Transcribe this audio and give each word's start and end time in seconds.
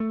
Hej, 0.00 0.08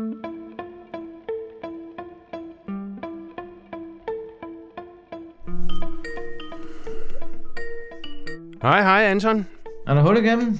hej 8.81 9.03
Anton. 9.03 9.47
Er 9.87 9.93
der 9.93 10.01
hul 10.01 10.17
igennem? 10.17 10.57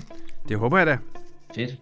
Det 0.50 0.58
håber 0.58 0.78
jeg 0.78 0.88
da. 0.88 0.98
Fedt. 1.56 1.80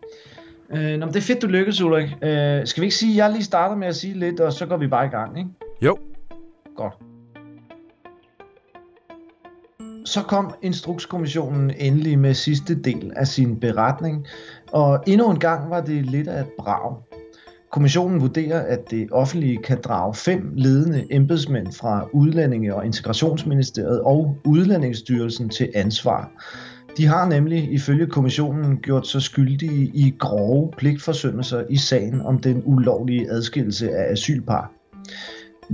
Øh, 0.70 0.98
nå, 0.98 1.06
men 1.06 1.14
det 1.14 1.16
er 1.16 1.22
fedt, 1.22 1.42
du 1.42 1.48
lykkes, 1.48 1.82
Ulrik. 1.82 2.06
Øh, 2.22 2.68
skal 2.68 2.82
vi 2.82 2.86
ikke 2.86 2.96
sige, 2.96 3.12
at 3.12 3.18
jeg 3.18 3.32
lige 3.32 3.44
starter 3.44 3.76
med 3.76 3.88
at 3.88 3.96
sige 3.96 4.14
lidt, 4.14 4.40
og 4.40 4.54
så 4.54 4.66
går 4.66 4.78
vi 4.78 4.88
bare 4.88 5.06
i 5.06 5.10
gang, 5.10 5.38
ikke? 5.38 5.50
Jo. 5.82 5.98
Godt. 6.76 6.94
Så 10.06 10.24
kom 10.24 10.54
Instrukskommissionen 10.62 11.72
endelig 11.78 12.20
med 12.20 12.34
sidste 12.34 12.82
del 12.82 13.14
af 13.16 13.28
sin 13.28 13.60
beretning, 13.60 14.28
og 14.72 15.04
endnu 15.08 15.32
en 15.32 15.40
gang 15.40 15.70
var 15.70 15.82
det 15.82 16.06
lidt 16.06 16.28
af 16.28 16.42
et 16.42 16.50
brag. 16.58 16.96
Kommissionen 17.76 18.22
vurderer, 18.22 18.62
at 18.62 18.92
det 18.92 19.12
offentlige 19.12 19.58
kan 19.58 19.78
drage 19.84 20.14
fem 20.14 20.52
ledende 20.56 21.08
embedsmænd 21.12 21.74
fra 21.74 22.08
Udlændinge- 22.14 22.76
og 22.76 22.86
Integrationsministeriet 22.86 24.02
og 24.02 24.38
Udlændingsstyrelsen 24.46 25.50
til 25.50 25.72
ansvar. 25.76 26.32
De 26.98 27.06
har 27.06 27.30
nemlig 27.30 27.74
ifølge 27.74 28.08
kommissionen 28.08 28.78
gjort 28.78 29.08
sig 29.08 29.22
skyldige 29.22 29.92
i 29.94 30.16
grove 30.20 30.72
pligtforsømmelser 30.78 31.64
i 31.70 31.78
sagen 31.78 32.22
om 32.22 32.40
den 32.40 32.62
ulovlige 32.66 33.32
adskillelse 33.32 33.92
af 33.92 34.12
asylpar. 34.12 34.72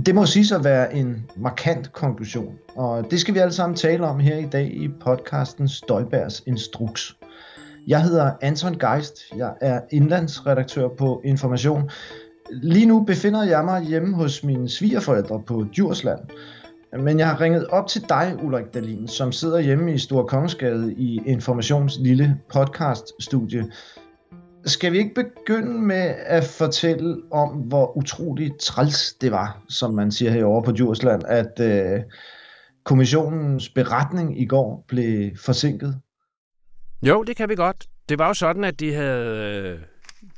Det 0.06 0.14
må 0.14 0.26
sige 0.26 0.54
at 0.54 0.64
være 0.64 0.94
en 0.94 1.30
markant 1.36 1.92
konklusion, 1.92 2.54
og 2.76 3.10
det 3.10 3.20
skal 3.20 3.34
vi 3.34 3.38
alle 3.38 3.52
sammen 3.52 3.76
tale 3.76 4.06
om 4.06 4.20
her 4.20 4.36
i 4.36 4.48
dag 4.52 4.74
i 4.74 4.88
podcasten 4.88 5.68
Støjbergs 5.68 6.42
Instruks. 6.46 7.16
Jeg 7.86 8.02
hedder 8.02 8.32
Anton 8.40 8.78
Geist, 8.78 9.22
jeg 9.36 9.54
er 9.60 9.80
indlandsredaktør 9.90 10.88
på 10.88 11.20
Information. 11.24 11.90
Lige 12.50 12.86
nu 12.86 13.04
befinder 13.04 13.42
jeg 13.42 13.64
mig 13.64 13.82
hjemme 13.82 14.14
hos 14.14 14.44
mine 14.44 14.68
svigerforældre 14.68 15.42
på 15.46 15.66
Djursland, 15.74 16.20
men 16.98 17.18
jeg 17.18 17.28
har 17.28 17.40
ringet 17.40 17.66
op 17.66 17.86
til 17.86 18.04
dig, 18.08 18.38
Ulrik 18.42 18.74
Dalin, 18.74 19.08
som 19.08 19.32
sidder 19.32 19.60
hjemme 19.60 19.94
i 19.94 19.98
Store 19.98 20.26
Kongensgade 20.26 20.94
i 20.94 21.20
Informations 21.26 21.98
lille 22.00 22.38
podcaststudie. 22.52 23.64
Skal 24.64 24.92
vi 24.92 24.98
ikke 24.98 25.14
begynde 25.14 25.82
med 25.82 26.14
at 26.26 26.44
fortælle 26.44 27.16
om, 27.30 27.48
hvor 27.48 27.96
utroligt 27.96 28.60
træls 28.60 29.14
det 29.20 29.32
var, 29.32 29.62
som 29.68 29.94
man 29.94 30.12
siger 30.12 30.30
herovre 30.30 30.62
på 30.62 30.72
Djursland, 30.72 31.22
at 31.26 31.60
øh, 31.60 32.00
kommissionens 32.84 33.68
beretning 33.68 34.40
i 34.40 34.46
går 34.46 34.84
blev 34.88 35.30
forsinket? 35.36 36.00
Jo, 37.02 37.22
det 37.22 37.36
kan 37.36 37.48
vi 37.48 37.54
godt. 37.54 37.86
Det 38.08 38.18
var 38.18 38.26
jo 38.26 38.34
sådan, 38.34 38.64
at 38.64 38.80
de 38.80 38.94
havde 38.94 39.72
øh, 39.72 39.78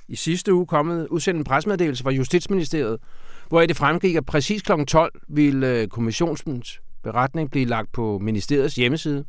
i 0.08 0.16
sidste 0.16 0.54
uge 0.54 0.66
kommet 0.66 1.08
udsendt 1.08 1.38
en 1.38 1.44
presmeddelelse 1.44 2.02
fra 2.02 2.10
Justitsministeriet, 2.10 2.98
hvor 3.48 3.60
det 3.60 3.76
fremgik, 3.76 4.16
at 4.16 4.26
præcis 4.26 4.62
kl. 4.62 4.72
12 4.88 5.12
ville 5.28 5.80
øh, 5.80 5.88
kommissionens 5.88 6.80
beretning 7.02 7.50
blive 7.50 7.64
lagt 7.64 7.92
på 7.92 8.18
ministeriets 8.18 8.74
hjemmeside. 8.74 9.24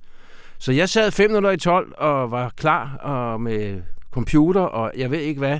Så 0.57 0.71
jeg 0.71 0.89
sad 0.89 1.11
5 1.11 1.29
minutter 1.29 1.51
i 1.51 1.57
12 1.57 1.93
og 1.97 2.31
var 2.31 2.49
klar 2.57 2.97
og 2.97 3.41
med 3.41 3.81
computer 4.11 4.61
og 4.61 4.91
jeg 4.97 5.11
ved 5.11 5.19
ikke 5.19 5.39
hvad. 5.39 5.59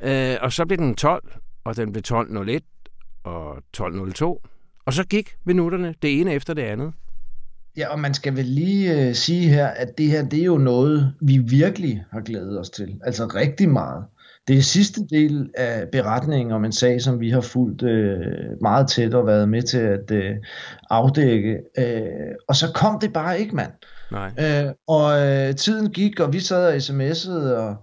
Øh, 0.00 0.36
og 0.40 0.52
så 0.52 0.66
blev 0.66 0.78
den 0.78 0.94
12, 0.94 1.32
og 1.64 1.76
den 1.76 1.92
blev 1.92 2.02
12.01 2.08 2.58
og 3.24 3.56
12.02. 3.76 4.24
Og 4.86 4.92
så 4.92 5.04
gik 5.04 5.36
minutterne 5.44 5.94
det 6.02 6.20
ene 6.20 6.32
efter 6.32 6.54
det 6.54 6.62
andet. 6.62 6.92
Ja, 7.76 7.88
og 7.88 8.00
man 8.00 8.14
skal 8.14 8.36
vel 8.36 8.44
lige 8.44 9.08
øh, 9.08 9.14
sige 9.14 9.48
her, 9.48 9.66
at 9.66 9.98
det 9.98 10.06
her, 10.06 10.24
det 10.28 10.40
er 10.40 10.44
jo 10.44 10.58
noget, 10.58 11.12
vi 11.20 11.38
virkelig 11.38 12.04
har 12.12 12.20
glædet 12.20 12.60
os 12.60 12.70
til. 12.70 12.94
Altså 13.04 13.26
rigtig 13.26 13.68
meget. 13.68 14.04
Det 14.48 14.58
er 14.58 14.62
sidste 14.62 15.00
del 15.10 15.50
af 15.56 15.88
beretningen 15.92 16.52
om 16.52 16.64
en 16.64 16.72
sag, 16.72 17.02
som 17.02 17.20
vi 17.20 17.30
har 17.30 17.40
fulgt 17.40 17.82
øh, 17.82 18.16
meget 18.60 18.88
tæt 18.88 19.14
og 19.14 19.26
været 19.26 19.48
med 19.48 19.62
til 19.62 19.78
at 19.78 20.10
øh, 20.10 20.34
afdække. 20.90 21.58
Øh, 21.78 22.34
og 22.48 22.56
så 22.56 22.72
kom 22.74 22.98
det 23.00 23.12
bare 23.12 23.40
ikke, 23.40 23.56
mand. 23.56 23.72
Nej. 24.12 24.30
Øh, 24.38 24.72
og 24.88 25.26
øh, 25.26 25.54
tiden 25.54 25.90
gik, 25.90 26.20
og 26.20 26.32
vi 26.32 26.40
sad 26.40 26.66
og 26.66 26.76
sms'ede, 26.76 27.54
og 27.56 27.76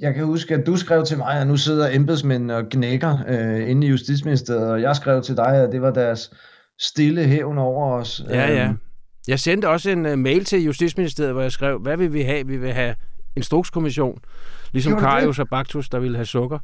jeg 0.00 0.14
kan 0.14 0.24
huske, 0.24 0.54
at 0.54 0.66
du 0.66 0.76
skrev 0.76 1.04
til 1.04 1.18
mig, 1.18 1.40
at 1.40 1.46
nu 1.46 1.56
sidder 1.56 1.88
embedsmænd 1.92 2.50
og 2.50 2.68
knækker 2.70 3.18
øh, 3.28 3.70
inde 3.70 3.86
i 3.86 3.90
Justitsministeriet, 3.90 4.70
og 4.70 4.82
jeg 4.82 4.96
skrev 4.96 5.22
til 5.22 5.36
dig, 5.36 5.56
at 5.56 5.72
det 5.72 5.82
var 5.82 5.90
deres 5.90 6.32
stille 6.80 7.24
hævn 7.24 7.58
over 7.58 7.94
os. 7.94 8.22
Ja, 8.28 8.52
ja. 8.52 8.72
Jeg 9.28 9.40
sendte 9.40 9.68
også 9.68 9.90
en 9.90 10.06
uh, 10.06 10.18
mail 10.18 10.44
til 10.44 10.62
Justitsministeriet, 10.62 11.32
hvor 11.32 11.42
jeg 11.42 11.52
skrev, 11.52 11.78
hvad 11.78 11.96
vil 11.96 12.12
vi 12.12 12.22
have? 12.22 12.46
Vi 12.46 12.56
vil 12.56 12.72
have 12.72 12.94
instrukskommission. 13.36 14.18
Ligesom? 14.72 14.98
Karius 14.98 15.38
og 15.38 15.48
Baktus, 15.48 15.88
der 15.88 15.98
ville 15.98 16.16
have 16.16 16.26
sukker. 16.26 16.58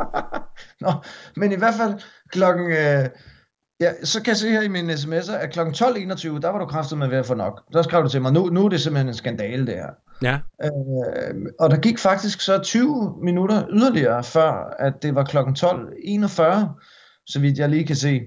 Nå, 0.84 0.92
men 1.36 1.52
i 1.52 1.56
hvert 1.56 1.74
fald 1.74 1.94
klokken... 2.28 2.72
Øh, 2.72 3.08
ja, 3.80 3.92
så 4.04 4.22
kan 4.22 4.28
jeg 4.28 4.36
se 4.36 4.50
her 4.50 4.62
i 4.62 4.68
mine 4.68 4.92
sms'er, 4.92 5.32
at 5.32 5.52
klokken 5.52 5.74
12.21, 5.74 6.40
der 6.40 6.48
var 6.48 6.58
du 6.58 6.66
kraftet 6.66 6.98
med 6.98 7.08
ved 7.08 7.18
at 7.18 7.26
få 7.26 7.34
nok. 7.34 7.62
Der 7.72 7.82
skrev 7.82 8.02
du 8.02 8.08
til 8.08 8.22
mig, 8.22 8.32
nu, 8.32 8.46
nu 8.46 8.64
er 8.64 8.68
det 8.68 8.80
simpelthen 8.80 9.08
en 9.08 9.14
skandale, 9.14 9.66
det 9.66 9.74
her. 9.74 9.90
Ja, 10.22 10.38
Øh, 10.64 11.34
og 11.60 11.70
der 11.70 11.76
gik 11.76 11.98
faktisk 11.98 12.40
så 12.40 12.58
20 12.58 13.18
minutter 13.22 13.66
yderligere, 13.70 14.24
før 14.24 14.76
at 14.78 15.02
det 15.02 15.14
var 15.14 15.24
klokken 15.24 15.56
12.41, 15.58 15.64
så 17.26 17.40
vidt 17.40 17.58
jeg 17.58 17.68
lige 17.68 17.86
kan 17.86 17.96
se, 17.96 18.20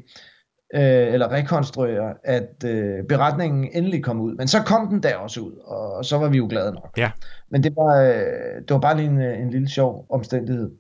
øh, 0.75 1.13
eller 1.13 1.31
rekonstruere, 1.31 2.13
at 2.23 2.63
øh, 2.65 3.03
beretningen 3.09 3.69
endelig 3.73 4.03
kom 4.03 4.21
ud. 4.21 4.35
Men 4.35 4.47
så 4.47 4.63
kom 4.65 4.87
den 4.87 5.03
der 5.03 5.15
også 5.15 5.39
ud, 5.39 5.53
og 5.65 6.05
så 6.05 6.17
var 6.17 6.29
vi 6.29 6.37
jo 6.37 6.47
glade 6.49 6.73
nok. 6.73 6.93
Ja. 6.97 7.11
Men 7.51 7.63
det 7.63 7.73
var, 7.75 8.01
øh, 8.01 8.61
det 8.67 8.69
var 8.69 8.79
bare 8.79 8.97
lige 8.97 9.09
en, 9.09 9.21
øh, 9.21 9.39
en 9.39 9.49
lille 9.49 9.69
sjov 9.69 10.05
omstændighed. 10.09 10.71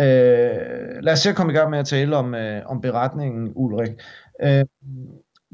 Øh, 0.00 1.02
lad 1.02 1.12
os 1.12 1.18
se 1.18 1.30
at 1.30 1.36
komme 1.36 1.52
i 1.52 1.56
gang 1.56 1.70
med 1.70 1.78
at 1.78 1.86
tale 1.86 2.16
om, 2.16 2.34
øh, 2.34 2.62
om 2.66 2.80
beretningen, 2.80 3.52
Ulrik. 3.54 3.90
Øh, 4.42 4.64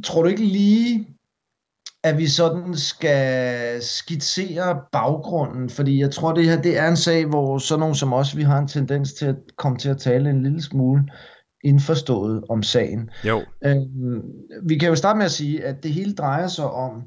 tror 0.04 0.22
du 0.22 0.28
ikke 0.28 0.44
lige, 0.44 1.06
at 2.04 2.18
vi 2.18 2.26
sådan 2.26 2.74
skal 2.74 3.82
skitsere 3.82 4.80
baggrunden, 4.92 5.70
fordi 5.70 6.00
jeg 6.00 6.10
tror, 6.10 6.32
det 6.32 6.44
her 6.44 6.62
det 6.62 6.78
er 6.78 6.88
en 6.88 6.96
sag, 6.96 7.26
hvor 7.26 7.58
sådan 7.58 7.80
nogen 7.80 7.94
som 7.94 8.12
os, 8.12 8.36
vi 8.36 8.42
har 8.42 8.58
en 8.58 8.68
tendens 8.68 9.12
til 9.12 9.26
at 9.26 9.36
komme 9.56 9.78
til 9.78 9.88
at 9.88 9.98
tale 9.98 10.30
en 10.30 10.42
lille 10.42 10.62
smule 10.62 11.04
indforstået 11.64 12.44
om 12.48 12.62
sagen. 12.62 13.10
jo. 13.24 13.42
Øhm, 13.64 14.22
vi 14.62 14.78
kan 14.78 14.88
jo 14.88 14.94
starte 14.94 15.16
med 15.16 15.24
at 15.24 15.32
sige, 15.32 15.64
at 15.64 15.82
det 15.82 15.92
hele 15.92 16.14
drejer 16.14 16.48
sig 16.48 16.70
om, 16.70 17.02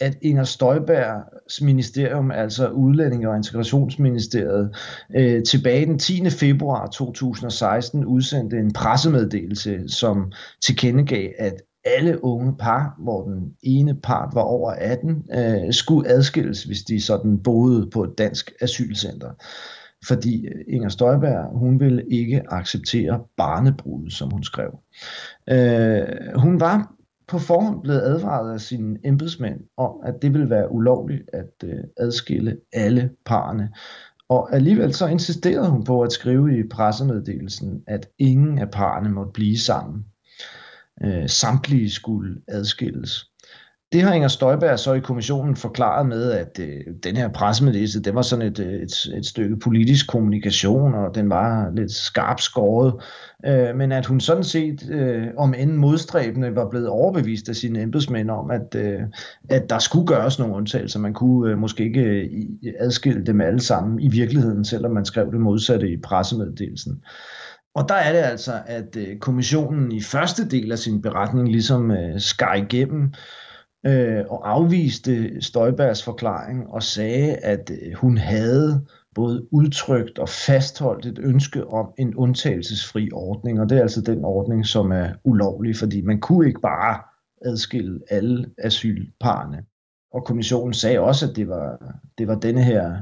at 0.00 0.16
Inger 0.22 0.44
Støjbergs 0.44 1.60
ministerium, 1.60 2.30
altså 2.30 2.68
Udlændinge- 2.68 3.30
og 3.30 3.36
Integrationsministeriet, 3.36 4.76
øh, 5.16 5.42
tilbage 5.42 5.86
den 5.86 5.98
10. 5.98 6.30
februar 6.30 6.86
2016 6.86 8.04
udsendte 8.04 8.56
en 8.56 8.72
pressemeddelelse, 8.72 9.88
som 9.88 10.32
tilkendegav, 10.62 11.30
at 11.38 11.54
alle 11.84 12.24
unge 12.24 12.56
par, 12.56 12.94
hvor 12.98 13.24
den 13.24 13.52
ene 13.62 13.94
part 13.94 14.34
var 14.34 14.42
over 14.42 14.70
18, 14.70 15.24
øh, 15.34 15.72
skulle 15.72 16.08
adskilles, 16.08 16.64
hvis 16.64 16.82
de 16.82 17.00
sådan 17.00 17.38
boede 17.38 17.90
på 17.92 18.04
et 18.04 18.18
dansk 18.18 18.52
asylcenter. 18.60 19.30
Fordi 20.06 20.46
øh, 20.46 20.64
Inger 20.68 20.88
Støjberg, 20.88 21.58
hun 21.58 21.80
ville 21.80 22.04
ikke 22.10 22.42
acceptere 22.48 23.20
barnebrud, 23.36 24.10
som 24.10 24.30
hun 24.30 24.42
skrev. 24.42 24.78
Øh, 25.50 26.06
hun 26.36 26.60
var 26.60 26.92
på 27.28 27.38
forhånd 27.38 27.82
blevet 27.82 28.00
advaret 28.00 28.52
af 28.52 28.60
sine 28.60 28.98
embedsmænd 29.04 29.60
om, 29.76 29.92
at 30.04 30.14
det 30.22 30.32
ville 30.32 30.50
være 30.50 30.72
ulovligt 30.72 31.30
at 31.32 31.52
øh, 31.64 31.84
adskille 31.96 32.56
alle 32.72 33.10
parerne. 33.24 33.68
Og 34.28 34.54
alligevel 34.54 34.94
så 34.94 35.06
insisterede 35.06 35.70
hun 35.70 35.84
på 35.84 36.02
at 36.02 36.12
skrive 36.12 36.58
i 36.58 36.68
pressemeddelelsen, 36.68 37.82
at 37.86 38.08
ingen 38.18 38.58
af 38.58 38.70
parerne 38.70 39.08
måtte 39.08 39.32
blive 39.32 39.58
sammen. 39.58 40.04
Øh, 41.04 41.28
samtlige 41.28 41.90
skulle 41.90 42.36
adskilles. 42.48 43.30
Det 43.92 44.02
har 44.02 44.12
Inger 44.12 44.28
Støjberg 44.28 44.78
så 44.78 44.92
i 44.92 45.00
kommissionen 45.00 45.56
forklaret 45.56 46.06
med, 46.06 46.32
at 46.32 46.58
øh, 46.60 46.80
den 47.02 47.16
her 47.16 47.28
pressemeddelelse, 47.28 48.02
det 48.02 48.14
var 48.14 48.22
sådan 48.22 48.46
et, 48.46 48.58
øh, 48.58 48.72
et, 48.72 49.06
et 49.16 49.26
stykke 49.26 49.56
politisk 49.56 50.08
kommunikation, 50.08 50.94
og 50.94 51.14
den 51.14 51.30
var 51.30 51.70
lidt 51.74 51.92
skarp 51.92 52.40
skåret, 52.40 52.94
øh, 53.46 53.76
men 53.76 53.92
at 53.92 54.06
hun 54.06 54.20
sådan 54.20 54.44
set, 54.44 54.90
øh, 54.90 55.26
om 55.36 55.54
end 55.54 55.72
modstræbende, 55.72 56.56
var 56.56 56.68
blevet 56.70 56.88
overbevist 56.88 57.48
af 57.48 57.56
sine 57.56 57.82
embedsmænd 57.82 58.30
om, 58.30 58.50
at, 58.50 58.74
øh, 58.74 59.00
at 59.50 59.70
der 59.70 59.78
skulle 59.78 60.06
gøres 60.06 60.38
nogle 60.38 60.54
undtagelser. 60.54 60.98
Man 60.98 61.14
kunne 61.14 61.52
øh, 61.52 61.58
måske 61.58 61.84
ikke 61.84 62.00
øh, 62.00 62.30
adskille 62.78 63.26
dem 63.26 63.40
alle 63.40 63.60
sammen 63.60 64.00
i 64.00 64.08
virkeligheden, 64.08 64.64
selvom 64.64 64.92
man 64.92 65.04
skrev 65.04 65.32
det 65.32 65.40
modsatte 65.40 65.90
i 65.90 65.96
pressemeddelelsen. 65.96 67.02
Og 67.74 67.88
der 67.88 67.94
er 67.94 68.12
det 68.12 68.30
altså, 68.30 68.52
at 68.66 68.96
øh, 68.96 69.18
kommissionen 69.18 69.92
i 69.92 70.02
første 70.02 70.48
del 70.48 70.72
af 70.72 70.78
sin 70.78 71.02
beretning 71.02 71.48
ligesom 71.48 71.90
øh, 71.90 72.20
skar 72.20 72.54
igennem 72.54 73.12
øh, 73.86 74.24
og 74.28 74.50
afviste 74.50 75.42
Støjbergs 75.42 76.02
forklaring 76.02 76.68
og 76.68 76.82
sagde, 76.82 77.36
at 77.36 77.70
øh, 77.70 77.92
hun 77.94 78.18
havde 78.18 78.86
både 79.14 79.46
udtrykt 79.52 80.18
og 80.18 80.28
fastholdt 80.28 81.06
et 81.06 81.18
ønske 81.22 81.66
om 81.66 81.92
en 81.98 82.14
undtagelsesfri 82.14 83.08
ordning, 83.12 83.60
og 83.60 83.68
det 83.68 83.78
er 83.78 83.82
altså 83.82 84.00
den 84.00 84.24
ordning, 84.24 84.66
som 84.66 84.92
er 84.92 85.08
ulovlig, 85.24 85.76
fordi 85.76 86.00
man 86.00 86.20
kunne 86.20 86.46
ikke 86.48 86.60
bare 86.60 86.98
adskille 87.44 88.00
alle 88.10 88.46
asylparerne. 88.58 89.64
Og 90.12 90.24
kommissionen 90.24 90.74
sagde 90.74 91.00
også, 91.00 91.28
at 91.30 91.36
det 91.36 91.48
var, 91.48 91.94
det 92.18 92.28
var 92.28 92.34
denne 92.34 92.64
her 92.64 92.96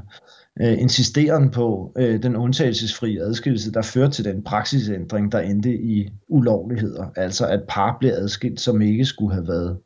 øh, 0.61 0.81
insisteren 0.81 1.51
på 1.51 1.93
øh, 1.97 2.23
den 2.23 2.35
undtagelsesfri 2.35 3.17
adskillelse, 3.17 3.71
der 3.71 3.81
førte 3.81 4.11
til 4.11 4.25
den 4.25 4.43
praksisændring, 4.43 5.31
der 5.31 5.39
endte 5.39 5.73
i 5.73 6.09
ulovligheder. 6.27 7.05
Altså 7.15 7.47
at 7.47 7.63
par 7.69 7.97
blev 7.99 8.11
adskilt, 8.11 8.59
som 8.59 8.81
ikke 8.81 9.05
skulle 9.05 9.33
have 9.33 9.47
været 9.47 9.77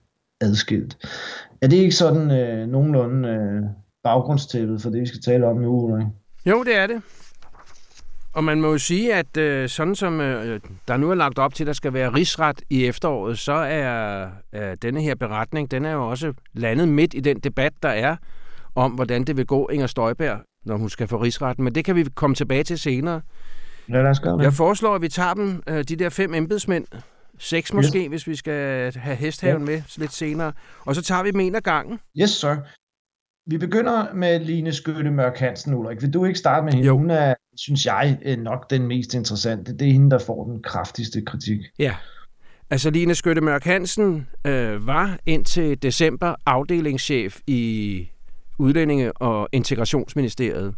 adskilt. 0.41 0.97
Er 1.61 1.67
det 1.67 1.77
ikke 1.77 1.95
sådan 1.95 2.31
øh, 2.31 2.67
nogenlunde 2.67 3.29
øh, 3.29 3.63
baggrundstæppet 4.03 4.81
for 4.81 4.89
det, 4.89 5.01
vi 5.01 5.05
skal 5.05 5.21
tale 5.21 5.47
om 5.47 5.57
nu, 5.57 5.69
Ulrik? 5.69 6.05
Jo, 6.45 6.63
det 6.63 6.77
er 6.77 6.87
det. 6.87 7.01
Og 8.33 8.43
man 8.43 8.61
må 8.61 8.71
jo 8.71 8.77
sige, 8.77 9.15
at 9.15 9.37
øh, 9.37 9.69
sådan 9.69 9.95
som 9.95 10.21
øh, 10.21 10.59
der 10.87 10.97
nu 10.97 11.11
er 11.11 11.15
lagt 11.15 11.39
op 11.39 11.53
til, 11.53 11.63
at 11.63 11.67
der 11.67 11.73
skal 11.73 11.93
være 11.93 12.13
rigsret 12.13 12.61
i 12.69 12.85
efteråret, 12.85 13.39
så 13.39 13.51
er 13.51 14.27
øh, 14.53 14.77
denne 14.81 15.01
her 15.01 15.15
beretning, 15.15 15.71
den 15.71 15.85
er 15.85 15.91
jo 15.91 16.09
også 16.09 16.33
landet 16.53 16.87
midt 16.89 17.13
i 17.13 17.19
den 17.19 17.39
debat, 17.39 17.73
der 17.83 17.89
er 17.89 18.15
om, 18.75 18.91
hvordan 18.91 19.23
det 19.23 19.37
vil 19.37 19.45
gå 19.45 19.67
Inger 19.67 19.87
Støjberg, 19.87 20.39
når 20.65 20.77
hun 20.77 20.89
skal 20.89 21.07
få 21.07 21.17
rigsretten. 21.17 21.63
Men 21.63 21.75
det 21.75 21.85
kan 21.85 21.95
vi 21.95 22.03
komme 22.15 22.35
tilbage 22.35 22.63
til 22.63 22.79
senere. 22.79 23.21
Ja, 23.89 24.01
lad 24.01 24.09
os 24.09 24.19
gøre 24.19 24.37
det. 24.37 24.43
Jeg 24.43 24.53
foreslår, 24.53 24.95
at 24.95 25.01
vi 25.01 25.09
tager 25.09 25.33
dem, 25.33 25.63
øh, 25.67 25.83
de 25.83 25.95
der 25.95 26.09
fem 26.09 26.33
embedsmænd, 26.33 26.85
seks 27.41 27.73
måske, 27.73 27.99
yes. 27.99 28.07
hvis 28.07 28.27
vi 28.27 28.35
skal 28.35 28.93
have 28.95 29.15
hesthaven 29.15 29.67
ja. 29.67 29.71
med 29.71 29.81
lidt 29.97 30.13
senere, 30.13 30.53
og 30.85 30.95
så 30.95 31.01
tager 31.01 31.23
vi 31.23 31.31
dem 31.31 31.39
en 31.39 31.55
af 31.55 31.63
gangen. 31.63 31.99
Yes, 32.21 32.29
sir. 32.29 32.55
Vi 33.45 33.57
begynder 33.57 34.13
med 34.13 34.39
Line 34.39 34.73
Skytte 34.73 35.11
Mørk 35.11 35.37
Hansen, 35.37 35.73
Ulrik. 35.73 36.01
Vil 36.01 36.13
du 36.13 36.25
ikke 36.25 36.39
starte 36.39 36.65
med 36.65 36.73
hende? 36.73 36.87
Jo. 36.87 36.97
Hun 36.97 37.09
er, 37.09 37.33
synes 37.57 37.85
jeg, 37.85 38.17
øh, 38.25 38.37
nok 38.37 38.69
den 38.69 38.87
mest 38.87 39.13
interessante. 39.13 39.77
Det 39.77 39.87
er 39.87 39.91
hende, 39.91 40.11
der 40.11 40.19
får 40.19 40.45
den 40.45 40.63
kraftigste 40.63 41.21
kritik. 41.21 41.59
Ja. 41.79 41.95
Altså 42.69 42.89
Line 42.89 43.15
Skytte 43.15 43.41
Mørk 43.41 43.63
Hansen 43.63 44.27
øh, 44.47 44.87
var 44.87 45.19
indtil 45.25 45.83
december 45.83 46.35
afdelingschef 46.45 47.39
i 47.47 48.09
Udlændinge- 48.59 49.11
og 49.11 49.49
Integrationsministeriet. 49.51 50.75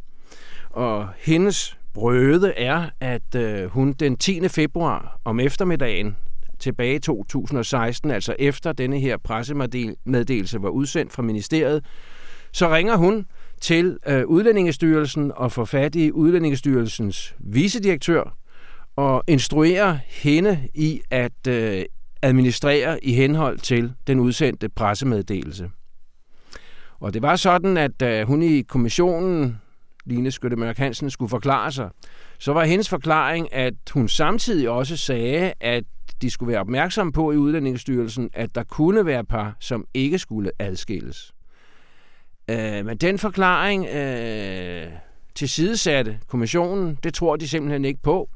Og 0.70 1.08
hendes 1.18 1.78
brøde 1.94 2.54
er, 2.58 2.90
at 3.00 3.36
øh, 3.36 3.66
hun 3.66 3.94
den 3.94 4.18
10. 4.18 4.48
februar 4.48 5.20
om 5.26 5.40
eftermiddagen 5.40 6.18
tilbage 6.64 6.96
i 6.96 7.00
2016, 7.00 8.12
altså 8.12 8.36
efter 8.40 8.74
denne 8.74 9.00
her 9.00 9.18
pressemeddelelse 9.18 10.62
var 10.62 10.70
udsendt 10.70 11.14
fra 11.14 11.24
ministeriet, 11.24 11.86
så 12.52 12.70
ringer 12.70 12.96
hun 12.96 13.26
til 13.62 13.98
øh, 14.08 14.26
Udlændingestyrelsen 14.26 15.32
og 15.36 15.52
får 15.52 15.66
fat 15.66 15.96
i 15.96 16.12
Udlændingestyrelsens 16.12 17.36
vicedirektør 17.40 18.38
og 18.96 19.24
instruerer 19.28 19.98
hende 20.08 20.68
i 20.74 21.02
at 21.12 21.48
øh, 21.48 21.86
administrere 22.22 23.04
i 23.04 23.14
henhold 23.14 23.60
til 23.60 23.94
den 24.08 24.20
udsendte 24.20 24.70
pressemeddelelse. 24.70 25.70
Og 27.00 27.14
det 27.14 27.22
var 27.22 27.36
sådan, 27.36 27.78
at 27.78 28.02
øh, 28.02 28.28
hun 28.28 28.42
i 28.42 28.62
kommissionen, 28.62 29.62
Line 30.06 30.32
Skyttemørk 30.32 30.78
Hansen, 30.78 31.10
skulle 31.10 31.30
forklare 31.30 31.72
sig, 31.72 31.90
så 32.40 32.54
var 32.54 32.64
hendes 32.64 32.90
forklaring, 32.90 33.54
at 33.54 33.74
hun 33.94 34.08
samtidig 34.08 34.70
også 34.70 34.98
sagde, 34.98 35.54
at 35.60 35.84
de 36.24 36.30
skulle 36.30 36.52
være 36.52 36.60
opmærksomme 36.60 37.14
på 37.14 37.32
i 37.32 37.38
Udlændingestyrelsen, 37.38 38.30
at 38.34 38.56
der 38.56 38.64
kunne 38.64 39.06
være 39.06 39.24
par, 39.24 39.56
som 39.60 39.86
ikke 39.94 40.20
skulle 40.20 40.52
adskilles. 40.60 41.34
Øh, 42.50 42.86
men 42.86 42.98
den 42.98 43.20
forklaring 43.20 43.86
øh, 43.88 44.88
tilsidesatte 45.36 46.20
kommissionen, 46.28 46.98
det 47.04 47.14
tror 47.14 47.36
de 47.36 47.48
simpelthen 47.48 47.86
ikke 47.86 48.02
på. 48.02 48.30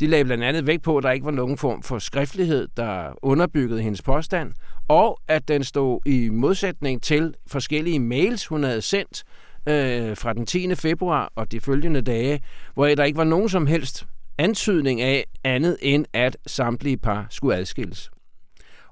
De 0.00 0.06
lagde 0.06 0.24
blandt 0.24 0.44
andet 0.44 0.66
vægt 0.66 0.82
på, 0.82 0.96
at 0.96 1.04
der 1.04 1.10
ikke 1.10 1.24
var 1.24 1.32
nogen 1.32 1.58
form 1.58 1.82
for 1.82 1.98
skriftlighed, 1.98 2.68
der 2.76 3.18
underbyggede 3.22 3.82
hendes 3.82 4.02
påstand, 4.02 4.52
og 4.88 5.20
at 5.28 5.48
den 5.48 5.64
stod 5.64 6.00
i 6.06 6.28
modsætning 6.28 7.02
til 7.02 7.34
forskellige 7.46 8.00
mails, 8.00 8.46
hun 8.46 8.62
havde 8.62 8.82
sendt 8.82 9.24
øh, 9.68 10.16
fra 10.16 10.32
den 10.32 10.46
10. 10.46 10.74
februar 10.74 11.32
og 11.34 11.52
de 11.52 11.60
følgende 11.60 12.02
dage, 12.02 12.40
hvor 12.74 12.86
der 12.86 13.04
ikke 13.04 13.18
var 13.18 13.24
nogen 13.24 13.48
som 13.48 13.66
helst 13.66 14.06
antydning 14.38 15.00
af 15.00 15.24
andet 15.44 15.76
end, 15.82 16.06
at 16.12 16.36
samtlige 16.46 16.96
par 16.96 17.26
skulle 17.30 17.56
adskilles. 17.56 18.10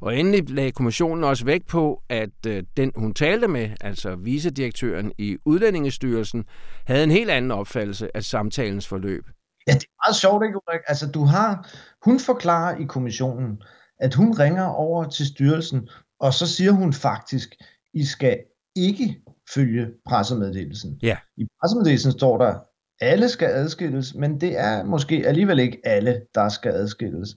Og 0.00 0.17
endelig 0.17 0.50
lagde 0.50 0.73
kommissionen 0.73 1.25
også 1.25 1.44
vægt 1.44 1.67
på, 1.67 2.03
at 2.09 2.47
øh, 2.47 2.62
den, 2.77 2.93
hun 2.97 3.15
talte 3.15 3.49
med, 3.49 3.71
altså 3.81 4.17
vicedirektøren 4.17 5.12
i 5.19 5.37
Udlændingestyrelsen, 5.44 6.44
havde 6.87 7.05
en 7.05 7.11
helt 7.11 7.31
anden 7.31 7.50
opfattelse 7.50 8.17
af 8.17 8.25
samtalens 8.25 8.89
forløb. 8.89 9.25
Ja, 9.67 9.73
det 9.73 9.85
er 9.85 10.06
meget 10.06 10.17
sjovt, 10.17 10.44
ikke 10.44 10.59
Ulrik? 10.69 10.81
Altså, 10.89 11.11
du 11.11 11.25
har, 11.25 11.71
hun 12.05 12.21
forklarer 12.21 12.77
i 12.77 12.85
kommissionen, 12.85 13.62
at 14.00 14.15
hun 14.15 14.39
ringer 14.39 14.65
over 14.65 15.09
til 15.09 15.27
styrelsen, 15.27 15.89
og 16.21 16.35
så 16.35 16.47
siger 16.47 16.73
hun 16.73 16.93
faktisk, 16.93 17.49
I 17.94 18.05
skal 18.05 18.39
ikke 18.77 19.23
følge 19.55 19.87
pressemeddelelsen. 20.06 20.99
Ja. 21.03 21.17
I 21.37 21.47
pressemeddelelsen 21.61 22.12
står 22.12 22.39
der, 22.39 22.59
alle 23.03 23.29
skal 23.29 23.49
adskilles, 23.49 24.15
men 24.15 24.41
det 24.41 24.59
er 24.61 24.85
måske 24.85 25.23
alligevel 25.27 25.59
ikke 25.59 25.79
alle, 25.85 26.21
der 26.35 26.49
skal 26.49 26.73
adskilles. 26.73 27.37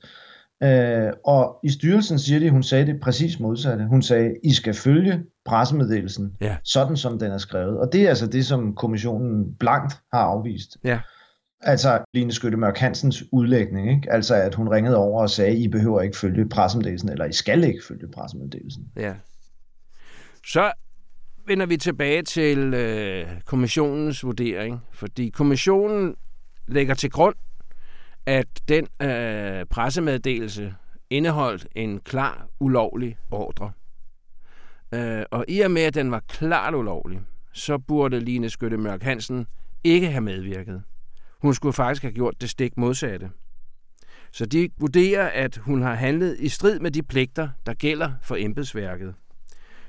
Øh, 0.64 1.12
og 1.26 1.60
i 1.64 1.70
styrelsen 1.70 2.20
siger 2.20 2.40
de, 2.40 2.50
hun 2.50 2.64
sagde 2.64 2.86
det 2.86 3.00
præcis 3.02 3.40
modsatte. 3.40 3.86
Hun 3.86 4.02
sagde, 4.02 4.34
I 4.44 4.54
skal 4.54 4.74
følge 4.74 5.24
pressemeddelelsen, 5.46 6.36
Ja. 6.42 6.58
sådan 6.64 6.98
som 6.98 7.20
den 7.20 7.32
er 7.32 7.38
skrevet. 7.38 7.80
Og 7.80 7.94
det 7.94 8.02
er 8.04 8.10
altså 8.10 8.28
det, 8.28 8.46
som 8.46 8.76
kommissionen 8.76 9.56
blankt 9.60 9.94
har 10.14 10.20
afvist. 10.22 10.78
Ja. 10.84 11.00
Altså 11.62 12.00
Line 12.14 12.32
Skytte 12.32 12.58
Mørk 12.58 12.78
Hansens 12.78 13.24
udlægning, 13.32 13.92
ikke? 13.92 14.12
altså 14.12 14.36
at 14.36 14.56
hun 14.56 14.70
ringede 14.70 14.98
over 14.98 15.22
og 15.22 15.30
sagde, 15.30 15.58
I 15.58 15.68
behøver 15.68 16.02
ikke 16.02 16.18
følge 16.18 16.50
pressemeddelelsen, 16.50 17.10
eller 17.10 17.26
I 17.26 17.34
skal 17.34 17.64
ikke 17.64 17.82
følge 17.88 18.08
pressemeddelelsen. 18.14 18.84
Ja. 18.96 19.14
Så 20.48 20.72
vender 21.48 21.66
vi 21.66 21.78
tilbage 21.78 22.22
til 22.22 22.74
øh, 22.74 23.28
kommissionens 23.46 24.24
vurdering, 24.24 24.82
fordi 24.92 25.30
kommissionen 25.30 26.16
lægger 26.68 26.94
til 26.94 27.12
grund, 27.12 27.36
at 28.26 28.48
den 28.68 28.88
øh, 29.02 29.66
pressemeddelelse 29.66 30.76
indeholdt 31.10 31.68
en 31.76 32.00
klar 32.00 32.48
ulovlig 32.60 33.18
ordre. 33.32 33.72
Øh, 34.94 35.24
og 35.32 35.46
i 35.48 35.60
og 35.60 35.72
med, 35.72 35.82
at 35.82 35.94
den 35.94 36.12
var 36.12 36.20
klart 36.28 36.76
ulovlig, 36.76 37.22
så 37.54 37.78
burde 37.78 38.20
Line 38.20 38.50
Skytte 38.50 38.78
Mørk 38.78 39.04
Hansen 39.04 39.48
ikke 39.84 40.08
have 40.08 40.22
medvirket. 40.22 40.84
Hun 41.42 41.54
skulle 41.54 41.74
faktisk 41.74 42.02
have 42.02 42.14
gjort 42.14 42.42
det 42.42 42.50
stik 42.50 42.78
modsatte. 42.78 43.30
Så 44.32 44.46
de 44.46 44.70
vurderer, 44.78 45.28
at 45.28 45.58
hun 45.58 45.82
har 45.82 45.94
handlet 45.94 46.38
i 46.40 46.50
strid 46.50 46.80
med 46.80 46.92
de 46.92 47.04
pligter, 47.04 47.50
der 47.66 47.74
gælder 47.74 48.12
for 48.22 48.36
embedsværket, 48.36 49.14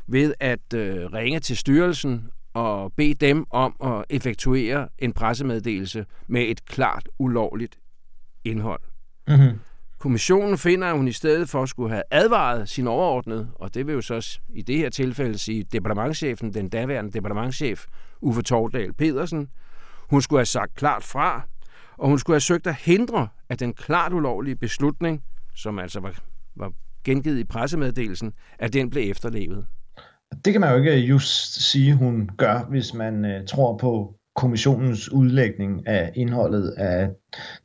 ved 0.06 0.34
at 0.40 0.74
øh, 0.74 1.12
ringe 1.12 1.40
til 1.40 1.56
styrelsen 1.56 2.30
og 2.54 2.92
bede 2.92 3.14
dem 3.14 3.46
om 3.50 3.76
at 3.84 4.04
effektuere 4.10 4.88
en 4.98 5.12
pressemeddelelse 5.12 6.06
med 6.26 6.42
et 6.42 6.64
klart 6.64 7.08
ulovligt 7.18 7.78
indhold. 8.44 8.80
Mm-hmm. 9.28 9.60
Kommissionen 9.98 10.58
finder, 10.58 10.88
at 10.88 10.96
hun 10.96 11.08
i 11.08 11.12
stedet 11.12 11.48
for 11.48 11.66
skulle 11.66 11.90
have 11.90 12.02
advaret 12.10 12.68
sin 12.68 12.86
overordnede, 12.86 13.48
og 13.54 13.75
det 13.75 13.86
vil 13.86 13.92
jo 13.92 14.00
så 14.00 14.38
i 14.48 14.62
det 14.62 14.76
her 14.78 14.90
tilfælde 14.90 15.38
sige 15.38 15.62
departementchefen, 15.62 16.54
den 16.54 16.68
daværende 16.68 17.12
departementchef 17.12 17.84
Uffe 18.20 18.42
Tordal 18.42 18.92
Pedersen. 18.92 19.48
Hun 20.10 20.22
skulle 20.22 20.38
have 20.38 20.46
sagt 20.46 20.75
klart 20.75 21.04
fra, 21.04 21.42
og 21.96 22.08
hun 22.08 22.18
skulle 22.18 22.34
have 22.34 22.40
søgt 22.40 22.66
at 22.66 22.75
hindre, 22.75 23.28
at 23.48 23.60
den 23.60 23.75
klart 23.75 24.12
ulovlige 24.12 24.56
beslutning, 24.56 25.22
som 25.54 25.78
altså 25.78 26.00
var, 26.00 26.14
var 26.56 26.72
gengivet 27.04 27.38
i 27.38 27.44
pressemeddelelsen, 27.44 28.32
at 28.58 28.72
den 28.72 28.90
blev 28.90 29.10
efterlevet. 29.10 29.66
Det 30.45 30.52
kan 30.52 30.61
man 30.61 30.71
jo 30.73 30.76
ikke 30.78 31.06
just 31.06 31.71
sige, 31.71 31.95
hun 31.95 32.30
gør, 32.38 32.66
hvis 32.71 32.95
man 32.95 33.25
øh, 33.25 33.47
tror 33.47 33.76
på 33.76 34.14
kommissionens 34.37 35.12
udlægning 35.12 35.88
af 35.88 36.12
indholdet 36.14 36.68
af 36.76 37.09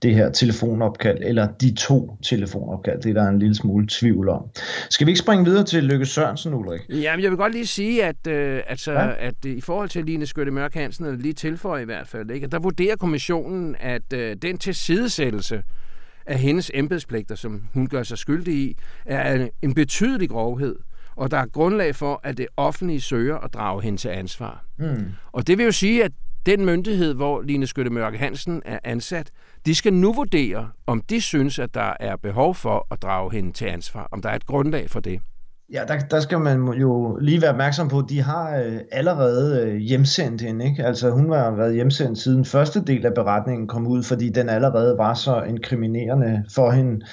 det 0.01 0.15
her 0.15 0.31
telefonopkald, 0.31 1.17
eller 1.21 1.47
de 1.47 1.73
to 1.73 2.17
telefonopkald. 2.23 3.01
Det 3.01 3.09
er 3.09 3.13
der 3.23 3.29
en 3.29 3.39
lille 3.39 3.55
smule 3.55 3.87
tvivl 3.89 4.29
om. 4.29 4.43
Skal 4.89 5.07
vi 5.07 5.11
ikke 5.11 5.19
springe 5.19 5.45
videre 5.45 5.63
til 5.63 5.83
Lykke 5.83 6.05
Sørensen, 6.05 6.53
Ulrik? 6.53 6.81
Jamen, 6.89 7.23
jeg 7.23 7.31
vil 7.31 7.37
godt 7.37 7.53
lige 7.53 7.67
sige, 7.67 8.05
at, 8.05 8.27
øh, 8.27 8.61
altså, 8.67 8.91
Ja. 8.91 9.27
at 9.27 9.45
øh, 9.45 9.51
i 9.51 9.61
forhold 9.61 9.89
til 9.89 10.05
Line 10.05 10.25
Skytte 10.25 10.51
Mørk 10.51 10.73
Hansen, 10.73 11.05
eller 11.05 11.19
lige 11.19 11.33
tilføje 11.33 11.81
i 11.81 11.85
hvert 11.85 12.07
fald, 12.07 12.31
ikke, 12.31 12.47
der 12.47 12.59
vurderer 12.59 12.95
kommissionen, 12.95 13.75
at 13.79 14.13
øh, 14.13 14.35
den 14.41 14.57
tilsidesættelse 14.57 15.63
af 16.25 16.39
hendes 16.39 16.71
embedspligter, 16.73 17.35
som 17.35 17.61
hun 17.73 17.87
gør 17.87 18.03
sig 18.03 18.17
skyldig 18.17 18.53
i, 18.53 18.77
er 19.05 19.33
en- 19.35 19.49
en 19.61 19.73
betydelig 19.73 20.29
grovhed, 20.29 20.75
og 21.15 21.31
der 21.31 21.37
er 21.37 21.45
grundlag 21.45 21.95
for, 21.95 22.19
at 22.23 22.37
det 22.37 22.47
offentlige 22.57 23.01
søger 23.01 23.37
at 23.37 23.53
drage 23.53 23.81
hende 23.81 23.97
til 23.97 24.09
ansvar. 24.09 24.65
Hmm. 24.77 25.11
Og 25.31 25.47
det 25.47 25.57
vil 25.57 25.65
jo 25.65 25.71
sige, 25.71 26.03
at 26.03 26.11
den 26.45 26.65
myndighed, 26.65 27.13
hvor 27.13 27.41
Line 27.41 27.67
Skytte 27.67 27.91
Mørke 27.91 28.17
Hansen 28.17 28.61
er 28.65 28.79
ansat, 28.83 29.31
de 29.65 29.75
skal 29.75 29.93
nu 29.93 30.13
vurdere, 30.13 30.69
om 30.87 31.01
de 31.01 31.21
synes, 31.21 31.59
at 31.59 31.73
der 31.73 31.93
er 31.99 32.15
behov 32.15 32.55
for 32.55 32.87
at 32.91 33.01
drage 33.01 33.31
hende 33.31 33.51
til 33.51 33.65
ansvar, 33.65 34.07
om 34.11 34.21
der 34.21 34.29
er 34.29 34.35
et 34.35 34.45
grundlag 34.45 34.89
for 34.89 34.99
det. 34.99 35.21
Ja, 35.73 35.83
der, 35.87 35.99
der 35.99 36.19
skal 36.19 36.39
man 36.39 36.67
jo 36.67 37.17
lige 37.21 37.41
være 37.41 37.51
opmærksom 37.51 37.87
på, 37.87 37.99
at 37.99 38.05
de 38.09 38.21
har 38.21 38.57
øh, 38.57 38.79
allerede 38.91 39.61
øh, 39.61 39.75
hjemsendt 39.75 40.41
hende. 40.41 40.65
Ikke? 40.65 40.85
Altså 40.85 41.09
hun 41.09 41.31
har 41.31 41.51
været 41.51 41.73
hjemsendt 41.73 42.19
siden 42.19 42.45
første 42.45 42.83
del 42.85 43.05
af 43.05 43.13
beretningen 43.13 43.67
kom 43.67 43.87
ud, 43.87 44.03
fordi 44.03 44.29
den 44.29 44.49
allerede 44.49 44.97
var 44.97 45.13
så 45.13 45.41
inkriminerende 45.41 46.43
for 46.55 46.71
hende. 46.71 47.05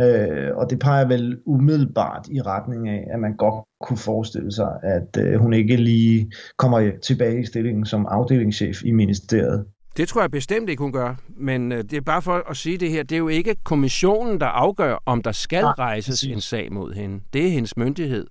Øh, 0.00 0.56
og 0.56 0.70
det 0.70 0.78
peger 0.78 1.06
vel 1.08 1.38
umiddelbart 1.46 2.28
i 2.30 2.40
retning 2.40 2.88
af, 2.88 3.06
at 3.12 3.20
man 3.20 3.36
godt 3.36 3.64
kunne 3.80 3.96
forestille 3.96 4.52
sig, 4.52 4.72
at 4.82 5.16
øh, 5.18 5.40
hun 5.40 5.52
ikke 5.52 5.76
lige 5.76 6.32
kommer 6.58 6.90
tilbage 7.02 7.40
i 7.40 7.44
stillingen 7.44 7.86
som 7.86 8.06
afdelingschef 8.06 8.84
i 8.84 8.90
ministeriet. 8.90 9.66
Det 9.96 10.08
tror 10.08 10.20
jeg 10.20 10.30
bestemt 10.30 10.68
ikke, 10.68 10.82
hun 10.82 10.92
gør. 10.92 11.14
Men 11.36 11.72
øh, 11.72 11.78
det 11.78 11.92
er 11.92 12.00
bare 12.00 12.22
for 12.22 12.50
at 12.50 12.56
sige 12.56 12.78
det 12.78 12.90
her. 12.90 13.02
Det 13.02 13.12
er 13.12 13.18
jo 13.18 13.28
ikke 13.28 13.56
kommissionen, 13.64 14.40
der 14.40 14.46
afgør, 14.46 15.02
om 15.06 15.22
der 15.22 15.32
skal 15.32 15.62
Nej, 15.62 15.72
rejses 15.72 16.22
en 16.22 16.40
sag 16.40 16.72
mod 16.72 16.94
hende. 16.94 17.20
Det 17.32 17.46
er 17.46 17.50
hendes 17.50 17.76
myndighed. 17.76 18.26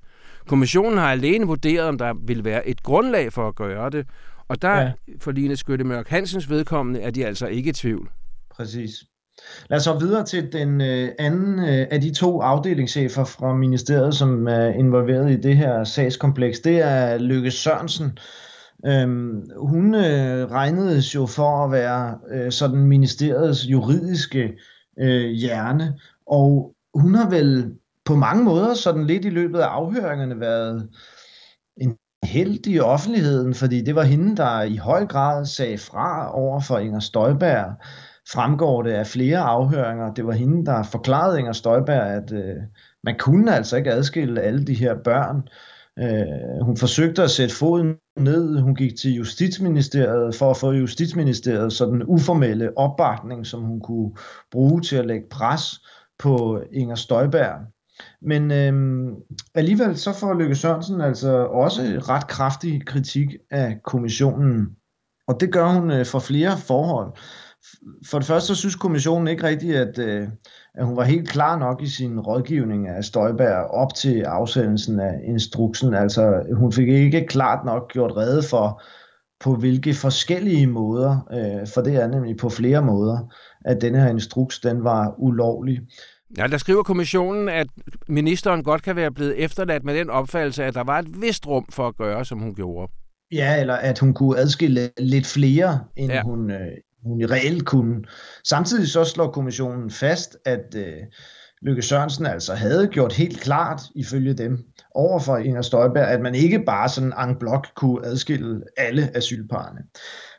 Kommissionen 0.47 0.97
har 0.97 1.11
alene 1.11 1.45
vurderet, 1.45 1.87
om 1.87 1.97
der 1.97 2.13
vil 2.13 2.43
være 2.43 2.67
et 2.67 2.83
grundlag 2.83 3.33
for 3.33 3.47
at 3.47 3.55
gøre 3.55 3.89
det. 3.89 4.07
Og 4.47 4.61
der, 4.61 4.77
ja. 4.77 4.91
for 5.19 5.31
Line 5.31 5.55
Skytte 5.55 5.85
Mørk 5.85 6.07
Hansens 6.07 6.49
vedkommende, 6.49 7.01
er 7.01 7.11
de 7.11 7.25
altså 7.25 7.47
ikke 7.47 7.69
i 7.69 7.73
tvivl. 7.73 8.09
Præcis. 8.55 8.91
Lad 9.69 9.77
os 9.77 9.83
så 9.83 9.93
videre 9.99 10.25
til 10.25 10.53
den 10.53 10.81
øh, 10.81 11.09
anden 11.19 11.59
øh, 11.59 11.87
af 11.91 12.01
de 12.01 12.13
to 12.13 12.41
afdelingschefer 12.41 13.23
fra 13.23 13.53
ministeriet, 13.53 14.15
som 14.15 14.47
er 14.47 14.67
involveret 14.67 15.31
i 15.31 15.41
det 15.41 15.57
her 15.57 15.83
sagskompleks. 15.83 16.59
Det 16.59 16.81
er 16.81 17.17
Lykke 17.17 17.51
Sørensen. 17.51 18.17
Øhm, 18.85 19.49
hun 19.57 19.95
øh, 19.95 21.15
jo 21.15 21.25
for 21.25 21.65
at 21.65 21.71
være 21.71 22.17
øh, 22.31 22.51
sådan 22.51 22.79
ministeriets 22.79 23.65
juridiske 23.65 24.53
øh, 24.99 25.29
hjerne, 25.31 25.99
og 26.27 26.75
hun 26.93 27.15
har 27.15 27.29
vel 27.29 27.73
på 28.05 28.15
mange 28.15 28.43
måder 28.43 28.73
sådan 28.73 29.07
lidt 29.07 29.25
i 29.25 29.29
løbet 29.29 29.59
af 29.59 29.67
afhøringerne 29.67 30.39
været 30.39 30.89
en 31.77 31.97
held 32.23 32.67
i 32.67 32.79
offentligheden, 32.79 33.53
fordi 33.53 33.81
det 33.81 33.95
var 33.95 34.03
hende, 34.03 34.37
der 34.37 34.61
i 34.61 34.75
høj 34.75 35.05
grad 35.05 35.45
sagde 35.45 35.77
fra 35.77 36.35
over 36.35 36.59
for 36.59 36.77
Inger 36.77 36.99
Støjberg. 36.99 37.75
Fremgår 38.31 38.81
det 38.81 38.91
af 38.91 39.07
flere 39.07 39.39
afhøringer. 39.39 40.13
Det 40.13 40.27
var 40.27 40.33
hende, 40.33 40.65
der 40.65 40.83
forklarede 40.83 41.39
Inger 41.39 41.53
Støjberg, 41.53 42.07
at 42.07 42.31
øh, 42.31 42.55
man 43.03 43.15
kunne 43.19 43.55
altså 43.55 43.77
ikke 43.77 43.91
adskille 43.91 44.41
alle 44.41 44.65
de 44.65 44.73
her 44.73 44.95
børn. 45.03 45.47
Øh, 45.99 46.65
hun 46.65 46.77
forsøgte 46.77 47.23
at 47.23 47.31
sætte 47.31 47.55
foden 47.55 47.95
ned. 48.17 48.59
Hun 48.59 48.75
gik 48.75 48.95
til 48.95 49.13
Justitsministeriet 49.13 50.35
for 50.35 50.51
at 50.51 50.57
få 50.57 50.71
Justitsministeriet 50.71 51.73
sådan 51.73 52.03
uformelle 52.03 52.77
opbakning, 52.77 53.45
som 53.45 53.61
hun 53.61 53.79
kunne 53.79 54.11
bruge 54.51 54.81
til 54.81 54.95
at 54.95 55.05
lægge 55.05 55.25
pres 55.31 55.81
på 56.19 56.61
Inger 56.71 56.95
Støjberg. 56.95 57.59
Men 58.21 58.51
øh, 58.51 58.73
alligevel 59.55 59.97
så 59.97 60.13
får 60.13 60.33
Løkke 60.33 60.55
Sørensen 60.55 61.01
altså 61.01 61.45
også 61.45 61.81
ret 61.81 62.27
kraftig 62.27 62.85
kritik 62.85 63.27
af 63.51 63.79
kommissionen. 63.83 64.67
Og 65.27 65.39
det 65.39 65.53
gør 65.53 65.67
hun 65.67 65.91
øh, 65.91 66.05
for 66.05 66.19
flere 66.19 66.57
forhold. 66.57 67.13
For 68.05 68.19
det 68.19 68.27
første 68.27 68.47
så 68.47 68.55
synes 68.55 68.75
kommissionen 68.75 69.27
ikke 69.27 69.43
rigtigt, 69.43 69.75
at, 69.75 69.99
øh, 69.99 70.27
at 70.75 70.85
hun 70.85 70.97
var 70.97 71.03
helt 71.03 71.29
klar 71.29 71.59
nok 71.59 71.81
i 71.81 71.87
sin 71.87 72.19
rådgivning 72.19 72.87
af 72.87 73.03
Støjberg 73.03 73.65
op 73.71 73.93
til 73.93 74.21
afsendelsen 74.21 74.99
af 74.99 75.19
instruksen. 75.23 75.93
Altså 75.93 76.43
hun 76.53 76.71
fik 76.71 76.87
ikke 76.87 77.25
klart 77.27 77.65
nok 77.65 77.91
gjort 77.91 78.17
rede 78.17 78.43
for, 78.43 78.81
på 79.39 79.55
hvilke 79.55 79.93
forskellige 79.93 80.67
måder, 80.67 81.27
øh, 81.31 81.67
for 81.73 81.81
det 81.81 81.95
er 81.95 82.07
nemlig 82.07 82.37
på 82.37 82.49
flere 82.49 82.81
måder, 82.81 83.33
at 83.65 83.81
denne 83.81 84.01
her 84.01 84.09
instruks 84.09 84.59
den 84.59 84.83
var 84.83 85.15
ulovlig. 85.17 85.81
Ja, 86.37 86.47
der 86.47 86.57
skriver 86.57 86.83
kommissionen, 86.83 87.49
at 87.49 87.67
ministeren 88.07 88.63
godt 88.63 88.83
kan 88.83 88.95
være 88.95 89.11
blevet 89.11 89.43
efterladt 89.43 89.83
med 89.83 89.99
den 89.99 90.09
opfattelse, 90.09 90.63
at 90.63 90.73
der 90.73 90.83
var 90.83 90.99
et 90.99 91.21
vist 91.21 91.47
rum 91.47 91.65
for 91.71 91.87
at 91.87 91.97
gøre, 91.97 92.25
som 92.25 92.39
hun 92.39 92.55
gjorde. 92.55 92.91
Ja, 93.31 93.59
eller 93.59 93.73
at 93.73 93.99
hun 93.99 94.13
kunne 94.13 94.37
adskille 94.37 94.89
lidt 94.97 95.27
flere, 95.27 95.79
end 95.95 96.11
ja. 96.11 96.21
hun, 96.21 96.51
øh, 96.51 96.71
hun 97.05 97.25
reelt 97.25 97.65
kunne. 97.65 98.03
Samtidig 98.43 98.87
så 98.87 99.03
slår 99.03 99.31
kommissionen 99.31 99.91
fast, 99.91 100.37
at 100.45 100.75
øh, 100.75 100.97
Lykke 101.61 101.81
Sørensen 101.81 102.25
altså 102.25 102.53
havde 102.53 102.87
gjort 102.87 103.13
helt 103.13 103.39
klart, 103.39 103.81
ifølge 103.95 104.33
dem, 104.33 104.57
over 104.95 105.19
for 105.19 105.37
Inger 105.37 105.61
Støjberg, 105.61 106.07
at 106.07 106.21
man 106.21 106.35
ikke 106.35 106.59
bare 106.65 106.89
sådan 106.89 107.29
en 107.29 107.35
blok 107.39 107.67
kunne 107.75 108.05
adskille 108.05 108.61
alle 108.77 109.17
asylparerne. 109.17 109.79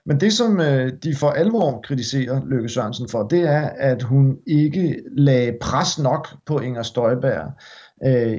Men 0.07 0.21
det, 0.21 0.33
som 0.33 0.61
øh, 0.61 0.93
de 1.03 1.17
for 1.17 1.31
alvor 1.31 1.81
kritiserer 1.85 2.41
Løkke 2.47 2.69
Sørensen 2.69 3.09
for, 3.09 3.23
det 3.23 3.41
er, 3.41 3.71
at 3.77 4.03
hun 4.03 4.37
ikke 4.47 5.03
lagde 5.17 5.59
pres 5.61 5.99
nok 5.99 6.29
på 6.47 6.59
Inger 6.59 6.83
Støjberg 6.83 7.53
øh, 8.07 8.39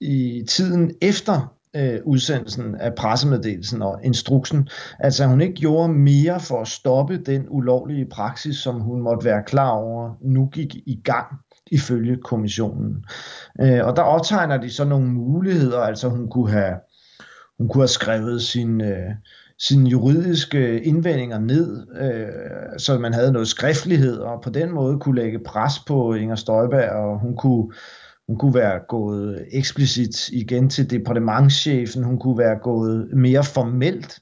i 0.00 0.44
tiden 0.48 0.92
efter 1.02 1.57
øh, 1.78 2.00
udsendelsen 2.04 2.74
af 2.74 2.94
pressemeddelelsen 2.94 3.82
og 3.82 4.00
instruksen. 4.04 4.68
Altså 4.98 5.26
hun 5.26 5.40
ikke 5.40 5.54
gjorde 5.54 5.92
mere 5.92 6.40
for 6.40 6.60
at 6.60 6.68
stoppe 6.68 7.18
den 7.18 7.46
ulovlige 7.48 8.06
praksis, 8.06 8.56
som 8.56 8.80
hun 8.80 9.00
måtte 9.00 9.24
være 9.24 9.42
klar 9.46 9.70
over 9.70 10.18
nu 10.22 10.46
gik 10.46 10.74
i 10.74 11.00
gang 11.04 11.26
ifølge 11.70 12.16
kommissionen. 12.16 13.04
Øh, 13.60 13.86
og 13.86 13.96
der 13.96 14.02
optegner 14.02 14.56
de 14.56 14.70
så 14.70 14.84
nogle 14.84 15.06
muligheder, 15.06 15.80
altså 15.80 16.08
hun 16.08 16.28
kunne 16.28 16.50
have, 16.50 16.74
hun 17.58 17.68
kunne 17.68 17.82
have 17.82 17.88
skrevet 17.88 18.42
sin... 18.42 18.80
Øh, 18.80 19.10
sine 19.60 19.90
juridiske 19.90 20.80
indvendinger 20.82 21.38
ned, 21.38 21.86
øh, 22.00 22.78
så 22.78 22.98
man 22.98 23.14
havde 23.14 23.32
noget 23.32 23.48
skriftlighed, 23.48 24.18
og 24.18 24.42
på 24.42 24.50
den 24.50 24.70
måde 24.70 24.98
kunne 24.98 25.20
lægge 25.20 25.38
pres 25.38 25.72
på 25.86 26.14
Inger 26.14 26.36
Støjberg, 26.36 26.90
og 26.90 27.18
hun 27.18 27.36
kunne, 27.36 27.72
hun 28.28 28.38
kunne 28.38 28.54
være 28.54 28.80
gået 28.88 29.46
eksplicit 29.52 30.28
igen 30.28 30.70
til 30.70 30.90
departementschefen, 30.90 32.04
hun 32.04 32.18
kunne 32.18 32.38
være 32.38 32.58
gået 32.62 33.10
mere 33.12 33.44
formelt 33.44 34.20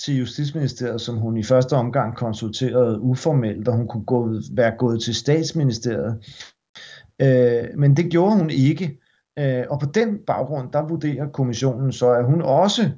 til 0.00 0.18
Justitsministeriet, 0.18 1.00
som 1.00 1.16
hun 1.16 1.36
i 1.36 1.42
første 1.42 1.72
omgang 1.72 2.16
konsulterede 2.16 3.00
uformelt, 3.00 3.68
og 3.68 3.76
hun 3.76 3.88
kunne 3.88 4.04
gå, 4.04 4.40
være 4.52 4.72
gået 4.78 5.02
til 5.02 5.14
statsministeriet. 5.14 6.18
Øh, 7.22 7.78
men 7.78 7.96
det 7.96 8.10
gjorde 8.10 8.36
hun 8.36 8.50
ikke. 8.50 9.00
Øh, 9.38 9.64
og 9.70 9.80
på 9.80 9.86
den 9.94 10.18
baggrund, 10.26 10.72
der 10.72 10.88
vurderer 10.88 11.28
kommissionen 11.28 11.92
så, 11.92 12.10
at 12.10 12.24
hun 12.24 12.42
også 12.42 12.90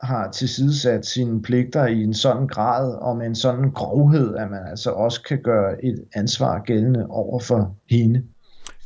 har 0.00 0.30
tilsidesat 0.30 1.06
sine 1.06 1.42
pligter 1.42 1.86
i 1.86 2.02
en 2.02 2.14
sådan 2.14 2.46
grad 2.46 2.94
og 2.94 3.16
med 3.16 3.26
en 3.26 3.34
sådan 3.34 3.70
grovhed, 3.70 4.34
at 4.34 4.50
man 4.50 4.66
altså 4.70 4.90
også 4.90 5.22
kan 5.22 5.42
gøre 5.42 5.84
et 5.84 6.04
ansvar 6.14 6.62
gældende 6.62 7.06
over 7.06 7.40
for 7.40 7.76
hende. 7.90 8.22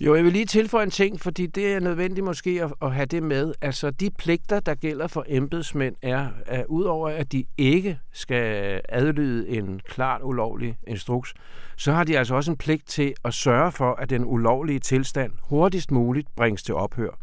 Jo, 0.00 0.14
jeg 0.14 0.24
vil 0.24 0.32
lige 0.32 0.46
tilføje 0.46 0.84
en 0.84 0.90
ting, 0.90 1.20
fordi 1.20 1.46
det 1.46 1.74
er 1.74 1.80
nødvendigt 1.80 2.24
måske 2.24 2.62
at, 2.64 2.72
at 2.82 2.94
have 2.94 3.06
det 3.06 3.22
med. 3.22 3.54
Altså, 3.60 3.90
de 3.90 4.10
pligter, 4.10 4.60
der 4.60 4.74
gælder 4.74 5.06
for 5.06 5.24
embedsmænd, 5.28 5.96
er, 6.02 6.28
at 6.46 6.66
udover 6.68 7.08
at 7.08 7.32
de 7.32 7.44
ikke 7.58 7.98
skal 8.12 8.80
adlyde 8.88 9.48
en 9.48 9.80
klart 9.88 10.20
ulovlig 10.24 10.78
instruks, 10.86 11.34
så 11.76 11.92
har 11.92 12.04
de 12.04 12.18
altså 12.18 12.34
også 12.34 12.50
en 12.50 12.56
pligt 12.56 12.86
til 12.86 13.14
at 13.24 13.34
sørge 13.34 13.72
for, 13.72 13.94
at 13.94 14.10
den 14.10 14.24
ulovlige 14.24 14.78
tilstand 14.78 15.32
hurtigst 15.42 15.90
muligt 15.90 16.28
bringes 16.36 16.62
til 16.62 16.74
ophør. 16.74 17.18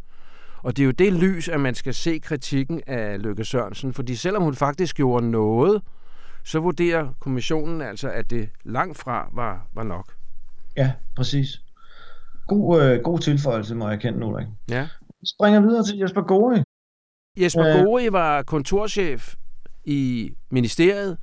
Og 0.57 0.77
det 0.77 0.83
er 0.83 0.85
jo 0.85 0.91
det 0.91 1.13
lys, 1.13 1.49
at 1.49 1.59
man 1.59 1.75
skal 1.75 1.93
se 1.93 2.19
kritikken 2.19 2.81
af 2.87 3.21
Løkke 3.21 3.45
Sørensen, 3.45 3.93
fordi 3.93 4.15
selvom 4.15 4.43
hun 4.43 4.55
faktisk 4.55 4.95
gjorde 4.95 5.31
noget, 5.31 5.81
så 6.43 6.59
vurderer 6.59 7.13
kommissionen 7.19 7.81
altså, 7.81 8.09
at 8.09 8.29
det 8.29 8.49
langt 8.63 8.97
fra 8.97 9.29
var, 9.33 9.67
var 9.73 9.83
nok. 9.83 10.13
Ja, 10.77 10.91
præcis. 11.15 11.61
God, 12.51 12.84
øh, 12.84 13.01
god 13.03 13.20
tilføjelse, 13.20 13.75
må 13.75 13.89
jeg 13.89 14.00
kende, 14.00 14.25
Ulrik. 14.25 14.48
Ja. 14.70 14.88
Springer 15.25 15.62
videre 15.62 15.84
til 15.84 15.98
Jesper 15.98 16.22
Gori. 16.22 16.63
Jesper 17.38 17.67
øh. 17.67 17.84
Gori 17.86 18.08
var 18.12 18.43
kontorchef 18.43 19.36
i 19.86 20.31
ministeriet, 20.50 21.17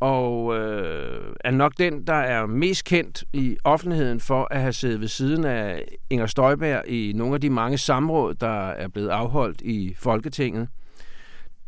og 0.00 0.56
øh, 0.56 1.34
er 1.44 1.50
nok 1.50 1.72
den, 1.78 2.06
der 2.06 2.14
er 2.14 2.46
mest 2.46 2.84
kendt 2.84 3.24
i 3.32 3.56
offentligheden 3.64 4.20
for 4.20 4.48
at 4.50 4.60
have 4.60 4.72
siddet 4.72 5.00
ved 5.00 5.08
siden 5.08 5.44
af 5.44 5.84
Inger 6.10 6.26
Støjberg 6.26 6.88
i 6.88 7.12
nogle 7.16 7.34
af 7.34 7.40
de 7.40 7.50
mange 7.50 7.78
samråd, 7.78 8.34
der 8.34 8.68
er 8.68 8.88
blevet 8.88 9.08
afholdt 9.08 9.60
i 9.60 9.94
Folketinget. 9.98 10.68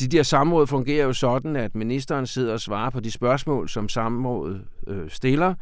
De 0.01 0.09
der 0.09 0.23
samråd 0.23 0.67
fungerer 0.67 1.05
jo 1.05 1.13
sådan, 1.13 1.57
at 1.57 1.75
ministeren 1.75 2.27
sidder 2.27 2.53
og 2.53 2.61
svarer 2.61 2.91
på 2.91 3.01
de 3.01 3.11
spørgsmål, 3.11 3.69
som 3.69 3.89
samrådet 3.89 4.65
øh, 4.87 5.11
stiller, 5.11 5.55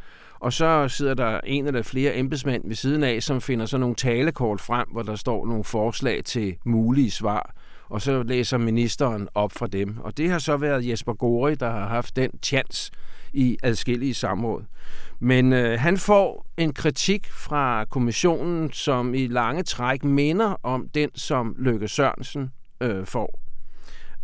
og 0.45 0.53
så 0.53 0.89
sidder 0.89 1.15
der 1.15 1.41
en 1.41 1.67
eller 1.67 1.83
flere 1.83 2.17
embedsmænd 2.17 2.63
ved 2.69 2.77
siden 2.77 3.05
af, 3.05 3.23
som 3.23 3.41
finder 3.41 3.67
så 3.67 3.79
nogle 3.79 3.95
talekort 3.95 4.61
frem, 4.61 4.89
hvor 4.93 5.03
der 5.03 5.17
står 5.17 5.47
nogle 5.47 5.65
forslag 5.65 6.25
til 6.25 6.57
mulige 6.65 7.11
svar 7.11 7.55
og 7.89 8.03
så 8.03 8.23
læser 8.23 8.59
ministeren 8.59 9.29
op 9.35 9.53
fra 9.53 9.67
dem. 9.67 9.99
Og 10.01 10.17
det 10.17 10.31
har 10.31 10.39
så 10.39 10.57
været 10.57 10.89
Jesper 10.89 11.13
Gori, 11.15 11.55
der 11.55 11.71
har 11.71 11.89
haft 11.89 12.17
den 12.17 12.31
chance 12.43 12.93
i 13.33 13.59
adskillige 13.63 14.15
samråd. 14.15 14.63
Men 15.21 15.53
øh, 15.53 15.81
han 15.81 15.99
får 15.99 16.47
en 16.57 16.73
kritik 16.73 17.31
fra 17.31 17.85
kommissionen, 17.85 18.73
som 18.73 19.15
i 19.15 19.27
lange 19.27 19.63
træk 19.63 20.05
minder 20.05 20.57
om 20.63 20.89
den, 20.89 21.11
som 21.15 21.55
Løkke 21.59 21.89
Sørensen 21.89 22.51
øh, 22.81 23.07
får. 23.07 23.44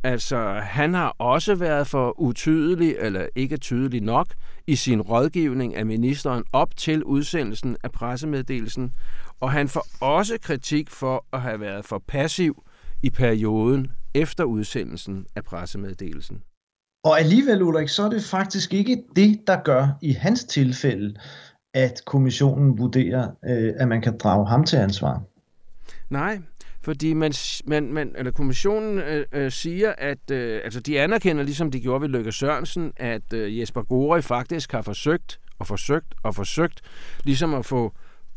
Altså, 0.02 0.60
han 0.62 0.94
har 0.94 1.14
også 1.18 1.54
været 1.54 1.86
for 1.86 2.20
utydelig, 2.20 2.96
eller 2.98 3.26
ikke 3.34 3.56
tydelig 3.56 4.00
nok, 4.00 4.26
i 4.66 4.76
sin 4.76 5.00
rådgivning 5.00 5.76
af 5.76 5.86
ministeren 5.86 6.44
op 6.52 6.76
til 6.76 7.04
udsendelsen 7.04 7.76
af 7.84 7.92
pressemeddelelsen, 7.92 8.92
og 9.40 9.52
han 9.52 9.68
får 9.68 9.86
også 10.00 10.38
kritik 10.42 10.90
for 10.90 11.24
at 11.32 11.40
have 11.40 11.60
været 11.60 11.84
for 11.84 12.02
passiv 12.08 12.64
i 13.02 13.10
perioden 13.10 13.92
efter 14.14 14.44
udsendelsen 14.44 15.26
af 15.36 15.44
pressemeddelelsen. 15.44 16.42
Og 17.04 17.18
alligevel, 17.18 17.62
Ulrik, 17.62 17.88
så 17.88 18.02
er 18.02 18.10
det 18.10 18.24
faktisk 18.24 18.74
ikke 18.74 19.02
det, 19.16 19.40
der 19.46 19.56
gør 19.64 19.88
i 20.02 20.12
hans 20.12 20.44
tilfælde, 20.44 21.14
at 21.74 22.02
kommissionen 22.06 22.78
vurderer, 22.78 23.28
øh, 23.44 23.72
at 23.76 23.88
man 23.88 24.02
kan 24.02 24.18
drage 24.18 24.46
ham 24.46 24.64
til 24.64 24.76
ansvar. 24.76 25.22
Nej, 26.10 26.38
fordi 26.82 27.12
man, 27.12 27.32
man, 27.64 27.92
man, 27.92 28.14
eller 28.16 28.32
kommissionen 28.32 28.98
øh, 28.98 29.26
øh, 29.32 29.52
siger, 29.52 29.94
at 29.98 30.30
øh, 30.30 30.60
altså 30.64 30.80
de 30.80 31.00
anerkender, 31.00 31.42
ligesom 31.42 31.70
de 31.70 31.80
gjorde 31.80 32.00
ved 32.00 32.08
Løkke 32.08 32.32
Sørensen, 32.32 32.92
at 32.96 33.32
øh, 33.32 33.58
Jesper 33.58 33.82
Gore 33.82 34.22
faktisk 34.22 34.72
har 34.72 34.82
forsøgt 34.82 35.40
og 35.58 35.66
forsøgt 35.66 36.14
og 36.22 36.34
forsøgt 36.34 36.80
ligesom 37.24 37.54
at 37.54 37.66
få 37.66 37.92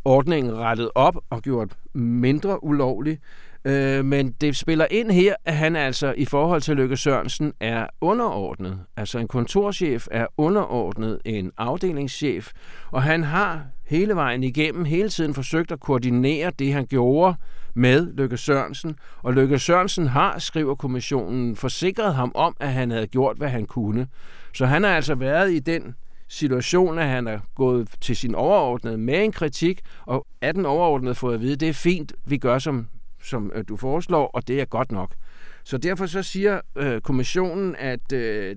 ordningen 0.05 0.57
rettet 0.57 0.89
op 0.95 1.15
og 1.29 1.41
gjort 1.41 1.77
mindre 1.93 2.63
ulovlig. 2.63 3.19
Øh, 3.65 4.05
men 4.05 4.31
det 4.31 4.55
spiller 4.57 4.85
ind 4.91 5.11
her, 5.11 5.35
at 5.45 5.55
han 5.55 5.75
altså 5.75 6.13
i 6.17 6.25
forhold 6.25 6.61
til 6.61 6.75
Løkke 6.75 6.97
Sørensen 6.97 7.53
er 7.59 7.87
underordnet. 8.01 8.79
Altså 8.97 9.19
en 9.19 9.27
kontorchef 9.27 10.07
er 10.11 10.27
underordnet 10.37 11.19
en 11.25 11.51
afdelingschef, 11.57 12.51
og 12.91 13.03
han 13.03 13.23
har 13.23 13.61
hele 13.85 14.15
vejen 14.15 14.43
igennem 14.43 14.85
hele 14.85 15.09
tiden 15.09 15.33
forsøgt 15.33 15.71
at 15.71 15.79
koordinere 15.79 16.51
det, 16.59 16.73
han 16.73 16.85
gjorde 16.85 17.35
med 17.73 18.13
Løkke 18.13 18.37
Sørensen. 18.37 18.95
Og 19.21 19.33
Løkke 19.33 19.59
Sørensen 19.59 20.07
har, 20.07 20.39
skriver 20.39 20.75
kommissionen, 20.75 21.55
forsikret 21.55 22.15
ham 22.15 22.31
om, 22.35 22.55
at 22.59 22.73
han 22.73 22.91
havde 22.91 23.07
gjort, 23.07 23.37
hvad 23.37 23.49
han 23.49 23.65
kunne. 23.65 24.07
Så 24.53 24.65
han 24.65 24.83
har 24.83 24.89
altså 24.89 25.15
været 25.15 25.51
i 25.51 25.59
den 25.59 25.95
situation, 26.27 26.99
at 26.99 27.07
han 27.07 27.27
er 27.27 27.39
gået 27.55 27.89
til 28.01 28.15
sin 28.15 28.35
overordnede 28.35 28.97
med 28.97 29.23
en 29.23 29.31
kritik, 29.31 29.81
og 30.05 30.27
at 30.41 30.55
den 30.55 30.65
overordnede 30.65 31.15
fået 31.15 31.33
at 31.33 31.41
vide, 31.41 31.55
det 31.55 31.69
er 31.69 31.73
fint, 31.73 32.13
vi 32.25 32.37
gør 32.37 32.59
som, 32.59 32.87
som 33.23 33.51
øh, 33.55 33.63
du 33.67 33.77
foreslår, 33.77 34.27
og 34.27 34.47
det 34.47 34.61
er 34.61 34.65
godt 34.65 34.91
nok. 34.91 35.15
Så 35.63 35.77
derfor 35.77 36.05
så 36.05 36.23
siger 36.23 36.61
øh, 36.75 37.01
kommissionen, 37.01 37.75
at 37.75 38.13
øh, 38.13 38.55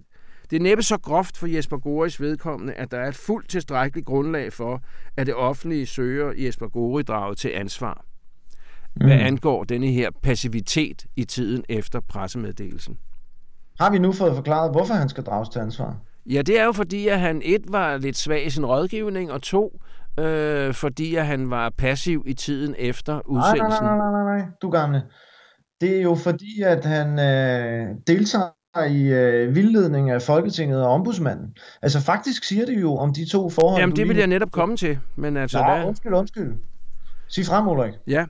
det 0.50 0.56
er 0.56 0.60
næppe 0.60 0.82
så 0.82 0.98
groft 0.98 1.36
for 1.36 1.46
Jesper 1.46 1.78
Goris 1.78 2.20
vedkommende, 2.20 2.72
at 2.72 2.90
der 2.90 2.98
er 2.98 3.08
et 3.08 3.14
fuldt 3.14 3.48
tilstrækkeligt 3.48 4.06
grundlag 4.06 4.52
for, 4.52 4.82
at 5.16 5.26
det 5.26 5.34
offentlige 5.34 5.86
søger 5.86 6.32
Jesper 6.36 6.68
Gori 6.68 7.02
draget 7.02 7.38
til 7.38 7.50
ansvar. 7.54 8.04
Mm. 8.96 9.06
Hvad 9.06 9.16
angår 9.16 9.64
denne 9.64 9.86
her 9.86 10.10
passivitet 10.22 11.06
i 11.16 11.24
tiden 11.24 11.64
efter 11.68 12.00
pressemeddelelsen. 12.00 12.98
Har 13.80 13.90
vi 13.90 13.98
nu 13.98 14.12
fået 14.12 14.34
forklaret, 14.36 14.70
hvorfor 14.70 14.94
han 14.94 15.08
skal 15.08 15.24
drages 15.24 15.48
til 15.48 15.58
ansvar? 15.58 15.96
Ja, 16.26 16.42
det 16.42 16.60
er 16.60 16.64
jo 16.64 16.72
fordi, 16.72 17.08
at 17.08 17.20
han 17.20 17.42
et 17.44 17.64
var 17.68 17.96
lidt 17.96 18.16
svag 18.16 18.46
i 18.46 18.50
sin 18.50 18.66
rådgivning, 18.66 19.32
og 19.32 19.42
to, 19.42 19.80
øh, 20.18 20.74
fordi 20.74 21.14
at 21.14 21.26
han 21.26 21.50
var 21.50 21.70
passiv 21.78 22.24
i 22.26 22.34
tiden 22.34 22.74
efter 22.78 23.20
udsendelsen. 23.24 23.84
Nej, 23.84 23.96
nej, 23.96 24.10
nej, 24.10 24.24
nej, 24.24 24.38
nej, 24.38 24.46
du 24.62 24.70
gamle. 24.70 25.02
Det 25.80 25.96
er 25.96 26.02
jo 26.02 26.14
fordi, 26.14 26.62
at 26.62 26.84
han 26.84 27.18
øh, 27.18 27.94
deltager 28.06 28.84
i 28.88 29.02
øh, 29.02 29.54
vildledning 29.54 30.10
af 30.10 30.22
Folketinget 30.22 30.84
og 30.84 30.92
ombudsmanden. 30.92 31.56
Altså 31.82 32.00
faktisk 32.00 32.44
siger 32.44 32.66
det 32.66 32.80
jo 32.80 32.96
om 32.96 33.14
de 33.14 33.30
to 33.30 33.50
forhold. 33.50 33.80
Jamen 33.80 33.96
det 33.96 34.08
vil 34.08 34.16
jeg 34.16 34.26
netop 34.26 34.50
komme 34.50 34.76
til. 34.76 34.98
Men 35.16 35.36
altså, 35.36 35.58
ja, 35.58 35.86
undskyld, 35.86 36.12
undskyld. 36.12 36.54
Sig 37.28 37.44
frem, 37.44 37.68
Ulrik. 37.68 37.92
Ja, 38.06 38.26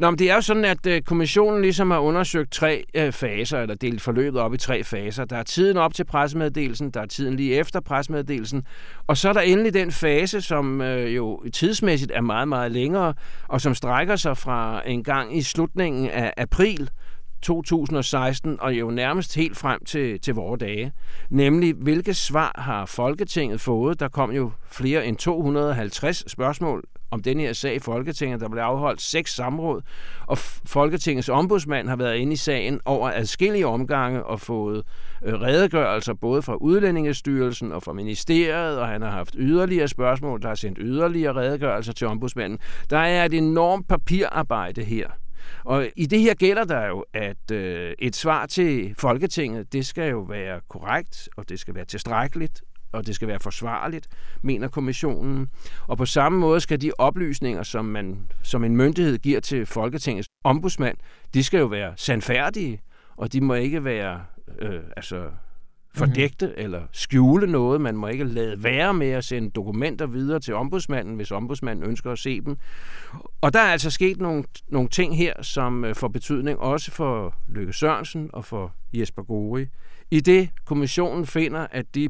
Nå, 0.00 0.10
men 0.10 0.18
det 0.18 0.30
er 0.30 0.34
jo 0.34 0.40
sådan, 0.40 0.64
at 0.64 0.86
øh, 0.86 1.02
kommissionen 1.02 1.62
ligesom 1.62 1.90
har 1.90 1.98
undersøgt 1.98 2.52
tre 2.52 2.84
øh, 2.94 3.12
faser, 3.12 3.58
eller 3.58 3.74
delt 3.74 4.02
forløbet 4.02 4.40
op 4.40 4.54
i 4.54 4.56
tre 4.56 4.84
faser. 4.84 5.24
Der 5.24 5.36
er 5.36 5.42
tiden 5.42 5.76
op 5.76 5.94
til 5.94 6.04
pressemeddelelsen, 6.04 6.90
der 6.90 7.00
er 7.00 7.06
tiden 7.06 7.36
lige 7.36 7.54
efter 7.54 7.80
pressemeddelelsen, 7.80 8.64
og 9.06 9.16
så 9.16 9.28
er 9.28 9.32
der 9.32 9.40
endelig 9.40 9.74
den 9.74 9.92
fase, 9.92 10.40
som 10.40 10.80
øh, 10.80 11.16
jo 11.16 11.42
tidsmæssigt 11.52 12.12
er 12.14 12.20
meget, 12.20 12.48
meget 12.48 12.72
længere, 12.72 13.14
og 13.48 13.60
som 13.60 13.74
strækker 13.74 14.16
sig 14.16 14.36
fra 14.36 14.82
en 14.86 15.04
gang 15.04 15.36
i 15.36 15.42
slutningen 15.42 16.10
af 16.10 16.34
april 16.36 16.90
2016 17.42 18.60
og 18.60 18.74
jo 18.74 18.90
nærmest 18.90 19.34
helt 19.34 19.56
frem 19.56 19.84
til, 19.84 20.20
til 20.20 20.34
vores 20.34 20.58
dage. 20.58 20.92
Nemlig, 21.30 21.74
hvilke 21.74 22.14
svar 22.14 22.52
har 22.58 22.86
Folketinget 22.86 23.60
fået? 23.60 24.00
Der 24.00 24.08
kom 24.08 24.32
jo 24.32 24.50
flere 24.70 25.06
end 25.06 25.16
250 25.16 26.30
spørgsmål 26.30 26.84
om 27.10 27.22
denne 27.22 27.42
her 27.42 27.52
sag 27.52 27.74
i 27.74 27.78
Folketinget. 27.78 28.40
Der 28.40 28.48
blev 28.48 28.62
afholdt 28.62 29.02
seks 29.02 29.34
samråd, 29.34 29.82
og 30.26 30.38
Folketingets 30.66 31.28
ombudsmand 31.28 31.88
har 31.88 31.96
været 31.96 32.16
inde 32.16 32.32
i 32.32 32.36
sagen 32.36 32.80
over 32.84 33.10
adskillige 33.10 33.66
omgange 33.66 34.24
og 34.24 34.40
fået 34.40 34.82
øh, 35.24 35.34
redegørelser 35.40 36.14
både 36.14 36.42
fra 36.42 36.54
Udlændingestyrelsen 36.54 37.72
og 37.72 37.82
fra 37.82 37.92
ministeriet, 37.92 38.78
og 38.78 38.88
han 38.88 39.02
har 39.02 39.10
haft 39.10 39.34
yderligere 39.38 39.88
spørgsmål, 39.88 40.42
der 40.42 40.48
har 40.48 40.54
sendt 40.54 40.78
yderligere 40.80 41.34
redegørelser 41.34 41.92
til 41.92 42.06
ombudsmanden. 42.06 42.58
Der 42.90 42.98
er 42.98 43.24
et 43.24 43.34
enormt 43.34 43.88
papirarbejde 43.88 44.84
her. 44.84 45.08
Og 45.64 45.88
i 45.96 46.06
det 46.06 46.20
her 46.20 46.34
gælder 46.34 46.64
der 46.64 46.86
jo, 46.86 47.04
at 47.14 47.50
øh, 47.52 47.94
et 47.98 48.16
svar 48.16 48.46
til 48.46 48.94
Folketinget, 48.98 49.72
det 49.72 49.86
skal 49.86 50.10
jo 50.10 50.20
være 50.20 50.60
korrekt, 50.68 51.28
og 51.36 51.48
det 51.48 51.60
skal 51.60 51.74
være 51.74 51.84
tilstrækkeligt, 51.84 52.62
og 52.92 53.06
det 53.06 53.14
skal 53.14 53.28
være 53.28 53.40
forsvarligt, 53.40 54.08
mener 54.42 54.68
kommissionen. 54.68 55.48
Og 55.86 55.98
på 55.98 56.06
samme 56.06 56.38
måde 56.38 56.60
skal 56.60 56.80
de 56.80 56.92
oplysninger, 56.98 57.62
som, 57.62 57.84
man, 57.84 58.26
som 58.42 58.64
en 58.64 58.76
myndighed 58.76 59.18
giver 59.18 59.40
til 59.40 59.66
Folketingets 59.66 60.28
ombudsmand, 60.44 60.96
de 61.34 61.44
skal 61.44 61.58
jo 61.58 61.66
være 61.66 61.92
sandfærdige, 61.96 62.80
og 63.16 63.32
de 63.32 63.40
må 63.40 63.54
ikke 63.54 63.84
være 63.84 64.22
øh, 64.58 64.80
altså, 64.96 65.30
fordægte 65.94 66.46
mm-hmm. 66.46 66.62
eller 66.62 66.82
skjule 66.92 67.46
noget. 67.46 67.80
Man 67.80 67.96
må 67.96 68.06
ikke 68.06 68.24
lade 68.24 68.62
være 68.62 68.94
med 68.94 69.10
at 69.10 69.24
sende 69.24 69.50
dokumenter 69.50 70.06
videre 70.06 70.40
til 70.40 70.54
ombudsmanden, 70.54 71.16
hvis 71.16 71.30
ombudsmanden 71.30 71.84
ønsker 71.84 72.12
at 72.12 72.18
se 72.18 72.40
dem. 72.40 72.56
Og 73.40 73.52
der 73.52 73.60
er 73.60 73.72
altså 73.72 73.90
sket 73.90 74.20
nogle, 74.20 74.44
nogle 74.68 74.88
ting 74.88 75.16
her, 75.16 75.42
som 75.42 75.84
øh, 75.84 75.94
får 75.94 76.08
betydning 76.08 76.58
også 76.58 76.90
for 76.90 77.34
Løkke 77.48 77.72
Sørensen 77.72 78.30
og 78.32 78.44
for 78.44 78.72
Jesper 78.92 79.22
Gori. 79.22 79.66
I 80.10 80.20
det 80.20 80.50
kommissionen 80.64 81.26
finder, 81.26 81.66
at 81.70 81.94
de 81.94 82.08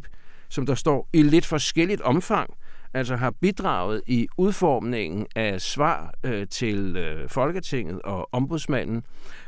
som 0.50 0.66
der 0.66 0.74
står 0.74 1.08
i 1.12 1.22
lidt 1.22 1.46
forskelligt 1.46 2.00
omfang, 2.00 2.54
altså 2.94 3.16
har 3.16 3.30
bidraget 3.30 4.02
i 4.06 4.28
udformningen 4.38 5.26
af 5.36 5.60
svar 5.60 6.14
øh, 6.24 6.48
til 6.48 6.96
øh, 6.96 7.28
Folketinget 7.28 8.02
og 8.02 8.28
ombudsmanden, 8.32 9.04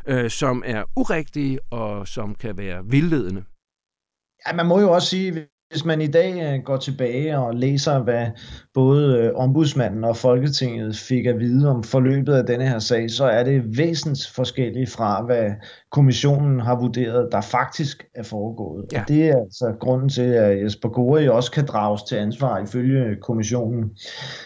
øh, 0.06 0.30
som 0.30 0.62
er 0.66 0.84
urigtige 0.96 1.58
og 1.70 2.08
som 2.08 2.34
kan 2.34 2.58
være 2.58 2.84
vildledende. 2.86 3.44
Ja, 4.46 4.52
man 4.52 4.66
må 4.66 4.80
jo 4.80 4.92
også 4.92 5.08
sige, 5.08 5.46
hvis 5.72 5.84
man 5.84 6.00
i 6.00 6.06
dag 6.06 6.54
øh, 6.54 6.64
går 6.64 6.76
tilbage 6.76 7.38
og 7.38 7.54
læser, 7.54 7.98
hvad 7.98 8.26
både 8.74 9.18
øh, 9.18 9.30
ombudsmanden 9.34 10.04
og 10.04 10.16
Folketinget 10.16 10.96
fik 10.96 11.26
at 11.26 11.38
vide 11.38 11.70
om 11.70 11.82
forløbet 11.82 12.34
af 12.34 12.46
denne 12.46 12.68
her 12.68 12.78
sag, 12.78 13.10
så 13.10 13.24
er 13.24 13.44
det 13.44 13.78
væsentligt 13.78 14.26
forskelligt 14.34 14.90
fra, 14.90 15.24
hvad 15.24 15.50
kommissionen 15.92 16.60
har 16.60 16.80
vurderet, 16.80 17.28
der 17.32 17.40
faktisk 17.40 18.04
er 18.14 18.22
foregået. 18.22 18.84
Ja. 18.92 19.00
Og 19.00 19.08
det 19.08 19.28
er 19.28 19.36
altså 19.36 19.72
grunden 19.80 20.08
til, 20.08 20.22
at 20.22 20.64
Jesper 20.64 20.88
Gori 20.88 21.28
også 21.28 21.50
kan 21.50 21.66
drages 21.66 22.02
til 22.02 22.16
ansvar 22.16 22.58
ifølge 22.58 23.16
kommissionen. 23.22 23.90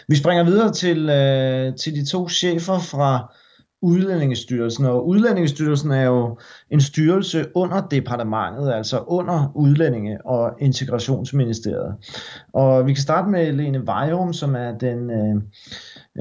Vi 0.07 0.15
springer 0.15 0.43
videre 0.43 0.71
til, 0.71 1.09
øh, 1.09 1.75
til 1.75 1.95
de 1.95 2.05
to 2.05 2.29
chefer 2.29 2.79
fra 2.79 3.33
Udlændingestyrelsen, 3.81 4.85
og 4.85 5.07
Udlændingestyrelsen 5.07 5.91
er 5.91 6.03
jo 6.03 6.37
en 6.69 6.81
styrelse 6.81 7.45
under 7.55 7.87
departementet, 7.87 8.73
altså 8.73 9.03
under 9.07 9.51
Udlændinge- 9.55 10.25
og 10.25 10.51
Integrationsministeriet. 10.59 11.95
Og 12.53 12.87
vi 12.87 12.93
kan 12.93 13.01
starte 13.01 13.29
med 13.29 13.51
Lene 13.51 13.85
Vejrum, 13.85 14.33
som 14.33 14.55
er 14.55 14.77
den 14.77 15.11
øh, 15.11 15.35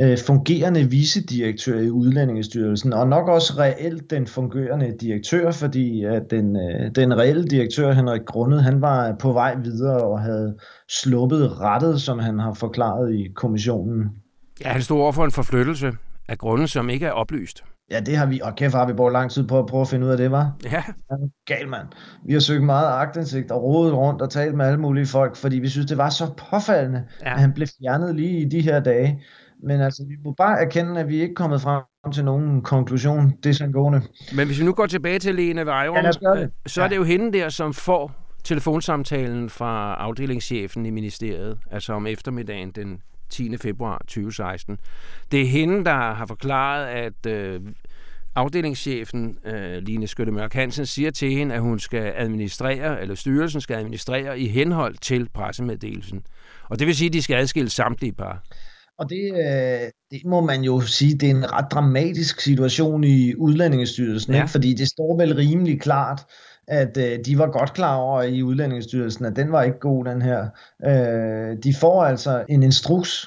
øh 0.01 0.19
fungerende 0.19 0.91
vicedirektør 0.91 1.81
i 1.81 1.91
Udlændingestyrelsen, 1.91 2.93
og 2.93 3.09
nok 3.09 3.29
også 3.29 3.53
reelt 3.59 4.11
den 4.11 4.27
fungerende 4.27 4.95
direktør, 5.01 5.51
fordi 5.51 6.05
at 6.05 6.23
den, 6.31 6.57
øh, 6.57 6.91
den 6.95 7.19
reelle 7.19 7.45
direktør, 7.45 7.93
Henrik 7.93 8.25
Grundet, 8.27 8.63
han 8.63 8.81
var 8.81 9.17
på 9.21 9.33
vej 9.33 9.57
videre 9.65 10.03
og 10.03 10.21
havde 10.21 10.57
sluppet 10.89 11.61
rettet, 11.61 12.01
som 12.01 12.19
han 12.19 12.39
har 12.39 12.55
forklaret 12.55 13.15
i 13.15 13.29
kommissionen. 13.35 14.11
Ja, 14.65 14.69
han 14.69 14.83
stod 14.83 15.01
over 15.01 15.13
for 15.13 15.25
en 15.25 15.33
forflyttelse 15.33 15.93
af 16.29 16.39
grunde, 16.39 16.69
som 16.69 16.91
ikke 16.91 17.07
er 17.07 17.13
oplyst. 17.13 17.65
Ja, 17.91 18.01
det 18.01 18.17
har 18.17 18.27
vi, 18.27 18.41
og 18.41 18.57
kæft 18.57 18.75
har 18.75 18.87
vi 18.87 18.93
brugt 18.93 19.13
lang 19.13 19.31
tid 19.31 19.49
på 19.49 19.59
at 19.59 19.67
prøve 19.67 19.81
at 19.81 19.89
finde 19.89 20.07
ud 20.07 20.11
af 20.11 20.17
det, 20.17 20.31
var. 20.31 20.53
Ja. 20.65 20.83
Gal, 21.47 21.69
mand. 21.69 21.87
Vi 22.27 22.33
har 22.33 22.41
søgt 22.41 22.63
meget 22.63 22.87
agtindsigt 22.87 23.51
og 23.51 23.63
rodet 23.63 23.95
rundt 23.95 24.23
og 24.23 24.31
talt 24.31 24.55
med 24.55 24.67
alle 24.67 24.81
mulige 24.81 25.07
folk, 25.07 25.37
fordi 25.37 25.59
vi 25.59 25.69
synes, 25.69 25.87
det 25.87 25.99
var 25.99 26.09
så 26.09 26.33
påfaldende, 26.51 27.05
ja. 27.21 27.33
at 27.33 27.41
han 27.41 27.53
blev 27.53 27.69
fjernet 27.81 28.15
lige 28.17 28.41
i 28.41 28.45
de 28.45 28.61
her 28.61 28.81
dage. 28.81 29.23
Men 29.63 29.81
altså, 29.81 30.05
vi 30.09 30.15
må 30.25 30.35
bare 30.39 30.61
erkende, 30.61 31.01
at 31.01 31.09
vi 31.09 31.21
ikke 31.21 31.33
er 31.33 31.37
kommet 31.37 31.61
frem 31.61 32.13
til 32.13 32.25
nogen 32.25 32.63
konklusion 32.63 33.33
desangående. 33.43 34.03
Men 34.37 34.47
hvis 34.47 34.61
vi 34.61 34.65
nu 34.65 34.73
går 34.73 34.87
tilbage 34.87 35.19
til 35.19 35.35
Lene 35.35 35.67
Vejrum, 35.67 35.97
ja, 35.97 36.13
så 36.67 36.83
er 36.83 36.89
det 36.89 36.97
jo 36.97 37.05
hende 37.05 37.39
der, 37.39 37.49
som 37.49 37.75
får 37.75 38.13
telefonsamtalen 38.45 39.51
fra 39.51 39.95
afdelingschefen 39.95 40.87
i 40.87 40.91
ministeriet, 40.91 41.59
altså 41.71 41.93
om 41.93 42.07
eftermiddagen 42.07 42.71
den 42.71 43.01
10. 43.31 43.57
februar 43.57 43.99
2016. 43.99 44.79
Det 45.33 45.43
er 45.43 45.47
hende, 45.47 45.85
der 45.85 46.15
har 46.15 46.27
forklaret, 46.27 46.87
at 46.87 47.27
øh, 47.27 47.61
afdelingschefen, 48.35 49.39
øh, 49.45 49.83
Line 49.83 50.07
Skytte 50.07 50.33
Mørk 50.33 50.53
Hansen, 50.53 50.87
siger 50.87 51.11
til 51.11 51.31
hende, 51.31 51.55
at 51.55 51.61
hun 51.61 51.79
skal 51.79 52.13
administrere, 52.17 53.01
eller 53.03 53.15
styrelsen 53.15 53.61
skal 53.61 53.77
administrere 53.77 54.39
i 54.39 54.49
henhold 54.49 54.95
til 55.01 55.29
pressemeddelelsen. 55.35 56.23
Og 56.71 56.79
det 56.79 56.87
vil 56.87 56.97
sige, 56.97 57.09
at 57.09 57.13
de 57.13 57.23
skal 57.23 57.37
adskille 57.37 57.71
samtlige 57.71 58.13
par. 58.13 58.43
Og 58.99 59.11
det, 59.11 59.33
øh, 59.33 59.91
det 60.11 60.25
må 60.25 60.41
man 60.41 60.63
jo 60.63 60.81
sige, 60.81 61.19
det 61.19 61.31
er 61.31 61.35
en 61.35 61.53
ret 61.53 61.67
dramatisk 61.71 62.41
situation 62.41 63.05
i 63.05 63.35
udlændingestyrelsen, 63.35 64.33
ja. 64.33 64.39
ikke? 64.39 64.51
fordi 64.51 64.75
det 64.75 64.89
står 64.89 65.17
vel 65.17 65.35
rimelig 65.35 65.81
klart, 65.81 66.21
at 66.69 66.97
øh, 66.97 67.19
de 67.25 67.39
var 67.39 67.47
godt 67.47 67.73
klar 67.73 67.97
over 67.97 68.23
i 68.23 68.43
Udlændingsstyrelsen, 68.43 69.25
at 69.25 69.37
den 69.37 69.53
var 69.53 69.63
ikke 69.63 69.79
god, 69.79 70.05
den 70.05 70.23
her. 70.23 70.47
Øh, 70.87 71.57
de 71.63 71.75
får 71.81 72.05
altså 72.05 72.45
en 72.49 72.63
instruks 72.63 73.27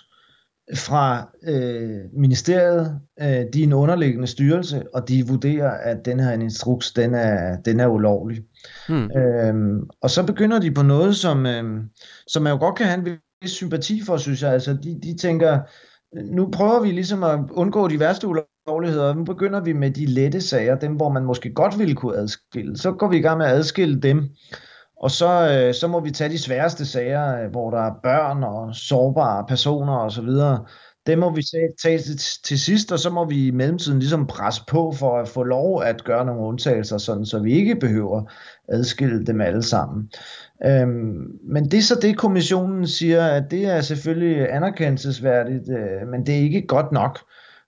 fra 0.75 1.29
øh, 1.43 1.99
ministeriet, 2.13 2.99
øh, 3.21 3.45
de 3.53 3.59
er 3.59 3.63
en 3.63 3.73
underliggende 3.73 4.27
styrelse, 4.27 4.83
og 4.93 5.09
de 5.09 5.27
vurderer, 5.27 5.71
at 5.71 6.05
den 6.05 6.19
her 6.19 6.31
instruks, 6.31 6.91
den 6.91 7.13
er, 7.13 7.57
den 7.65 7.79
er 7.79 7.87
ulovlig. 7.87 8.43
Hmm. 8.87 9.11
Øhm, 9.17 9.89
og 10.01 10.09
så 10.09 10.25
begynder 10.25 10.59
de 10.59 10.71
på 10.71 10.83
noget, 10.83 11.15
som, 11.15 11.45
øh, 11.45 11.83
som 12.27 12.43
man 12.43 12.53
jo 12.53 12.59
godt 12.59 12.75
kan 12.75 12.85
have 12.85 12.99
en 12.99 13.17
vis 13.41 13.51
sympati 13.51 14.01
for, 14.05 14.17
synes 14.17 14.43
jeg. 14.43 14.53
Altså, 14.53 14.73
de, 14.73 14.99
de 15.03 15.17
tænker, 15.17 15.59
nu 16.13 16.49
prøver 16.51 16.81
vi 16.81 16.91
ligesom 16.91 17.23
at 17.23 17.39
undgå 17.51 17.87
de 17.87 17.99
værste 17.99 18.27
ulovligheder, 18.27 18.58
nu 19.15 19.23
begynder 19.23 19.59
vi 19.59 19.73
med 19.73 19.91
de 19.91 20.05
lette 20.05 20.41
sager, 20.41 20.75
dem 20.75 20.93
hvor 20.93 21.09
man 21.09 21.23
måske 21.23 21.53
godt 21.53 21.79
ville 21.79 21.95
kunne 21.95 22.17
adskille. 22.17 22.77
Så 22.77 22.91
går 22.91 23.07
vi 23.07 23.17
i 23.17 23.21
gang 23.21 23.37
med 23.37 23.45
at 23.45 23.51
adskille 23.51 23.99
dem, 23.99 24.29
og 25.01 25.11
så, 25.11 25.49
øh, 25.51 25.73
så 25.73 25.87
må 25.87 25.99
vi 25.99 26.11
tage 26.11 26.29
de 26.29 26.37
sværeste 26.37 26.85
sager, 26.85 27.43
øh, 27.43 27.51
hvor 27.51 27.69
der 27.69 27.81
er 27.81 27.93
børn 28.03 28.43
og 28.43 28.75
sårbare 28.75 29.45
personer 29.47 29.97
osv., 29.97 30.29
det 31.05 31.19
må 31.19 31.35
vi 31.35 31.43
tage 31.81 31.99
til, 32.01 32.17
til 32.43 32.59
sidst, 32.59 32.91
og 32.91 32.99
så 32.99 33.09
må 33.09 33.25
vi 33.25 33.47
i 33.47 33.51
mellemtiden 33.51 33.99
ligesom 33.99 34.27
presse 34.27 34.61
på 34.67 34.91
for 34.91 35.19
at 35.19 35.27
få 35.27 35.43
lov 35.43 35.83
at 35.83 36.03
gøre 36.03 36.25
nogle 36.25 36.41
undtagelser, 36.41 36.97
sådan, 36.97 37.25
så 37.25 37.39
vi 37.39 37.53
ikke 37.53 37.75
behøver 37.75 38.23
adskille 38.67 39.25
dem 39.25 39.41
alle 39.41 39.63
sammen. 39.63 40.11
Øhm, 40.65 41.21
men 41.43 41.71
det 41.71 41.77
er 41.77 41.81
så 41.81 41.99
det, 42.01 42.17
kommissionen 42.17 42.87
siger, 42.87 43.27
at 43.27 43.43
det 43.51 43.65
er 43.65 43.81
selvfølgelig 43.81 44.53
anerkendelsesværdigt, 44.53 45.69
øh, 45.69 46.07
men 46.07 46.25
det 46.25 46.35
er 46.35 46.39
ikke 46.39 46.67
godt 46.67 46.91
nok 46.91 47.19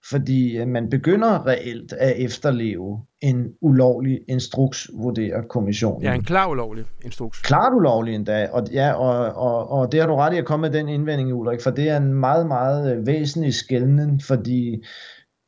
fordi 0.10 0.58
øh, 0.58 0.68
man 0.68 0.90
begynder 0.90 1.48
reelt 1.48 1.94
at 1.94 2.14
efterleve 2.18 3.02
en 3.22 3.54
ulovlig 3.62 4.20
instruks, 4.28 4.90
vurderer 4.94 5.42
kommissionen. 5.42 6.04
Ja, 6.04 6.14
en 6.14 6.24
klar 6.24 6.48
ulovlig 6.48 6.86
instruks. 7.06 7.42
Klart 7.42 7.74
ulovlig 7.74 8.16
endda, 8.16 8.50
og, 8.52 8.68
ja, 8.72 8.94
og, 8.94 9.34
og, 9.36 9.72
og 9.72 9.92
det 9.92 10.00
har 10.00 10.08
du 10.08 10.16
ret 10.16 10.34
i 10.34 10.38
at 10.38 10.46
komme 10.46 10.70
med 10.70 10.80
den 10.80 10.90
indvending, 10.90 11.34
Ulrik, 11.34 11.62
for 11.62 11.72
det 11.72 11.90
er 11.90 11.98
en 11.98 12.14
meget, 12.14 12.48
meget 12.48 12.96
øh, 12.96 13.08
væsentlig 13.08 13.54
skældning, 13.54 14.24
fordi 14.24 14.84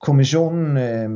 kommissionen 0.02 0.78
øh, 0.78 1.10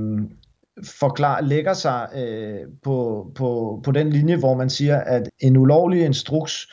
forklar, 1.00 1.42
lægger 1.42 1.74
sig 1.74 2.08
øh, 2.16 2.60
på, 2.84 3.28
på, 3.36 3.82
på 3.84 3.92
den 3.92 4.10
linje, 4.10 4.36
hvor 4.36 4.56
man 4.56 4.70
siger, 4.70 4.98
at 4.98 5.30
en 5.40 5.58
ulovlig 5.58 6.06
instruks 6.06 6.68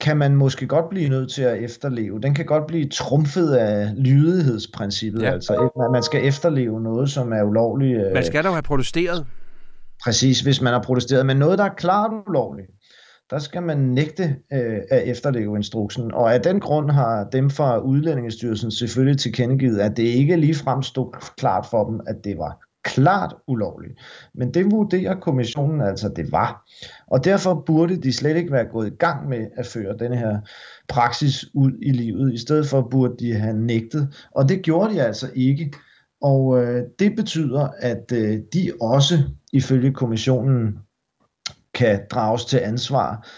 kan 0.00 0.16
man 0.16 0.36
måske 0.36 0.66
godt 0.66 0.88
blive 0.88 1.08
nødt 1.08 1.32
til 1.32 1.42
at 1.42 1.64
efterleve. 1.64 2.20
Den 2.20 2.34
kan 2.34 2.46
godt 2.46 2.66
blive 2.66 2.88
trumfet 2.88 3.52
af 3.52 3.90
lydighedsprincippet. 3.96 5.22
Ja. 5.22 5.32
Altså, 5.32 5.88
man 5.92 6.02
skal 6.02 6.24
efterleve 6.24 6.80
noget, 6.80 7.10
som 7.10 7.32
er 7.32 7.42
ulovligt. 7.42 8.12
Man 8.14 8.24
skal 8.24 8.44
da 8.44 8.50
have 8.50 8.62
protesteret. 8.62 9.26
Præcis, 10.04 10.40
hvis 10.40 10.60
man 10.60 10.72
har 10.72 10.82
protesteret. 10.82 11.26
Men 11.26 11.36
noget, 11.36 11.58
der 11.58 11.64
er 11.64 11.74
klart 11.74 12.10
ulovligt, 12.28 12.68
der 13.30 13.38
skal 13.38 13.62
man 13.62 13.78
nægte 13.78 14.36
øh, 14.52 14.78
at 14.90 15.08
efterleve 15.08 15.56
instruksen. 15.56 16.14
Og 16.14 16.34
af 16.34 16.40
den 16.40 16.60
grund 16.60 16.90
har 16.90 17.24
dem 17.24 17.50
fra 17.50 17.78
Udlændingestyrelsen 17.78 18.70
selvfølgelig 18.70 19.18
tilkendegivet, 19.18 19.78
at 19.78 19.96
det 19.96 20.02
ikke 20.02 20.36
ligefrem 20.36 20.82
stod 20.82 21.12
klart 21.36 21.66
for 21.70 21.84
dem, 21.84 22.00
at 22.06 22.16
det 22.24 22.38
var 22.38 22.65
klart 22.86 23.34
ulovlig. 23.46 23.90
Men 24.34 24.54
det 24.54 24.70
vurderer 24.70 25.20
kommissionen 25.20 25.80
altså, 25.80 26.08
det 26.08 26.32
var. 26.32 26.70
Og 27.06 27.24
derfor 27.24 27.64
burde 27.66 27.96
de 27.96 28.12
slet 28.12 28.36
ikke 28.36 28.52
være 28.52 28.64
gået 28.64 28.86
i 28.86 28.96
gang 28.96 29.28
med 29.28 29.46
at 29.56 29.66
føre 29.66 29.96
den 29.98 30.12
her 30.12 30.40
praksis 30.88 31.44
ud 31.54 31.72
i 31.82 31.90
livet. 31.90 32.34
I 32.34 32.38
stedet 32.38 32.66
for 32.66 32.88
burde 32.90 33.14
de 33.18 33.34
have 33.34 33.56
nægtet. 33.56 34.28
Og 34.30 34.48
det 34.48 34.62
gjorde 34.62 34.94
de 34.94 35.02
altså 35.02 35.30
ikke. 35.34 35.72
Og 36.22 36.62
øh, 36.62 36.82
det 36.98 37.16
betyder, 37.16 37.68
at 37.78 38.12
øh, 38.12 38.38
de 38.52 38.72
også 38.80 39.22
ifølge 39.52 39.92
kommissionen 39.92 40.78
kan 41.74 42.00
drages 42.10 42.44
til 42.44 42.58
ansvar 42.58 43.28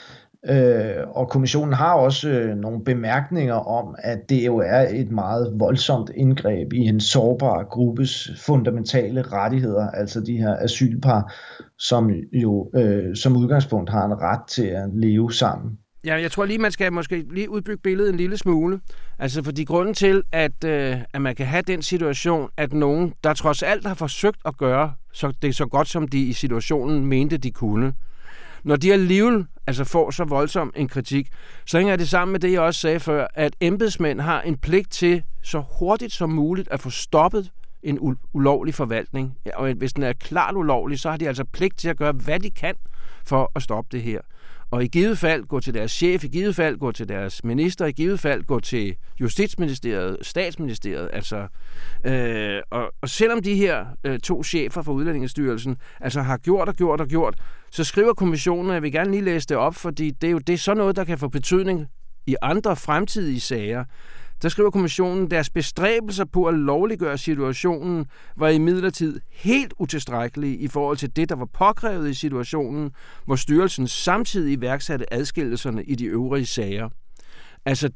Øh, 0.46 1.08
og 1.08 1.28
kommissionen 1.28 1.72
har 1.72 1.94
også 1.94 2.28
øh, 2.28 2.56
nogle 2.56 2.84
bemærkninger 2.84 3.54
om, 3.54 3.94
at 3.98 4.18
det 4.28 4.46
jo 4.46 4.56
er 4.56 4.86
et 4.90 5.10
meget 5.10 5.52
voldsomt 5.54 6.10
indgreb 6.14 6.72
i 6.72 6.78
en 6.78 7.00
sårbar 7.00 7.64
gruppes 7.64 8.30
fundamentale 8.46 9.22
rettigheder, 9.22 9.90
altså 9.90 10.20
de 10.20 10.36
her 10.36 10.56
asylpar, 10.60 11.34
som 11.78 12.10
jo 12.32 12.70
øh, 12.74 13.16
som 13.16 13.36
udgangspunkt 13.36 13.90
har 13.90 14.04
en 14.04 14.20
ret 14.20 14.48
til 14.48 14.66
at 14.66 14.88
leve 14.94 15.32
sammen. 15.32 15.78
Ja, 16.04 16.14
jeg 16.14 16.30
tror 16.30 16.44
lige, 16.44 16.58
man 16.58 16.72
skal 16.72 16.92
måske 16.92 17.24
lige 17.30 17.50
udbygge 17.50 17.82
billedet 17.82 18.10
en 18.10 18.16
lille 18.16 18.36
smule. 18.36 18.80
Altså, 19.18 19.44
fordi 19.44 19.64
grunden 19.64 19.94
til, 19.94 20.22
at, 20.32 20.64
øh, 20.64 20.96
at 21.14 21.22
man 21.22 21.36
kan 21.36 21.46
have 21.46 21.62
den 21.62 21.82
situation, 21.82 22.50
at 22.56 22.72
nogen, 22.72 23.12
der 23.24 23.34
trods 23.34 23.62
alt 23.62 23.86
har 23.86 23.94
forsøgt 23.94 24.40
at 24.44 24.56
gøre 24.56 24.92
så 25.12 25.32
det 25.42 25.56
så 25.56 25.66
godt, 25.66 25.88
som 25.88 26.08
de 26.08 26.18
i 26.22 26.32
situationen 26.32 27.06
mente, 27.06 27.36
de 27.36 27.50
kunne, 27.50 27.92
når 28.64 28.76
de 28.76 28.92
alligevel 28.92 29.46
altså 29.68 29.84
får 29.84 30.10
så 30.10 30.24
voldsom 30.24 30.72
en 30.76 30.88
kritik, 30.88 31.28
så 31.66 31.78
hænger 31.78 31.96
det 31.96 32.08
sammen 32.08 32.32
med 32.32 32.40
det, 32.40 32.52
jeg 32.52 32.60
også 32.60 32.80
sagde 32.80 33.00
før, 33.00 33.26
at 33.34 33.56
embedsmænd 33.60 34.20
har 34.20 34.40
en 34.40 34.56
pligt 34.56 34.90
til 34.90 35.22
så 35.42 35.62
hurtigt 35.78 36.12
som 36.12 36.30
muligt 36.30 36.68
at 36.68 36.80
få 36.80 36.90
stoppet 36.90 37.50
en 37.82 38.16
ulovlig 38.32 38.74
forvaltning. 38.74 39.36
Og 39.54 39.72
hvis 39.72 39.92
den 39.92 40.02
er 40.02 40.12
klart 40.12 40.54
ulovlig, 40.54 41.00
så 41.00 41.10
har 41.10 41.16
de 41.16 41.28
altså 41.28 41.44
pligt 41.44 41.78
til 41.78 41.88
at 41.88 41.96
gøre, 41.96 42.12
hvad 42.12 42.40
de 42.40 42.50
kan 42.50 42.74
for 43.24 43.52
at 43.54 43.62
stoppe 43.62 43.88
det 43.92 44.02
her 44.02 44.20
og 44.70 44.84
i 44.84 44.86
givet 44.88 45.18
fald 45.18 45.44
gå 45.44 45.60
til 45.60 45.74
deres 45.74 45.92
chef, 45.92 46.24
i 46.24 46.28
givet 46.28 46.56
fald 46.56 46.78
gå 46.78 46.92
til 46.92 47.08
deres 47.08 47.44
minister, 47.44 47.86
i 47.86 47.92
givet 47.92 48.20
fald 48.20 48.44
gå 48.44 48.60
til 48.60 48.96
Justitsministeriet, 49.20 50.16
Statsministeriet. 50.22 51.10
Altså, 51.12 51.46
øh, 52.04 52.60
og, 52.70 52.92
og 53.00 53.08
selvom 53.08 53.42
de 53.42 53.54
her 53.54 53.86
øh, 54.04 54.18
to 54.18 54.42
chefer 54.42 54.82
fra 54.82 54.92
Udlændingestyrelsen 54.92 55.76
altså 56.00 56.22
har 56.22 56.36
gjort 56.36 56.68
og 56.68 56.74
gjort 56.74 57.00
og 57.00 57.08
gjort, 57.08 57.34
så 57.70 57.84
skriver 57.84 58.14
kommissionen, 58.14 58.68
og 58.68 58.74
jeg 58.74 58.82
vil 58.82 58.92
gerne 58.92 59.10
lige 59.10 59.24
læse 59.24 59.48
det 59.48 59.56
op, 59.56 59.74
fordi 59.74 60.10
det 60.10 60.26
er 60.26 60.30
jo 60.30 60.38
det 60.38 60.52
er 60.52 60.58
sådan 60.58 60.78
noget, 60.78 60.96
der 60.96 61.04
kan 61.04 61.18
få 61.18 61.28
betydning 61.28 61.86
i 62.26 62.36
andre 62.42 62.76
fremtidige 62.76 63.40
sager. 63.40 63.84
Der 64.42 64.48
skriver 64.48 64.70
kommissionen, 64.70 65.30
deres 65.30 65.50
bestræbelser 65.50 66.24
på 66.24 66.44
at 66.44 66.54
lovliggøre 66.54 67.18
situationen 67.18 68.06
var 68.36 68.48
i 68.48 68.58
midlertid 68.58 69.20
helt 69.30 69.74
utilstrækkelige 69.78 70.56
i 70.56 70.68
forhold 70.68 70.96
til 70.96 71.16
det, 71.16 71.28
der 71.28 71.36
var 71.36 71.44
påkrævet 71.44 72.10
i 72.10 72.14
situationen, 72.14 72.90
hvor 73.24 73.36
styrelsen 73.36 73.88
samtidig 73.88 74.52
iværksatte 74.52 75.14
adskillelserne 75.14 75.84
i 75.84 75.94
de 75.94 76.04
øvrige 76.04 76.46
sager. 76.46 76.88
Altså, 77.64 77.90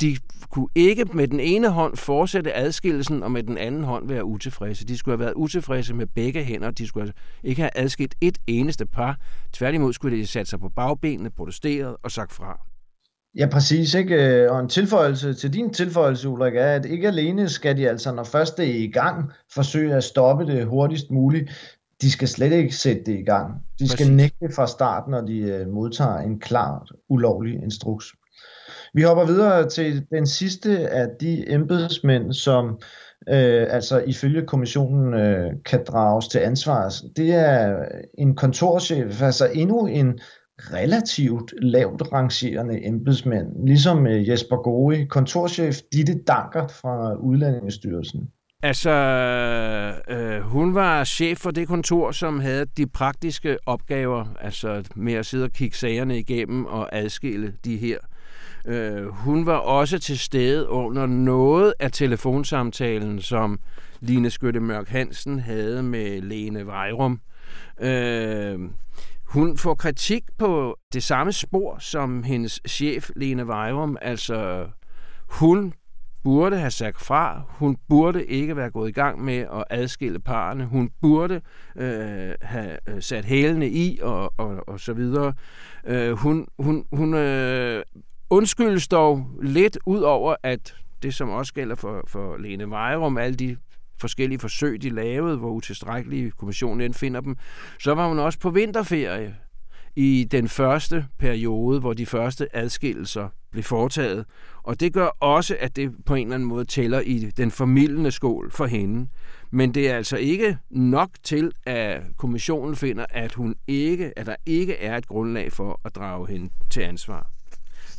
de 0.00 0.16
kunne 0.50 0.68
ikke 0.74 1.04
med 1.04 1.28
den 1.28 1.40
ene 1.40 1.70
hånd 1.70 1.96
fortsætte 1.96 2.54
adskillelsen, 2.54 3.22
og 3.22 3.32
med 3.32 3.42
den 3.42 3.58
anden 3.58 3.84
hånd 3.84 4.08
være 4.08 4.24
utilfredse. 4.24 4.86
De 4.86 4.98
skulle 4.98 5.12
have 5.12 5.24
været 5.24 5.34
utilfredse 5.34 5.94
med 5.94 6.06
begge 6.06 6.44
hænder. 6.44 6.70
De 6.70 6.86
skulle 6.86 7.02
altså 7.02 7.22
ikke 7.42 7.62
have 7.62 7.70
adskilt 7.74 8.14
et 8.20 8.38
eneste 8.46 8.86
par. 8.86 9.16
Tværtimod 9.52 9.92
skulle 9.92 10.16
de 10.16 10.26
sat 10.26 10.48
sig 10.48 10.60
på 10.60 10.68
bagbenene, 10.68 11.30
protesteret 11.30 11.96
og 12.02 12.10
sagt 12.10 12.32
fra. 12.32 12.71
Ja, 13.38 13.46
præcis. 13.46 13.94
Ikke? 13.94 14.50
Og 14.50 14.60
en 14.60 14.68
tilføjelse 14.68 15.34
til 15.34 15.52
din 15.52 15.72
tilføjelse, 15.72 16.28
Ulrik, 16.28 16.56
er, 16.56 16.66
at 16.66 16.84
ikke 16.84 17.08
alene 17.08 17.48
skal 17.48 17.76
de 17.76 17.88
altså, 17.88 18.14
når 18.14 18.24
først 18.24 18.56
det 18.56 18.70
er 18.70 18.84
i 18.84 18.90
gang, 18.90 19.32
forsøge 19.54 19.94
at 19.94 20.04
stoppe 20.04 20.46
det 20.46 20.66
hurtigst 20.66 21.10
muligt. 21.10 21.50
De 22.02 22.10
skal 22.10 22.28
slet 22.28 22.52
ikke 22.52 22.76
sætte 22.76 23.02
det 23.06 23.18
i 23.18 23.22
gang. 23.22 23.54
De 23.78 23.88
skal 23.88 24.04
præcis. 24.04 24.16
nægte 24.16 24.54
fra 24.54 24.66
start, 24.66 25.08
når 25.08 25.20
de 25.20 25.38
øh, 25.38 25.68
modtager 25.68 26.18
en 26.18 26.40
klart 26.40 26.92
ulovlig 27.08 27.54
instruks. 27.62 28.06
Vi 28.94 29.02
hopper 29.02 29.24
videre 29.24 29.68
til 29.68 30.06
den 30.10 30.26
sidste 30.26 30.88
af 30.88 31.08
de 31.20 31.52
embedsmænd, 31.52 32.32
som 32.32 32.80
øh, 33.28 33.66
altså 33.70 33.98
ifølge 33.98 34.46
kommissionen 34.46 35.14
øh, 35.14 35.50
kan 35.64 35.84
drages 35.86 36.28
til 36.28 36.38
ansvar. 36.38 36.94
Det 37.16 37.34
er 37.34 37.84
en 38.18 38.36
kontorchef, 38.36 39.22
altså 39.22 39.50
endnu 39.54 39.86
en 39.86 40.18
relativt 40.72 41.54
lavt 41.62 42.12
rangerende 42.12 42.86
embedsmænd, 42.86 43.66
ligesom 43.66 44.06
øh, 44.06 44.28
Jesper 44.28 44.56
Gori, 44.56 45.04
kontorchef 45.04 45.76
Ditte 45.92 46.14
Danker 46.26 46.68
fra 46.68 47.14
Udlændingestyrelsen. 47.14 48.28
Altså, 48.62 48.90
øh, 50.08 50.40
hun 50.40 50.74
var 50.74 51.04
chef 51.04 51.38
for 51.38 51.50
det 51.50 51.68
kontor, 51.68 52.12
som 52.12 52.40
havde 52.40 52.66
de 52.76 52.86
praktiske 52.86 53.56
opgaver, 53.66 54.24
altså 54.40 54.84
med 54.96 55.12
at 55.12 55.26
sidde 55.26 55.44
og 55.44 55.50
kigge 55.50 55.76
sagerne 55.76 56.18
igennem 56.18 56.66
og 56.66 56.96
adskille 56.96 57.54
de 57.64 57.76
her. 57.76 57.98
Øh, 58.66 59.06
hun 59.06 59.46
var 59.46 59.56
også 59.56 59.98
til 59.98 60.18
stede 60.18 60.68
under 60.68 61.06
noget 61.06 61.74
af 61.80 61.92
telefonsamtalen, 61.92 63.20
som 63.20 63.58
Line 64.00 64.30
Skytte 64.30 64.60
Mørk 64.60 64.88
Hansen 64.88 65.38
havde 65.38 65.82
med 65.82 66.20
Lene 66.20 66.66
Vejrum. 66.66 67.20
Øh, 67.80 68.58
hun 69.32 69.56
får 69.56 69.74
kritik 69.74 70.24
på 70.38 70.76
det 70.92 71.02
samme 71.02 71.32
spor 71.32 71.76
som 71.78 72.22
hendes 72.22 72.60
chef, 72.68 73.10
Lene 73.16 73.46
Vejrum. 73.46 73.96
Altså, 74.02 74.68
hun 75.28 75.72
burde 76.24 76.58
have 76.58 76.70
sagt 76.70 77.00
fra. 77.00 77.42
Hun 77.48 77.76
burde 77.88 78.26
ikke 78.26 78.56
være 78.56 78.70
gået 78.70 78.88
i 78.88 78.92
gang 78.92 79.24
med 79.24 79.38
at 79.38 79.64
adskille 79.70 80.18
parerne. 80.18 80.66
Hun 80.66 80.90
burde 81.00 81.40
øh, 81.76 82.34
have 82.42 82.78
øh, 82.88 83.02
sat 83.02 83.24
hælene 83.24 83.68
i 83.68 83.98
og, 84.02 84.34
og, 84.36 84.68
og 84.68 84.80
så 84.80 84.92
videre. 84.92 85.34
Øh, 85.86 86.12
hun 86.12 86.46
hun, 86.58 86.84
hun 86.92 87.14
øh, 87.14 87.82
undskyldes 88.30 88.88
dog 88.88 89.26
lidt 89.42 89.78
ud 89.86 90.00
over, 90.00 90.36
at 90.42 90.74
det 91.02 91.14
som 91.14 91.28
også 91.28 91.54
gælder 91.54 91.74
for, 91.74 92.04
for 92.06 92.36
Lene 92.36 92.70
Vejrum, 92.70 93.18
alle 93.18 93.36
de 93.36 93.56
forskellige 94.02 94.38
forsøg, 94.38 94.82
de 94.82 94.90
lavede, 94.90 95.36
hvor 95.36 95.50
utilstrækkelige 95.50 96.30
kommissionen 96.30 96.80
end 96.80 96.94
finder 96.94 97.20
dem, 97.20 97.36
så 97.80 97.94
var 97.94 98.08
hun 98.08 98.18
også 98.18 98.38
på 98.38 98.50
vinterferie 98.50 99.36
i 99.96 100.28
den 100.30 100.48
første 100.48 101.06
periode, 101.18 101.80
hvor 101.80 101.92
de 101.92 102.06
første 102.06 102.56
adskillelser 102.56 103.28
blev 103.50 103.64
foretaget. 103.64 104.24
Og 104.62 104.80
det 104.80 104.92
gør 104.92 105.06
også, 105.20 105.56
at 105.60 105.76
det 105.76 105.92
på 106.06 106.14
en 106.14 106.26
eller 106.26 106.34
anden 106.34 106.48
måde 106.48 106.64
tæller 106.64 107.00
i 107.00 107.18
den 107.18 107.50
formidlende 107.50 108.10
skål 108.10 108.50
for 108.50 108.66
hende. 108.66 109.08
Men 109.50 109.74
det 109.74 109.90
er 109.90 109.96
altså 109.96 110.16
ikke 110.16 110.58
nok 110.70 111.10
til, 111.22 111.52
at 111.66 112.02
kommissionen 112.16 112.76
finder, 112.76 113.06
at, 113.10 113.34
hun 113.34 113.54
ikke, 113.66 114.18
at 114.18 114.26
der 114.26 114.36
ikke 114.46 114.76
er 114.76 114.96
et 114.96 115.06
grundlag 115.06 115.52
for 115.52 115.80
at 115.84 115.94
drage 115.94 116.26
hende 116.26 116.50
til 116.70 116.80
ansvar. 116.80 117.30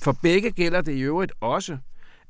For 0.03 0.17
begge 0.21 0.51
gælder 0.51 0.81
det 0.81 0.93
i 0.93 1.01
øvrigt 1.01 1.31
også, 1.41 1.77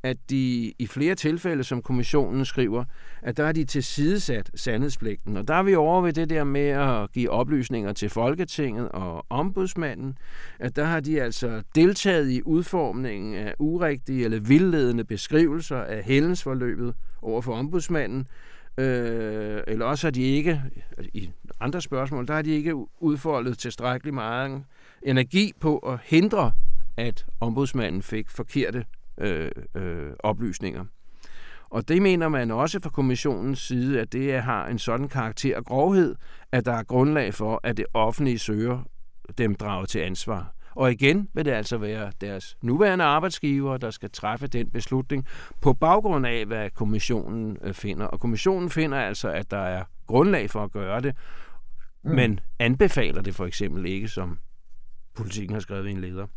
at 0.03 0.17
de 0.29 0.73
i 0.79 0.87
flere 0.87 1.15
tilfælde, 1.15 1.63
som 1.63 1.81
kommissionen 1.81 2.45
skriver, 2.45 2.83
at 3.21 3.37
der 3.37 3.43
er 3.43 3.51
de 3.51 3.65
tilsidesat 3.65 4.51
sandhedspligten. 4.55 5.37
Og 5.37 5.47
der 5.47 5.53
er 5.53 5.63
vi 5.63 5.75
over 5.75 6.01
ved 6.01 6.13
det 6.13 6.29
der 6.29 6.43
med 6.43 6.67
at 6.67 7.11
give 7.11 7.29
oplysninger 7.29 7.93
til 7.93 8.09
Folketinget 8.09 8.89
og 8.89 9.25
ombudsmanden, 9.29 10.17
at 10.59 10.75
der 10.75 10.83
har 10.83 10.99
de 10.99 11.21
altså 11.21 11.63
deltaget 11.75 12.31
i 12.31 12.41
udformningen 12.45 13.35
af 13.35 13.53
urigtige 13.59 14.25
eller 14.25 14.39
vildledende 14.39 15.03
beskrivelser 15.03 15.77
af 15.77 16.03
hældensforløbet 16.03 16.93
over 17.21 17.41
for 17.41 17.53
ombudsmanden, 17.53 18.27
øh, 18.77 19.61
eller 19.67 19.85
også 19.85 20.07
har 20.07 20.11
de 20.11 20.21
ikke, 20.21 20.61
i 21.13 21.29
andre 21.59 21.81
spørgsmål, 21.81 22.27
der 22.27 22.33
har 22.33 22.41
de 22.41 22.51
ikke 22.51 22.75
udfoldet 22.99 23.57
tilstrækkeligt 23.57 24.13
meget 24.13 24.63
energi 25.01 25.53
på 25.59 25.77
at 25.77 25.99
hindre, 26.03 26.51
at 26.97 27.25
ombudsmanden 27.39 28.01
fik 28.01 28.29
forkerte 28.29 28.85
øh, 29.17 29.51
øh, 29.75 30.11
oplysninger. 30.19 30.85
Og 31.69 31.87
det 31.87 32.01
mener 32.01 32.29
man 32.29 32.51
også 32.51 32.79
fra 32.83 32.89
kommissionens 32.89 33.59
side, 33.59 34.01
at 34.01 34.13
det 34.13 34.41
har 34.41 34.67
en 34.67 34.79
sådan 34.79 35.09
karakter 35.09 35.57
og 35.57 35.65
grovhed, 35.65 36.15
at 36.51 36.65
der 36.65 36.73
er 36.73 36.83
grundlag 36.83 37.33
for, 37.33 37.59
at 37.63 37.77
det 37.77 37.85
offentlige 37.93 38.39
søger 38.39 38.83
dem 39.37 39.55
draget 39.55 39.89
til 39.89 39.99
ansvar. 39.99 40.53
Og 40.75 40.91
igen 40.91 41.29
vil 41.33 41.45
det 41.45 41.51
altså 41.51 41.77
være 41.77 42.11
deres 42.21 42.57
nuværende 42.61 43.05
arbejdsgiver, 43.05 43.77
der 43.77 43.91
skal 43.91 44.09
træffe 44.09 44.47
den 44.47 44.69
beslutning 44.69 45.27
på 45.61 45.73
baggrund 45.73 46.25
af, 46.25 46.45
hvad 46.45 46.69
kommissionen 46.69 47.57
øh, 47.61 47.73
finder. 47.73 48.05
Og 48.05 48.19
kommissionen 48.19 48.69
finder 48.69 48.97
altså, 48.97 49.29
at 49.29 49.51
der 49.51 49.57
er 49.57 49.83
grundlag 50.07 50.49
for 50.49 50.63
at 50.63 50.71
gøre 50.71 51.01
det, 51.01 51.15
mm. 52.03 52.11
men 52.11 52.39
anbefaler 52.59 53.21
det 53.21 53.35
for 53.35 53.45
eksempel 53.45 53.85
ikke, 53.85 54.07
som 54.07 54.37
politikken 55.15 55.53
har 55.53 55.61
skrevet 55.61 55.87
i 55.87 55.91
en 55.91 56.01
leder. 56.01 56.27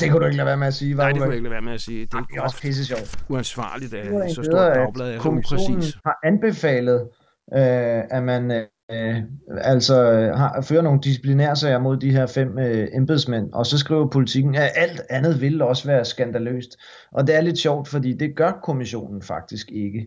Det 0.00 0.10
kunne 0.10 0.20
du 0.20 0.26
ikke 0.26 0.36
lade 0.36 0.46
være 0.46 0.56
med 0.56 0.66
at 0.66 0.74
sige. 0.74 0.94
Nej, 0.94 1.12
det 1.12 1.16
kunne 1.16 1.26
jeg 1.26 1.34
ikke 1.34 1.48
lade 1.48 1.52
være 1.52 1.62
med 1.62 1.72
at 1.72 1.80
sige. 1.80 2.06
Det 2.06 2.14
er, 2.14 2.18
det 2.18 2.36
er 2.36 2.42
også 2.42 2.60
pisse 2.62 2.86
sjovt. 2.86 3.24
Uansvarligt 3.28 3.94
af 3.94 4.30
så 4.30 4.42
stort 4.42 4.74
dagblad 4.74 5.14
er 5.14 5.18
kommissionen 5.18 5.82
har 6.04 6.18
anbefalet, 6.24 7.08
øh, 7.54 8.02
at 8.10 8.22
man 8.22 8.50
øh, 8.90 9.22
altså 9.60 9.94
har, 10.36 10.60
fører 10.62 10.82
nogle 10.82 11.00
disciplinærsager 11.00 11.78
mod 11.78 11.96
de 11.96 12.10
her 12.10 12.26
fem 12.26 12.58
øh, 12.58 12.88
embedsmænd, 12.92 13.52
og 13.52 13.66
så 13.66 13.78
skriver 13.78 14.08
politikken, 14.08 14.54
at 14.54 14.70
alt 14.74 15.00
andet 15.10 15.40
vil 15.40 15.62
også 15.62 15.86
være 15.86 16.04
skandaløst. 16.04 16.76
Og 17.12 17.26
det 17.26 17.36
er 17.36 17.40
lidt 17.40 17.58
sjovt, 17.58 17.88
fordi 17.88 18.12
det 18.12 18.36
gør 18.36 18.52
kommissionen 18.62 19.22
faktisk 19.22 19.70
ikke. 19.72 20.06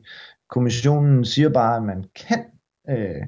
Kommissionen 0.49 1.25
siger 1.25 1.49
bare, 1.49 1.77
at 1.77 1.83
man 1.83 2.03
kan 2.15 2.45
øh, 2.89 3.23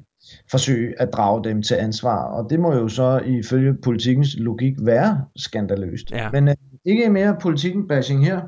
forsøge 0.50 1.00
at 1.00 1.08
drage 1.12 1.44
dem 1.44 1.62
til 1.62 1.74
ansvar, 1.74 2.24
og 2.24 2.50
det 2.50 2.60
må 2.60 2.74
jo 2.74 2.88
så 2.88 3.18
ifølge 3.26 3.74
politikens 3.74 4.36
logik 4.38 4.74
være 4.80 5.24
skandaløst. 5.36 6.10
Ja. 6.10 6.30
Men 6.30 6.48
øh, 6.48 6.54
ikke 6.84 7.10
mere 7.10 7.36
politikken 7.40 7.88
bashing 7.88 8.24
her. 8.26 8.40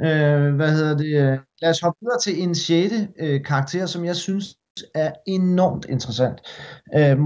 Øh, 0.00 0.54
hvad 0.54 0.72
hedder 0.72 0.96
det? 0.96 1.40
Lad 1.62 1.70
os 1.70 1.80
hoppe 1.80 1.98
videre 2.02 2.20
til 2.20 2.42
en 2.42 2.54
sjette 2.54 3.08
øh, 3.18 3.44
karakter, 3.44 3.86
som 3.86 4.04
jeg 4.04 4.16
synes 4.16 4.56
er 4.94 5.12
enormt 5.26 5.86
interessant. 5.88 6.40
Øh, 6.96 7.16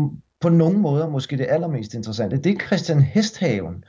på 0.40 0.48
nogle 0.48 0.78
måder 0.78 1.08
måske 1.08 1.36
det 1.36 1.46
allermest 1.48 1.94
interessante. 1.94 2.36
Det 2.36 2.52
er 2.54 2.66
Christian 2.66 3.02
Hesthaven, 3.02 3.84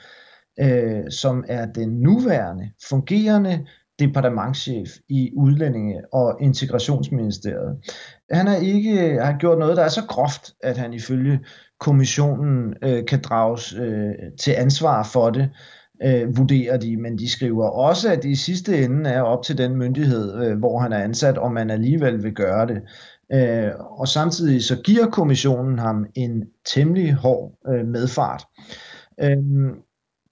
øh, 0.60 1.12
som 1.12 1.44
er 1.48 1.66
den 1.66 1.90
nuværende, 1.90 2.72
fungerende 2.90 3.66
departementschef 4.00 4.90
i 5.10 5.32
Udlændinge- 5.36 6.14
og 6.14 6.38
Integrationsministeriet. 6.42 7.78
Han 8.32 8.48
har 8.48 8.56
ikke 8.56 9.12
øh, 9.12 9.22
har 9.22 9.38
gjort 9.38 9.60
noget, 9.60 9.78
der 9.78 9.84
er 9.84 9.90
så 9.90 10.06
groft, 10.08 10.54
at 10.64 10.78
han 10.78 10.94
ifølge 10.94 11.40
kommissionen 11.80 12.74
øh, 12.84 13.06
kan 13.06 13.22
drages 13.22 13.74
øh, 13.74 14.14
til 14.40 14.52
ansvar 14.52 15.04
for 15.04 15.30
det, 15.30 15.50
øh, 16.04 16.38
vurderer 16.38 16.78
de, 16.78 16.98
men 16.98 17.18
de 17.18 17.32
skriver 17.32 17.68
også, 17.68 18.12
at 18.12 18.24
det 18.24 18.30
i 18.30 18.36
sidste 18.36 18.84
ende 18.84 19.10
er 19.10 19.22
op 19.22 19.44
til 19.44 19.58
den 19.58 19.76
myndighed, 19.76 20.44
øh, 20.44 20.58
hvor 20.58 20.80
han 20.80 20.94
er 20.94 21.04
ansat, 21.04 21.38
om 21.38 21.52
man 21.52 21.70
alligevel 21.70 22.24
vil 22.24 22.34
gøre 22.34 22.68
det. 22.68 22.82
Øh, 23.34 23.72
og 23.80 24.08
samtidig 24.08 24.64
så 24.64 24.82
giver 24.82 25.10
kommissionen 25.10 25.80
ham 25.80 26.06
en 26.16 26.44
temmelig 26.66 27.14
hård 27.14 27.52
øh, 27.68 27.88
medfart. 27.88 28.44
Øh, 29.22 29.38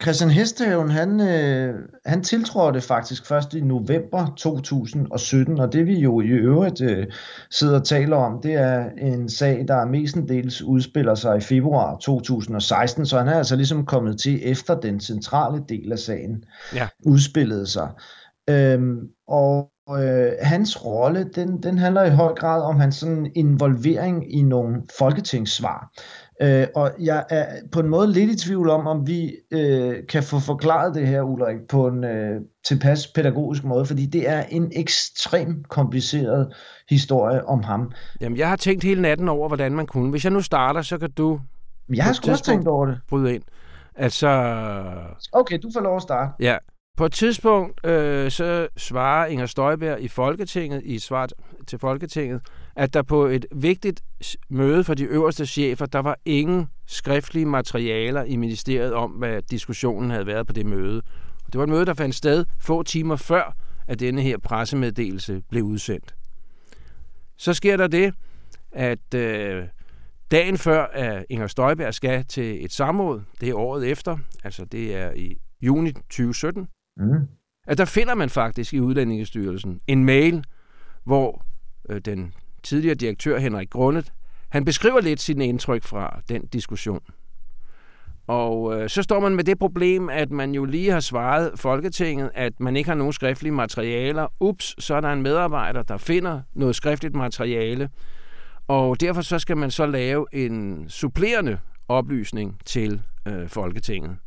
Christian 0.03 0.29
Hestehaven, 0.29 0.91
han, 0.91 1.21
øh, 1.21 1.75
han 2.05 2.23
tiltrådte 2.23 2.81
faktisk 2.81 3.25
først 3.25 3.53
i 3.53 3.61
november 3.61 4.33
2017, 4.37 5.59
og 5.59 5.73
det 5.73 5.87
vi 5.87 5.99
jo 5.99 6.21
i 6.21 6.27
øvrigt 6.27 6.81
øh, 6.81 7.07
sidder 7.51 7.79
og 7.79 7.85
taler 7.85 8.17
om, 8.17 8.41
det 8.41 8.53
er 8.53 8.89
en 8.97 9.29
sag, 9.29 9.65
der 9.67 9.85
mestendels 9.85 10.61
udspiller 10.61 11.15
sig 11.15 11.37
i 11.37 11.41
februar 11.41 11.97
2016, 11.97 13.05
så 13.05 13.17
han 13.17 13.27
er 13.27 13.37
altså 13.37 13.55
ligesom 13.55 13.85
kommet 13.85 14.19
til 14.19 14.51
efter 14.51 14.79
den 14.79 14.99
centrale 14.99 15.63
del 15.69 15.91
af 15.91 15.99
sagen 15.99 16.43
ja. 16.75 16.87
udspillede 17.05 17.67
sig. 17.67 17.89
Øhm, 18.49 18.99
og 19.27 19.71
øh, 19.89 20.31
hans 20.41 20.85
rolle, 20.85 21.29
den, 21.35 21.63
den 21.63 21.77
handler 21.77 22.03
i 22.03 22.09
høj 22.09 22.33
grad 22.33 22.61
om 22.61 22.79
hans 22.79 22.95
sådan 22.95 23.31
involvering 23.35 24.33
i 24.33 24.41
nogle 24.41 24.81
folketingssvar. 24.97 25.91
Øh, 26.41 26.67
og 26.75 26.91
jeg 26.99 27.25
er 27.29 27.45
på 27.71 27.79
en 27.79 27.89
måde 27.89 28.11
lidt 28.11 28.31
i 28.31 28.45
tvivl 28.47 28.69
om, 28.69 28.87
om 28.87 29.07
vi 29.07 29.35
øh, 29.51 30.07
kan 30.09 30.23
få 30.23 30.39
forklaret 30.39 30.95
det 30.95 31.07
her, 31.07 31.21
Ulrik, 31.21 31.57
på 31.69 31.87
en 31.87 32.03
øh, 32.03 32.41
tilpas 32.67 33.07
pædagogisk 33.07 33.63
måde, 33.63 33.85
fordi 33.85 34.05
det 34.05 34.29
er 34.29 34.43
en 34.43 34.71
ekstremt 34.75 35.69
kompliceret 35.69 36.53
historie 36.89 37.47
om 37.47 37.63
ham. 37.63 37.91
Jamen, 38.21 38.37
jeg 38.37 38.49
har 38.49 38.55
tænkt 38.55 38.83
hele 38.83 39.01
natten 39.01 39.29
over, 39.29 39.47
hvordan 39.47 39.71
man 39.71 39.87
kunne. 39.87 40.11
Hvis 40.11 40.23
jeg 40.23 40.33
nu 40.33 40.41
starter, 40.41 40.81
så 40.81 40.97
kan 40.97 41.11
du... 41.11 41.39
Jeg 41.93 42.03
har 42.03 42.13
sgu 42.13 42.31
også 42.31 42.43
tænkt 42.43 42.67
over 42.67 42.85
det. 42.85 42.99
Bryde 43.09 43.35
ind. 43.35 43.43
Altså... 43.95 44.27
Okay, 45.31 45.59
du 45.63 45.69
får 45.73 45.81
lov 45.81 45.95
at 45.95 46.01
starte. 46.01 46.31
Ja, 46.39 46.57
på 46.97 47.05
et 47.05 47.11
tidspunkt 47.11 47.85
øh, 47.85 48.31
så 48.31 48.67
svarer 48.77 49.25
Inger 49.25 49.45
Støjberg 49.45 50.01
i 50.01 50.07
Folketinget, 50.07 50.81
i 50.85 50.95
et 50.95 51.01
svar 51.01 51.29
til 51.67 51.79
Folketinget, 51.79 52.41
at 52.79 52.93
der 52.93 53.01
på 53.01 53.25
et 53.25 53.45
vigtigt 53.51 54.03
møde 54.49 54.83
for 54.83 54.93
de 54.93 55.03
øverste 55.03 55.45
chefer, 55.45 55.85
der 55.85 55.99
var 55.99 56.17
ingen 56.25 56.67
skriftlige 56.85 57.45
materialer 57.45 58.23
i 58.23 58.35
ministeriet 58.35 58.93
om, 58.93 59.11
hvad 59.11 59.41
diskussionen 59.41 60.11
havde 60.11 60.25
været 60.25 60.47
på 60.47 60.53
det 60.53 60.65
møde. 60.65 61.01
Og 61.45 61.53
det 61.53 61.57
var 61.57 61.63
et 61.63 61.69
møde, 61.69 61.85
der 61.85 61.93
fandt 61.93 62.15
sted 62.15 62.45
få 62.59 62.83
timer 62.83 63.15
før, 63.15 63.55
at 63.87 63.99
denne 63.99 64.21
her 64.21 64.37
pressemeddelelse 64.37 65.41
blev 65.49 65.63
udsendt. 65.63 66.15
Så 67.37 67.53
sker 67.53 67.77
der 67.77 67.87
det, 67.87 68.13
at 68.71 69.13
øh, 69.15 69.63
dagen 70.31 70.57
før, 70.57 70.85
at 70.85 71.25
Inger 71.29 71.47
Støjberg 71.47 71.93
skal 71.93 72.25
til 72.25 72.65
et 72.65 72.71
samråd, 72.71 73.21
det 73.41 73.49
er 73.49 73.55
året 73.55 73.87
efter, 73.87 74.17
altså 74.43 74.65
det 74.65 74.95
er 74.95 75.11
i 75.11 75.37
juni 75.61 75.91
2017, 75.91 76.67
mm. 76.97 77.27
at 77.67 77.77
der 77.77 77.85
finder 77.85 78.15
man 78.15 78.29
faktisk 78.29 78.73
i 78.73 78.79
Udlændingestyrelsen 78.79 79.81
en 79.87 80.05
mail, 80.05 80.43
hvor 81.03 81.45
øh, 81.89 82.01
den 82.05 82.33
tidligere 82.63 82.95
direktør 82.95 83.39
Henrik 83.39 83.69
Grundet, 83.69 84.13
han 84.49 84.65
beskriver 84.65 85.01
lidt 85.01 85.21
sine 85.21 85.47
indtryk 85.47 85.83
fra 85.83 86.21
den 86.29 86.47
diskussion. 86.47 87.01
Og 88.27 88.81
øh, 88.81 88.89
så 88.89 89.03
står 89.03 89.19
man 89.19 89.35
med 89.35 89.43
det 89.43 89.59
problem, 89.59 90.09
at 90.09 90.31
man 90.31 90.55
jo 90.55 90.65
lige 90.65 90.91
har 90.91 90.99
svaret 90.99 91.51
Folketinget, 91.55 92.31
at 92.33 92.59
man 92.59 92.75
ikke 92.75 92.89
har 92.89 92.95
nogen 92.95 93.13
skriftlige 93.13 93.51
materialer. 93.51 94.27
Ups, 94.39 94.83
så 94.83 94.95
er 94.95 95.01
der 95.01 95.13
en 95.13 95.21
medarbejder, 95.21 95.83
der 95.83 95.97
finder 95.97 96.41
noget 96.53 96.75
skriftligt 96.75 97.15
materiale. 97.15 97.89
Og 98.67 99.01
derfor 99.01 99.21
så 99.21 99.39
skal 99.39 99.57
man 99.57 99.71
så 99.71 99.85
lave 99.85 100.25
en 100.31 100.85
supplerende 100.89 101.59
oplysning 101.87 102.59
til 102.65 103.01
øh, 103.27 103.47
Folketinget. 103.47 104.17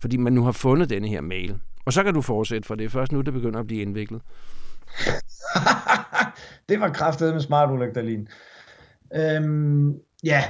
Fordi 0.00 0.16
man 0.16 0.32
nu 0.32 0.44
har 0.44 0.52
fundet 0.52 0.90
denne 0.90 1.08
her 1.08 1.20
mail. 1.20 1.58
Og 1.84 1.92
så 1.92 2.02
kan 2.02 2.14
du 2.14 2.22
fortsætte, 2.22 2.66
for 2.66 2.74
det 2.74 2.84
er 2.84 2.88
først 2.88 3.12
nu, 3.12 3.20
det 3.20 3.32
begynder 3.32 3.60
at 3.60 3.66
blive 3.66 3.82
indviklet. 3.82 4.22
det 6.68 6.80
var 6.80 6.88
kraftedet 6.88 7.34
med 7.34 7.42
smart, 7.42 7.70
Ulrik 7.70 7.94
Dahlin. 7.94 8.28
Øhm, 9.14 9.94
ja, 10.24 10.44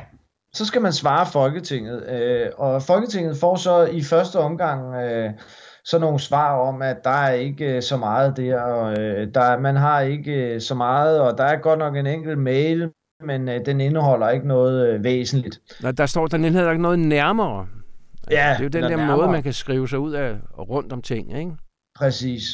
så 0.53 0.67
skal 0.67 0.83
man 0.83 0.93
svare 0.93 1.27
Folketinget, 1.33 2.11
øh, 2.11 2.47
og 2.57 2.83
Folketinget 2.83 3.37
får 3.37 3.57
så 3.57 3.85
i 3.85 4.03
første 4.03 4.39
omgang 4.39 4.95
øh, 4.95 5.31
så 5.85 5.99
nogle 5.99 6.19
svar 6.19 6.59
om, 6.59 6.83
at 6.83 6.97
der 7.05 7.11
er 7.11 7.33
ikke 7.33 7.77
øh, 7.77 7.83
så 7.83 7.97
meget 7.97 8.37
der, 8.37 8.61
og 8.61 9.01
øh, 9.01 9.35
der, 9.35 9.59
man 9.59 9.77
har 9.77 10.01
ikke 10.01 10.33
øh, 10.33 10.61
så 10.61 10.75
meget, 10.75 11.21
og 11.21 11.39
der 11.39 11.45
er 11.45 11.57
godt 11.57 11.79
nok 11.79 11.97
en 11.97 12.07
enkelt 12.07 12.39
mail, 12.39 12.91
men 13.25 13.49
øh, 13.49 13.67
den 13.67 13.81
indeholder 13.81 14.29
ikke 14.29 14.49
noget 14.49 14.89
øh, 14.89 15.05
væsentligt. 15.05 15.61
Der, 15.83 15.93
der 15.93 16.07
står, 16.07 16.27
den 16.27 16.45
indeholder 16.45 16.73
ikke 16.73 16.83
noget 16.83 16.99
nærmere. 16.99 17.67
Altså, 18.23 18.39
ja, 18.39 18.51
det 18.51 18.59
er 18.59 18.63
jo 18.63 18.69
den 18.69 18.83
der 18.83 18.89
nærmere. 18.89 19.17
måde, 19.17 19.29
man 19.29 19.43
kan 19.43 19.53
skrive 19.53 19.89
sig 19.89 19.99
ud 19.99 20.13
af 20.13 20.37
rundt 20.59 20.93
om 20.93 21.03
ting, 21.03 21.39
ikke? 21.39 21.53
Præcis. 21.99 22.45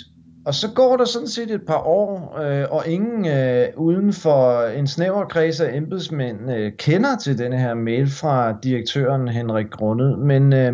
Og 0.47 0.55
så 0.55 0.71
går 0.75 0.97
der 0.97 1.05
sådan 1.05 1.29
set 1.29 1.51
et 1.51 1.67
par 1.67 1.87
år, 1.87 2.39
øh, 2.41 2.67
og 2.71 2.87
ingen 2.87 3.27
øh, 3.27 3.67
uden 3.77 4.13
for 4.13 4.63
en 4.63 4.87
snæver 4.87 5.25
kreds 5.25 5.61
af 5.61 5.77
embedsmænd 5.77 6.53
øh, 6.53 6.73
kender 6.79 7.17
til 7.17 7.39
denne 7.39 7.59
her 7.59 7.75
mail 7.75 8.11
fra 8.11 8.57
direktøren 8.63 9.29
Henrik 9.29 9.71
Grundet. 9.71 10.19
Men 10.19 10.53
øh, 10.53 10.73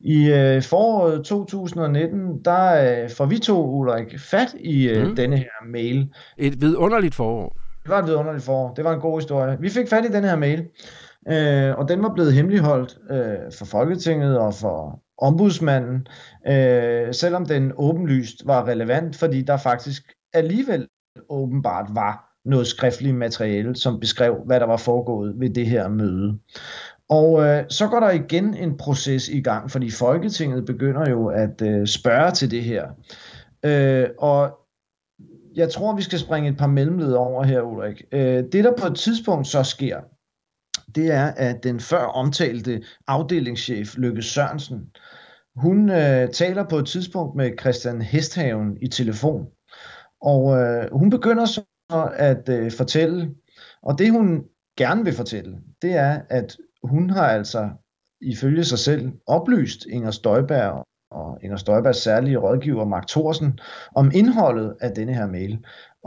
i 0.00 0.32
øh, 0.32 0.62
foråret 0.62 1.24
2019, 1.24 2.44
der 2.44 3.02
øh, 3.02 3.10
får 3.10 3.26
vi 3.26 3.38
to, 3.38 3.70
Ulrik, 3.70 4.18
fat 4.18 4.54
i 4.60 4.88
øh, 4.88 5.06
mm. 5.06 5.16
denne 5.16 5.36
her 5.36 5.70
mail. 5.72 6.08
Et 6.38 6.60
vidunderligt 6.60 7.14
forår. 7.14 7.56
Det 7.82 7.90
var 7.90 7.98
et 7.98 8.06
vidunderligt 8.06 8.44
forår. 8.44 8.74
Det 8.74 8.84
var 8.84 8.92
en 8.94 9.00
god 9.00 9.20
historie. 9.20 9.56
Vi 9.60 9.70
fik 9.70 9.88
fat 9.88 10.04
i 10.04 10.12
den 10.12 10.24
her 10.24 10.36
mail, 10.36 10.64
øh, 11.28 11.78
og 11.78 11.88
den 11.88 12.02
var 12.02 12.14
blevet 12.14 12.32
hemmeligholdt 12.32 12.98
øh, 13.10 13.52
for 13.58 13.64
Folketinget 13.64 14.38
og 14.38 14.54
for 14.54 15.02
ombudsmanden, 15.18 16.06
øh, 16.46 17.14
selvom 17.14 17.46
den 17.46 17.72
åbenlyst 17.76 18.46
var 18.46 18.68
relevant, 18.68 19.16
fordi 19.16 19.42
der 19.42 19.56
faktisk 19.56 20.12
alligevel 20.32 20.88
åbenbart 21.28 21.86
var 21.90 22.28
noget 22.44 22.66
skriftligt 22.66 23.16
materiale, 23.16 23.76
som 23.76 24.00
beskrev, 24.00 24.36
hvad 24.46 24.60
der 24.60 24.66
var 24.66 24.76
foregået 24.76 25.34
ved 25.36 25.50
det 25.50 25.66
her 25.66 25.88
møde. 25.88 26.38
Og 27.08 27.44
øh, 27.44 27.64
så 27.68 27.88
går 27.88 28.00
der 28.00 28.10
igen 28.10 28.54
en 28.54 28.76
proces 28.76 29.28
i 29.28 29.40
gang, 29.40 29.70
fordi 29.70 29.90
Folketinget 29.90 30.64
begynder 30.64 31.10
jo 31.10 31.26
at 31.26 31.62
øh, 31.62 31.86
spørge 31.86 32.30
til 32.30 32.50
det 32.50 32.64
her. 32.64 32.88
Øh, 33.62 34.08
og 34.18 34.58
jeg 35.54 35.70
tror, 35.70 35.96
vi 35.96 36.02
skal 36.02 36.18
springe 36.18 36.50
et 36.50 36.56
par 36.56 36.66
mellemled 36.66 37.12
over 37.12 37.44
her, 37.44 37.62
Ulrik. 37.62 38.02
Øh, 38.12 38.44
det, 38.52 38.64
der 38.64 38.72
på 38.78 38.86
et 38.86 38.96
tidspunkt 38.96 39.46
så 39.46 39.62
sker, 39.62 40.00
det 40.94 41.12
er, 41.12 41.26
at 41.36 41.64
den 41.64 41.80
før 41.80 42.04
omtalte 42.04 42.82
afdelingschef 43.06 43.96
Lykke 43.96 44.22
Sørensen, 44.22 44.90
hun 45.60 45.90
øh, 45.90 46.30
taler 46.30 46.64
på 46.68 46.76
et 46.76 46.86
tidspunkt 46.86 47.36
med 47.36 47.58
Christian 47.60 48.02
Hesthaven 48.02 48.78
i 48.82 48.88
telefon, 48.88 49.46
og 50.20 50.60
øh, 50.60 50.92
hun 50.92 51.10
begynder 51.10 51.44
så 51.44 51.62
at 52.16 52.48
øh, 52.48 52.72
fortælle, 52.72 53.30
og 53.82 53.98
det 53.98 54.12
hun 54.12 54.44
gerne 54.78 55.04
vil 55.04 55.12
fortælle, 55.12 55.58
det 55.82 55.92
er, 55.92 56.20
at 56.30 56.56
hun 56.82 57.10
har 57.10 57.26
altså 57.26 57.70
ifølge 58.20 58.64
sig 58.64 58.78
selv 58.78 59.12
oplyst 59.26 59.86
Inger 59.86 60.10
Støjberg 60.10 60.84
og 61.10 61.38
Inger 61.42 61.56
Støjbergs 61.56 61.98
særlige 61.98 62.36
rådgiver 62.38 62.84
Mark 62.84 63.06
Thorsen 63.06 63.58
om 63.94 64.10
indholdet 64.14 64.76
af 64.80 64.90
denne 64.94 65.14
her 65.14 65.26
mail. 65.26 65.58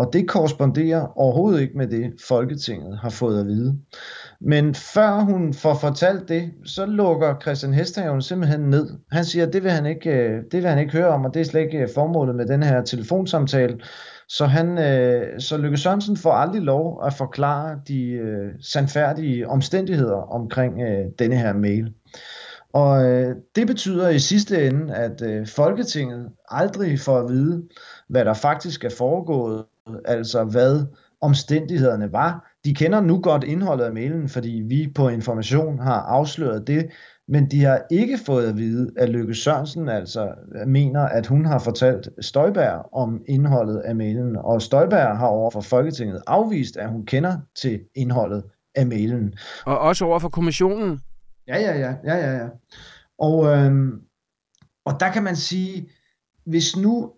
Og 0.02 0.14
det 0.14 0.28
korresponderer 0.28 1.18
overhovedet 1.18 1.62
ikke 1.62 1.78
med 1.78 1.88
det, 1.88 2.14
Folketinget 2.28 2.98
har 2.98 3.10
fået 3.10 3.40
at 3.40 3.46
vide. 3.46 3.78
Men 4.40 4.76
før 4.76 5.20
hun 5.20 5.54
får 5.54 5.74
fortalt 5.74 6.30
det, 6.30 6.52
så 6.66 6.86
lukker 6.86 7.40
Christian 7.42 7.74
Hesthaven 7.74 8.22
simpelthen 8.22 8.60
ned. 8.62 8.90
Han 9.12 9.26
siger, 9.26 9.46
at 9.46 9.54
det 9.54 9.64
vil 9.64 9.72
han 9.72 9.86
ikke, 9.86 10.10
øh, 10.10 10.44
det 10.52 10.54
vil 10.54 10.70
han 10.70 10.80
ikke 10.80 10.92
høre 10.92 11.08
om, 11.08 11.26
og 11.26 11.34
det 11.34 11.40
er 11.40 11.44
slet 11.44 11.62
ikke 11.62 11.78
øh, 11.78 11.90
formålet 11.96 12.36
med 12.36 12.46
den 12.46 12.64
her 12.64 12.84
telefonsamtale. 12.84 13.80
Så, 14.28 14.46
han, 14.46 14.78
øh, 14.78 15.40
så 15.40 15.58
Lykke 15.58 15.78
Sørensen 15.78 16.18
får 16.18 16.32
aldrig 16.32 16.62
lov 16.62 17.04
at 17.06 17.14
forklare 17.14 17.80
de 17.88 18.04
øh, 18.04 18.50
sandfærdige 18.62 19.50
omstændigheder 19.50 20.34
omkring 20.34 20.82
øh, 20.82 21.06
denne 21.20 21.36
her 21.36 21.54
mail. 21.54 21.94
Og 22.74 23.06
øh, 23.06 23.36
det 23.56 23.68
betyder 23.68 24.10
i 24.10 24.20
sidste 24.20 24.68
ende, 24.68 24.96
at 24.96 25.22
øh, 25.22 25.48
Folketinget 25.48 26.30
aldrig 26.50 27.00
får 27.00 27.20
at 27.20 27.30
vide, 27.30 27.64
hvad 28.10 28.26
der 28.26 28.34
faktisk 28.34 28.84
er 28.84 28.90
foregået, 28.98 29.66
altså 30.06 30.44
hvad 30.44 30.86
omstændighederne 31.22 32.12
var. 32.12 32.52
De 32.66 32.74
kender 32.74 33.02
nu 33.02 33.20
godt 33.22 33.44
indholdet 33.44 33.86
af 33.86 33.94
mailen, 33.94 34.30
fordi 34.30 34.64
vi 34.66 34.92
på 34.96 35.10
Information 35.10 35.80
har 35.80 36.02
afsløret 36.02 36.68
det, 36.68 36.90
men 37.28 37.52
de 37.52 37.64
har 37.64 37.82
ikke 37.92 38.18
fået 38.26 38.48
at 38.48 38.58
vide, 38.58 38.92
at 38.98 39.10
Lykke 39.10 39.36
Sørensen 39.36 39.90
altså 39.90 40.34
mener, 40.68 41.02
at 41.02 41.28
hun 41.28 41.46
har 41.46 41.60
fortalt 41.60 42.10
Støjberg 42.20 42.90
om 42.94 43.22
indholdet 43.28 43.78
af 43.78 43.96
mailen, 43.96 44.36
og 44.36 44.62
Støjberg 44.62 45.18
har 45.18 45.28
over 45.28 45.52
for 45.52 45.62
Folketinget 45.62 46.22
afvist, 46.28 46.78
at 46.78 46.90
hun 46.90 47.06
kender 47.06 47.38
til 47.56 47.82
indholdet 47.96 48.44
af 48.76 48.88
mailen. 48.88 49.34
Og 49.66 49.80
også 49.80 50.06
over 50.06 50.20
for 50.20 50.30
kommissionen? 50.30 51.00
Ja, 51.48 51.60
ja, 51.60 51.78
ja, 51.80 51.96
ja, 52.04 52.16
ja, 52.16 52.38
ja. 52.38 52.48
Og, 53.20 53.48
øhm, 53.48 54.02
og 54.86 55.00
der 55.00 55.12
kan 55.12 55.24
man 55.24 55.36
sige, 55.36 55.90
hvis 56.46 56.78
nu 56.78 57.12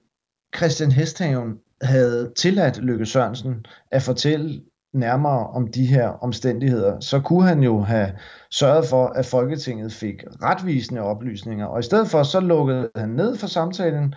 Christian 0.55 0.91
Hesthaven 0.91 1.57
havde 1.83 2.31
tilladt 2.37 2.77
Lykke 2.77 3.05
Sørensen 3.05 3.65
at 3.91 4.01
fortælle 4.01 4.61
nærmere 4.93 5.47
om 5.47 5.67
de 5.67 5.85
her 5.85 6.07
omstændigheder, 6.07 6.99
så 6.99 7.19
kunne 7.19 7.47
han 7.47 7.63
jo 7.63 7.81
have 7.81 8.11
sørget 8.51 8.85
for, 8.85 9.07
at 9.07 9.25
Folketinget 9.25 9.93
fik 9.93 10.23
retvisende 10.43 11.01
oplysninger, 11.01 11.65
og 11.65 11.79
i 11.79 11.83
stedet 11.83 12.07
for 12.07 12.23
så 12.23 12.39
lukkede 12.39 12.89
han 12.95 13.09
ned 13.09 13.37
for 13.37 13.47
samtalen, 13.47 14.15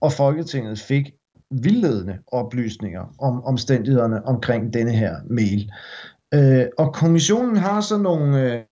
og 0.00 0.12
Folketinget 0.12 0.78
fik 0.78 1.12
vildledende 1.50 2.18
oplysninger 2.32 3.14
om 3.20 3.44
omstændighederne 3.44 4.26
omkring 4.26 4.74
denne 4.74 4.92
her 4.92 5.16
mail. 5.30 5.70
Øh, 6.34 6.66
og 6.78 6.94
kommissionen 6.94 7.56
har 7.56 7.80
så 7.80 7.98
nogle 7.98 8.52
øh, 8.52 8.62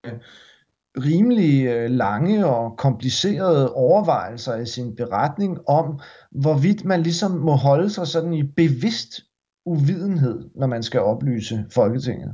rimelig 0.97 1.65
øh, 1.65 1.89
lange 1.89 2.45
og 2.45 2.77
komplicerede 2.77 3.73
overvejelser 3.73 4.55
i 4.55 4.65
sin 4.65 4.95
beretning 4.95 5.57
om, 5.67 5.99
hvorvidt 6.31 6.85
man 6.85 7.01
ligesom 7.01 7.31
må 7.31 7.51
holde 7.51 7.89
sig 7.89 8.07
sådan 8.07 8.33
i 8.33 8.43
bevidst 8.43 9.21
uvidenhed, 9.65 10.49
når 10.55 10.67
man 10.67 10.83
skal 10.83 11.01
oplyse 11.01 11.65
Folketinget. 11.73 12.33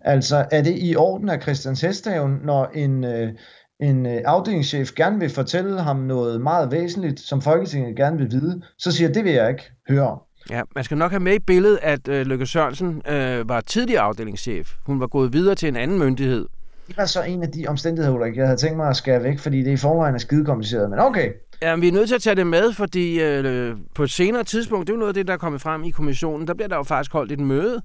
Altså, 0.00 0.46
er 0.50 0.62
det 0.62 0.74
i 0.76 0.96
orden 0.96 1.28
af 1.28 1.42
Christians 1.42 1.80
Hesthaven, 1.80 2.38
når 2.44 2.70
en, 2.74 3.04
øh, 3.04 3.32
en 3.80 4.06
øh, 4.06 4.20
afdelingschef 4.24 4.92
gerne 4.92 5.18
vil 5.18 5.30
fortælle 5.30 5.80
ham 5.80 5.96
noget 5.96 6.40
meget 6.40 6.72
væsentligt, 6.72 7.20
som 7.20 7.42
Folketinget 7.42 7.96
gerne 7.96 8.18
vil 8.18 8.30
vide, 8.30 8.62
så 8.78 8.92
siger 8.92 9.12
det 9.12 9.24
vil 9.24 9.32
jeg 9.32 9.50
ikke 9.50 9.72
høre 9.88 10.08
om. 10.08 10.18
Ja, 10.50 10.62
man 10.74 10.84
skal 10.84 10.96
nok 10.98 11.10
have 11.10 11.20
med 11.20 11.34
i 11.34 11.38
billedet, 11.38 11.78
at 11.82 12.08
øh, 12.08 12.26
Lykke 12.26 12.46
Sørensen 12.46 13.02
øh, 13.08 13.48
var 13.48 13.60
tidligere 13.60 14.02
afdelingschef. 14.02 14.74
Hun 14.86 15.00
var 15.00 15.06
gået 15.06 15.32
videre 15.32 15.54
til 15.54 15.68
en 15.68 15.76
anden 15.76 15.98
myndighed. 15.98 16.46
Det 16.86 16.96
var 16.96 17.06
så 17.06 17.22
en 17.22 17.42
af 17.42 17.48
de 17.48 17.66
omstændigheder, 17.68 18.16
Ulrik, 18.16 18.36
jeg 18.36 18.46
havde 18.46 18.56
tænkt 18.56 18.76
mig 18.76 18.88
at 18.88 18.96
skære 18.96 19.22
væk, 19.22 19.38
fordi 19.38 19.62
det 19.62 19.70
i 19.70 19.76
forvejen 19.76 20.14
er 20.14 20.18
skide 20.18 20.44
kompliceret, 20.44 20.90
men 20.90 20.98
okay. 20.98 21.32
Ja, 21.62 21.76
vi 21.76 21.88
er 21.88 21.92
nødt 21.92 22.08
til 22.08 22.14
at 22.14 22.22
tage 22.22 22.36
det 22.36 22.46
med, 22.46 22.72
fordi 22.72 23.20
øh, 23.22 23.76
på 23.94 24.02
et 24.02 24.10
senere 24.10 24.44
tidspunkt, 24.44 24.86
det 24.86 24.92
er 24.92 24.96
jo 24.96 24.98
noget 24.98 25.10
af 25.10 25.14
det, 25.14 25.26
der 25.26 25.32
er 25.32 25.38
kommet 25.38 25.60
frem 25.60 25.84
i 25.84 25.90
kommissionen, 25.90 26.46
der 26.46 26.54
bliver 26.54 26.68
der 26.68 26.76
jo 26.76 26.82
faktisk 26.82 27.12
holdt 27.12 27.32
et 27.32 27.40
møde 27.40 27.82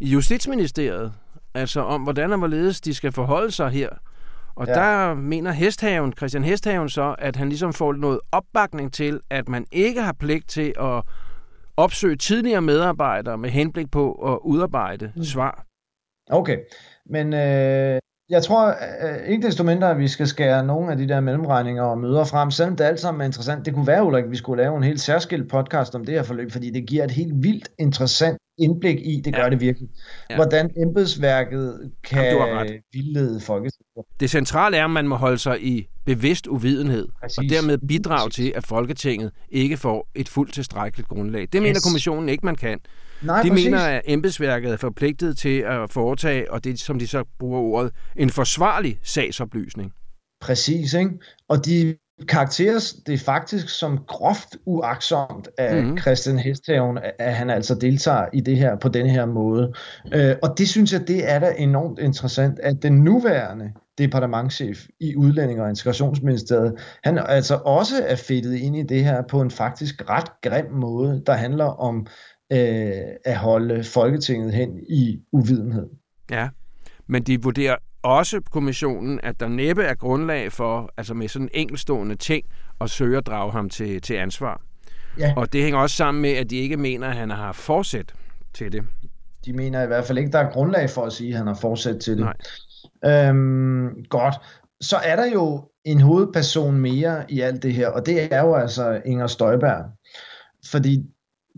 i 0.00 0.08
Justitsministeriet, 0.08 1.12
altså 1.54 1.80
om 1.80 2.02
hvordan 2.02 2.32
og 2.32 2.38
hvorledes 2.38 2.80
de 2.80 2.94
skal 2.94 3.12
forholde 3.12 3.50
sig 3.50 3.70
her. 3.70 3.88
Og 4.54 4.66
ja. 4.66 4.74
der 4.74 5.14
mener 5.14 5.52
Hesthaven, 5.52 6.12
Christian 6.12 6.44
Hesthaven 6.44 6.88
så, 6.88 7.14
at 7.18 7.36
han 7.36 7.48
ligesom 7.48 7.72
får 7.72 7.92
noget 7.92 8.20
opbakning 8.32 8.92
til, 8.92 9.20
at 9.30 9.48
man 9.48 9.66
ikke 9.72 10.02
har 10.02 10.12
pligt 10.12 10.48
til 10.48 10.74
at 10.80 11.02
opsøge 11.76 12.16
tidligere 12.16 12.60
medarbejdere 12.62 13.38
med 13.38 13.50
henblik 13.50 13.90
på 13.90 14.12
at 14.12 14.38
udarbejde 14.44 15.12
mm. 15.16 15.24
svar. 15.24 15.64
Okay, 16.30 16.58
men 17.06 17.32
øh, 17.32 18.00
jeg 18.30 18.42
tror 18.42 18.68
øh, 18.68 19.28
ikke 19.28 19.46
desto 19.46 19.64
mindre, 19.64 19.90
at 19.90 19.98
vi 19.98 20.08
skal 20.08 20.26
skære 20.26 20.66
nogle 20.66 20.92
af 20.92 20.98
de 20.98 21.08
der 21.08 21.20
mellemregninger 21.20 21.82
og 21.82 21.98
møder 21.98 22.24
frem, 22.24 22.50
selvom 22.50 22.76
det 22.76 22.84
alt 22.84 23.00
sammen 23.00 23.20
er 23.20 23.24
interessant. 23.24 23.66
Det 23.66 23.74
kunne 23.74 23.86
være, 23.86 24.04
Ulrik, 24.04 24.24
at 24.24 24.30
vi 24.30 24.36
skulle 24.36 24.62
lave 24.62 24.76
en 24.76 24.82
helt 24.82 25.00
særskilt 25.00 25.50
podcast 25.50 25.94
om 25.94 26.04
det 26.04 26.14
her 26.14 26.22
forløb, 26.22 26.52
fordi 26.52 26.70
det 26.70 26.86
giver 26.86 27.04
et 27.04 27.10
helt 27.10 27.42
vildt 27.42 27.68
interessant 27.78 28.38
indblik 28.58 28.98
i, 29.00 29.20
det 29.24 29.34
gør 29.34 29.42
ja. 29.42 29.50
det 29.50 29.60
virkelig, 29.60 29.88
ja. 30.30 30.36
hvordan 30.36 30.70
embedsværket 30.76 31.92
kan 32.04 32.24
Jamen, 32.24 32.68
vildlede 32.92 33.40
Folketinget. 33.40 34.06
Det 34.20 34.30
centrale 34.30 34.76
er, 34.76 34.84
at 34.84 34.90
man 34.90 35.08
må 35.08 35.16
holde 35.16 35.38
sig 35.38 35.62
i 35.62 35.88
bevidst 36.06 36.46
uvidenhed, 36.46 37.08
Præcis. 37.20 37.38
og 37.38 37.44
dermed 37.44 37.78
bidrage 37.88 38.30
til, 38.30 38.52
at 38.56 38.66
Folketinget 38.66 39.30
ikke 39.48 39.76
får 39.76 40.08
et 40.14 40.28
fuldt 40.28 40.54
tilstrækkeligt 40.54 41.08
grundlag. 41.08 41.40
Det 41.40 41.54
yes. 41.54 41.62
mener 41.62 41.80
kommissionen 41.84 42.28
ikke, 42.28 42.46
man 42.46 42.56
kan. 42.56 42.78
Nej, 43.22 43.42
de 43.42 43.50
præcis. 43.50 43.64
mener, 43.64 43.78
at 43.78 44.02
embedsværket 44.04 44.72
er 44.72 44.76
forpligtet 44.76 45.38
til 45.38 45.58
at 45.58 45.90
foretage, 45.90 46.52
og 46.52 46.64
det 46.64 46.80
som 46.80 46.98
de 46.98 47.06
så 47.06 47.24
bruger 47.38 47.60
ordet, 47.60 47.92
en 48.16 48.30
forsvarlig 48.30 48.98
sagsoplysning. 49.02 49.92
Præcis, 50.40 50.94
ikke? 50.94 51.10
Og 51.48 51.66
de 51.66 51.94
karakteres 52.28 52.92
det 52.92 53.20
faktisk 53.20 53.68
som 53.68 53.98
groft 54.08 54.56
uaksomt 54.66 55.48
af 55.58 55.82
mm-hmm. 55.82 55.98
Christian 55.98 56.38
Hesthaven, 56.38 56.98
at 57.18 57.34
han 57.34 57.50
altså 57.50 57.74
deltager 57.74 58.26
i 58.32 58.40
det 58.40 58.56
her 58.56 58.76
på 58.78 58.88
denne 58.88 59.10
her 59.10 59.26
måde. 59.26 59.72
Øh, 60.14 60.34
og 60.42 60.58
det 60.58 60.68
synes 60.68 60.92
jeg, 60.92 61.08
det 61.08 61.30
er 61.30 61.38
da 61.38 61.54
enormt 61.58 61.98
interessant, 61.98 62.58
at 62.58 62.82
den 62.82 62.92
nuværende 62.92 63.72
departementchef 63.98 64.86
i 65.00 65.16
Udlænding- 65.16 65.60
og 65.60 65.68
Integrationsministeriet, 65.68 66.74
han 67.04 67.18
altså 67.18 67.54
også 67.64 67.94
er 68.06 68.16
fedtet 68.16 68.54
ind 68.54 68.76
i 68.76 68.82
det 68.82 69.04
her 69.04 69.22
på 69.28 69.40
en 69.40 69.50
faktisk 69.50 70.10
ret 70.10 70.40
grim 70.42 70.70
måde, 70.70 71.22
der 71.26 71.32
handler 71.32 71.64
om 71.64 72.06
øh, 72.52 72.92
at 73.24 73.36
holde 73.36 73.84
Folketinget 73.84 74.54
hen 74.54 74.78
i 74.88 75.20
uvidenhed. 75.32 75.86
Ja, 76.30 76.48
men 77.06 77.22
de 77.22 77.42
vurderer 77.42 77.76
også 78.02 78.40
kommissionen, 78.50 79.20
at 79.22 79.40
der 79.40 79.48
næppe 79.48 79.82
er 79.82 79.94
grundlag 79.94 80.52
for, 80.52 80.92
altså 80.96 81.14
med 81.14 81.28
sådan 81.28 81.48
enkelstående 81.52 82.16
ting, 82.16 82.46
at 82.80 82.90
søge 82.90 83.18
at 83.18 83.26
drage 83.26 83.52
ham 83.52 83.70
til, 83.70 84.00
til 84.00 84.14
ansvar. 84.14 84.60
Ja. 85.18 85.34
Og 85.36 85.52
det 85.52 85.62
hænger 85.62 85.80
også 85.80 85.96
sammen 85.96 86.22
med, 86.22 86.30
at 86.30 86.50
de 86.50 86.56
ikke 86.56 86.76
mener, 86.76 87.08
at 87.08 87.16
han 87.16 87.30
har 87.30 87.52
forsæt 87.52 88.14
til 88.54 88.72
det. 88.72 88.84
De 89.44 89.52
mener 89.52 89.82
i 89.82 89.86
hvert 89.86 90.04
fald 90.04 90.18
ikke, 90.18 90.32
der 90.32 90.38
er 90.38 90.50
grundlag 90.50 90.90
for 90.90 91.04
at 91.04 91.12
sige, 91.12 91.30
at 91.30 91.38
han 91.38 91.46
har 91.46 91.54
forsæt 91.54 92.00
til 92.00 92.12
det. 92.12 92.20
Nej. 92.20 92.36
Øhm, 93.04 94.04
godt. 94.10 94.34
Så 94.80 94.96
er 94.96 95.16
der 95.16 95.26
jo 95.26 95.68
en 95.84 96.00
hovedperson 96.00 96.76
mere 96.80 97.24
i 97.28 97.40
alt 97.40 97.62
det 97.62 97.74
her, 97.74 97.88
og 97.88 98.06
det 98.06 98.34
er 98.34 98.40
jo 98.40 98.54
altså 98.54 99.00
Inger 99.04 99.26
Støjberg. 99.26 99.84
fordi 100.66 101.06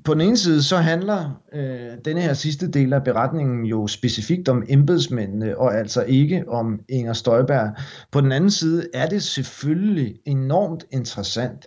på 0.05 0.14
den 0.14 0.20
ene 0.20 0.36
side, 0.36 0.62
så 0.62 0.76
handler 0.76 1.42
øh, 1.53 1.99
denne 2.05 2.20
her 2.20 2.34
sidste 2.34 2.70
del 2.70 2.92
af 2.92 3.05
beretningen 3.05 3.66
jo 3.66 3.86
specifikt 3.86 4.49
om 4.49 4.64
embedsmændene, 4.68 5.59
og 5.59 5.78
altså 5.78 6.03
ikke 6.03 6.45
om 6.49 6.80
Inger 6.88 7.12
Støjberg. 7.12 7.76
På 8.12 8.20
den 8.20 8.32
anden 8.32 8.51
side 8.51 8.88
er 8.95 9.07
det 9.07 9.22
selvfølgelig 9.22 10.14
enormt 10.26 10.84
interessant, 10.92 11.66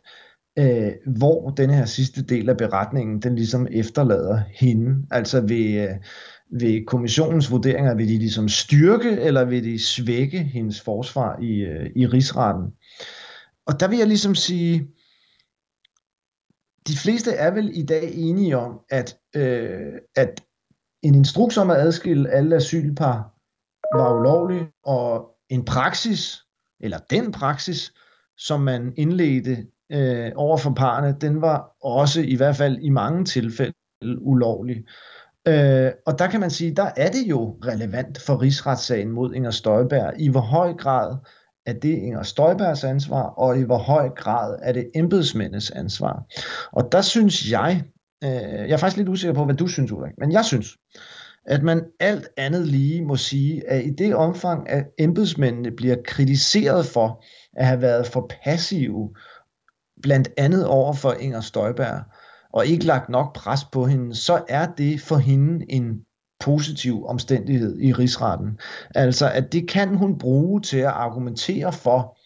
øh, 0.59 0.91
hvor 1.17 1.49
denne 1.49 1.73
her 1.73 1.85
sidste 1.85 2.23
del 2.23 2.49
af 2.49 2.57
beretningen, 2.57 3.21
den 3.21 3.35
ligesom 3.35 3.67
efterlader 3.71 4.41
hende. 4.55 5.05
Altså 5.11 5.41
ved, 5.41 5.89
øh, 5.89 5.95
vil 6.49 6.85
kommissionens 6.85 7.51
vurderinger, 7.51 7.95
vil 7.95 8.07
de 8.07 8.17
ligesom 8.17 8.49
styrke, 8.49 9.09
eller 9.09 9.45
vil 9.45 9.63
de 9.63 9.85
svække 9.85 10.43
hendes 10.43 10.81
forsvar 10.81 11.39
i, 11.41 11.53
øh, 11.53 11.91
i 11.95 12.07
rigsretten? 12.07 12.73
Og 13.65 13.79
der 13.79 13.87
vil 13.87 13.97
jeg 13.97 14.07
ligesom 14.07 14.35
sige, 14.35 14.87
de 16.87 16.97
fleste 16.97 17.31
er 17.31 17.51
vel 17.51 17.71
i 17.73 17.83
dag 17.83 18.13
enige 18.13 18.57
om, 18.57 18.79
at, 18.89 19.17
øh, 19.35 19.93
at 20.15 20.43
en 21.01 21.15
instruks 21.15 21.57
om 21.57 21.69
at 21.69 21.77
adskille 21.77 22.29
alle 22.29 22.55
asylpar 22.55 23.33
var 23.97 24.19
ulovlig, 24.19 24.67
og 24.83 25.29
en 25.49 25.65
praksis, 25.65 26.43
eller 26.79 26.97
den 27.09 27.31
praksis, 27.31 27.93
som 28.37 28.61
man 28.61 28.93
indledte 28.97 29.67
øh, 29.91 30.31
over 30.35 30.57
for 30.57 30.73
parerne, 30.73 31.17
den 31.21 31.41
var 31.41 31.75
også 31.81 32.21
i 32.21 32.35
hvert 32.35 32.55
fald 32.55 32.77
i 32.81 32.89
mange 32.89 33.25
tilfælde 33.25 33.73
ulovlig. 34.01 34.85
Øh, 35.47 35.91
og 36.05 36.19
der 36.19 36.27
kan 36.27 36.39
man 36.39 36.49
sige, 36.49 36.75
der 36.75 36.89
er 36.97 37.09
det 37.11 37.23
jo 37.29 37.57
relevant 37.65 38.21
for 38.21 38.41
rigsretssagen 38.41 39.11
mod 39.11 39.33
Inger 39.33 39.51
Støjberg, 39.51 40.13
i 40.19 40.29
hvor 40.29 40.41
høj 40.41 40.73
grad 40.73 41.17
er 41.65 41.73
det 41.73 41.97
Inger 41.97 42.23
Støjbergs 42.23 42.83
ansvar, 42.83 43.23
og 43.23 43.59
i 43.59 43.63
hvor 43.63 43.77
høj 43.77 44.09
grad 44.09 44.59
er 44.61 44.71
det 44.71 44.89
embedsmændenes 44.95 45.71
ansvar. 45.71 46.23
Og 46.71 46.91
der 46.91 47.01
synes 47.01 47.51
jeg, 47.51 47.83
øh, 48.23 48.29
jeg 48.29 48.69
er 48.69 48.77
faktisk 48.77 48.97
lidt 48.97 49.09
usikker 49.09 49.33
på, 49.33 49.45
hvad 49.45 49.55
du 49.55 49.67
synes, 49.67 49.91
Ulrik, 49.91 50.13
men 50.17 50.31
jeg 50.31 50.45
synes, 50.45 50.77
at 51.45 51.63
man 51.63 51.83
alt 51.99 52.27
andet 52.37 52.67
lige 52.67 53.05
må 53.05 53.15
sige, 53.15 53.69
at 53.69 53.85
i 53.85 53.89
det 53.89 54.15
omfang, 54.15 54.69
at 54.69 54.85
embedsmændene 54.99 55.71
bliver 55.71 55.95
kritiseret 56.05 56.85
for 56.85 57.23
at 57.57 57.65
have 57.65 57.81
været 57.81 58.07
for 58.07 58.31
passive, 58.43 59.15
blandt 60.01 60.29
andet 60.37 60.67
over 60.67 60.93
for 60.93 61.13
Inger 61.13 61.41
Støjberg, 61.41 62.03
og 62.53 62.65
ikke 62.65 62.85
lagt 62.85 63.09
nok 63.09 63.35
pres 63.35 63.63
på 63.71 63.85
hende, 63.85 64.15
så 64.15 64.43
er 64.49 64.67
det 64.77 65.01
for 65.01 65.17
hende 65.17 65.65
en 65.71 66.01
positiv 66.39 67.05
omstændighed 67.05 67.79
i 67.79 67.93
rigsretten. 67.93 68.59
Altså, 68.95 69.31
at 69.31 69.53
det 69.53 69.69
kan 69.69 69.95
hun 69.95 70.17
bruge 70.17 70.61
til 70.61 70.77
at 70.77 70.85
argumentere 70.85 71.73
for, 71.73 72.17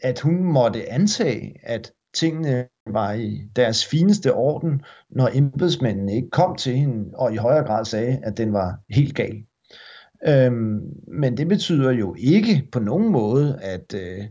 at 0.00 0.20
hun 0.20 0.44
måtte 0.44 0.92
antage, 0.92 1.54
at 1.62 1.92
tingene 2.14 2.66
var 2.86 3.12
i 3.12 3.40
deres 3.56 3.86
fineste 3.86 4.34
orden, 4.34 4.82
når 5.10 5.30
embedsmændene 5.34 6.14
ikke 6.14 6.30
kom 6.30 6.56
til 6.56 6.76
hende 6.76 7.10
og 7.14 7.32
i 7.32 7.36
højere 7.36 7.66
grad 7.66 7.84
sagde, 7.84 8.20
at 8.22 8.36
den 8.36 8.52
var 8.52 8.78
helt 8.90 9.14
gal. 9.14 9.44
Øhm, 10.28 10.80
men 11.08 11.36
det 11.36 11.48
betyder 11.48 11.90
jo 11.92 12.14
ikke 12.18 12.68
på 12.72 12.78
nogen 12.78 13.12
måde, 13.12 13.58
at, 13.62 13.94
øh, 13.94 14.24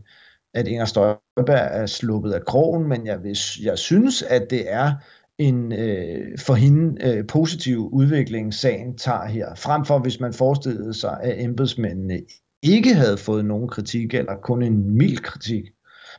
at 0.56 0.68
Inger 0.68 0.84
Støjberg 0.84 1.68
er 1.70 1.86
sluppet 1.86 2.32
af 2.32 2.44
krogen, 2.44 2.88
men 2.88 3.06
jeg, 3.06 3.22
vil, 3.22 3.36
jeg 3.62 3.78
synes, 3.78 4.22
at 4.22 4.46
det 4.50 4.72
er 4.72 4.92
en 5.38 5.72
øh, 5.72 6.38
for 6.38 6.54
hende 6.54 7.08
øh, 7.08 7.26
positiv 7.26 7.88
udvikling, 7.92 8.54
sagen 8.54 8.98
tager 8.98 9.26
her, 9.26 9.54
frem 9.54 9.84
for 9.84 9.98
hvis 9.98 10.20
man 10.20 10.32
forestillede 10.32 10.94
sig, 10.94 11.18
at 11.22 11.44
embedsmændene 11.44 12.20
ikke 12.62 12.94
havde 12.94 13.18
fået 13.18 13.44
nogen 13.44 13.68
kritik, 13.68 14.14
eller 14.14 14.36
kun 14.42 14.62
en 14.62 14.96
mild 14.96 15.18
kritik. 15.18 15.64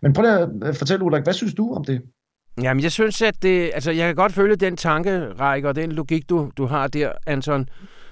Men 0.02 0.14
prøv 0.14 0.26
at 0.26 0.50
øh, 0.64 0.74
fortælle, 0.74 1.06
Ulrik, 1.06 1.24
hvad 1.24 1.34
synes 1.34 1.54
du 1.54 1.74
om 1.74 1.84
det? 1.84 2.02
Jamen, 2.62 2.84
jeg 2.84 2.92
synes, 2.92 3.22
at 3.22 3.36
det, 3.42 3.72
altså, 3.74 3.92
jeg 3.92 4.08
kan 4.08 4.16
godt 4.16 4.34
følge 4.34 4.56
den 4.56 4.78
tankerække 4.78 5.68
og 5.68 5.76
den 5.76 5.92
logik, 5.92 6.30
du, 6.30 6.52
du 6.58 6.66
har 6.66 6.88
der, 6.88 7.12
Anton. 7.28 7.70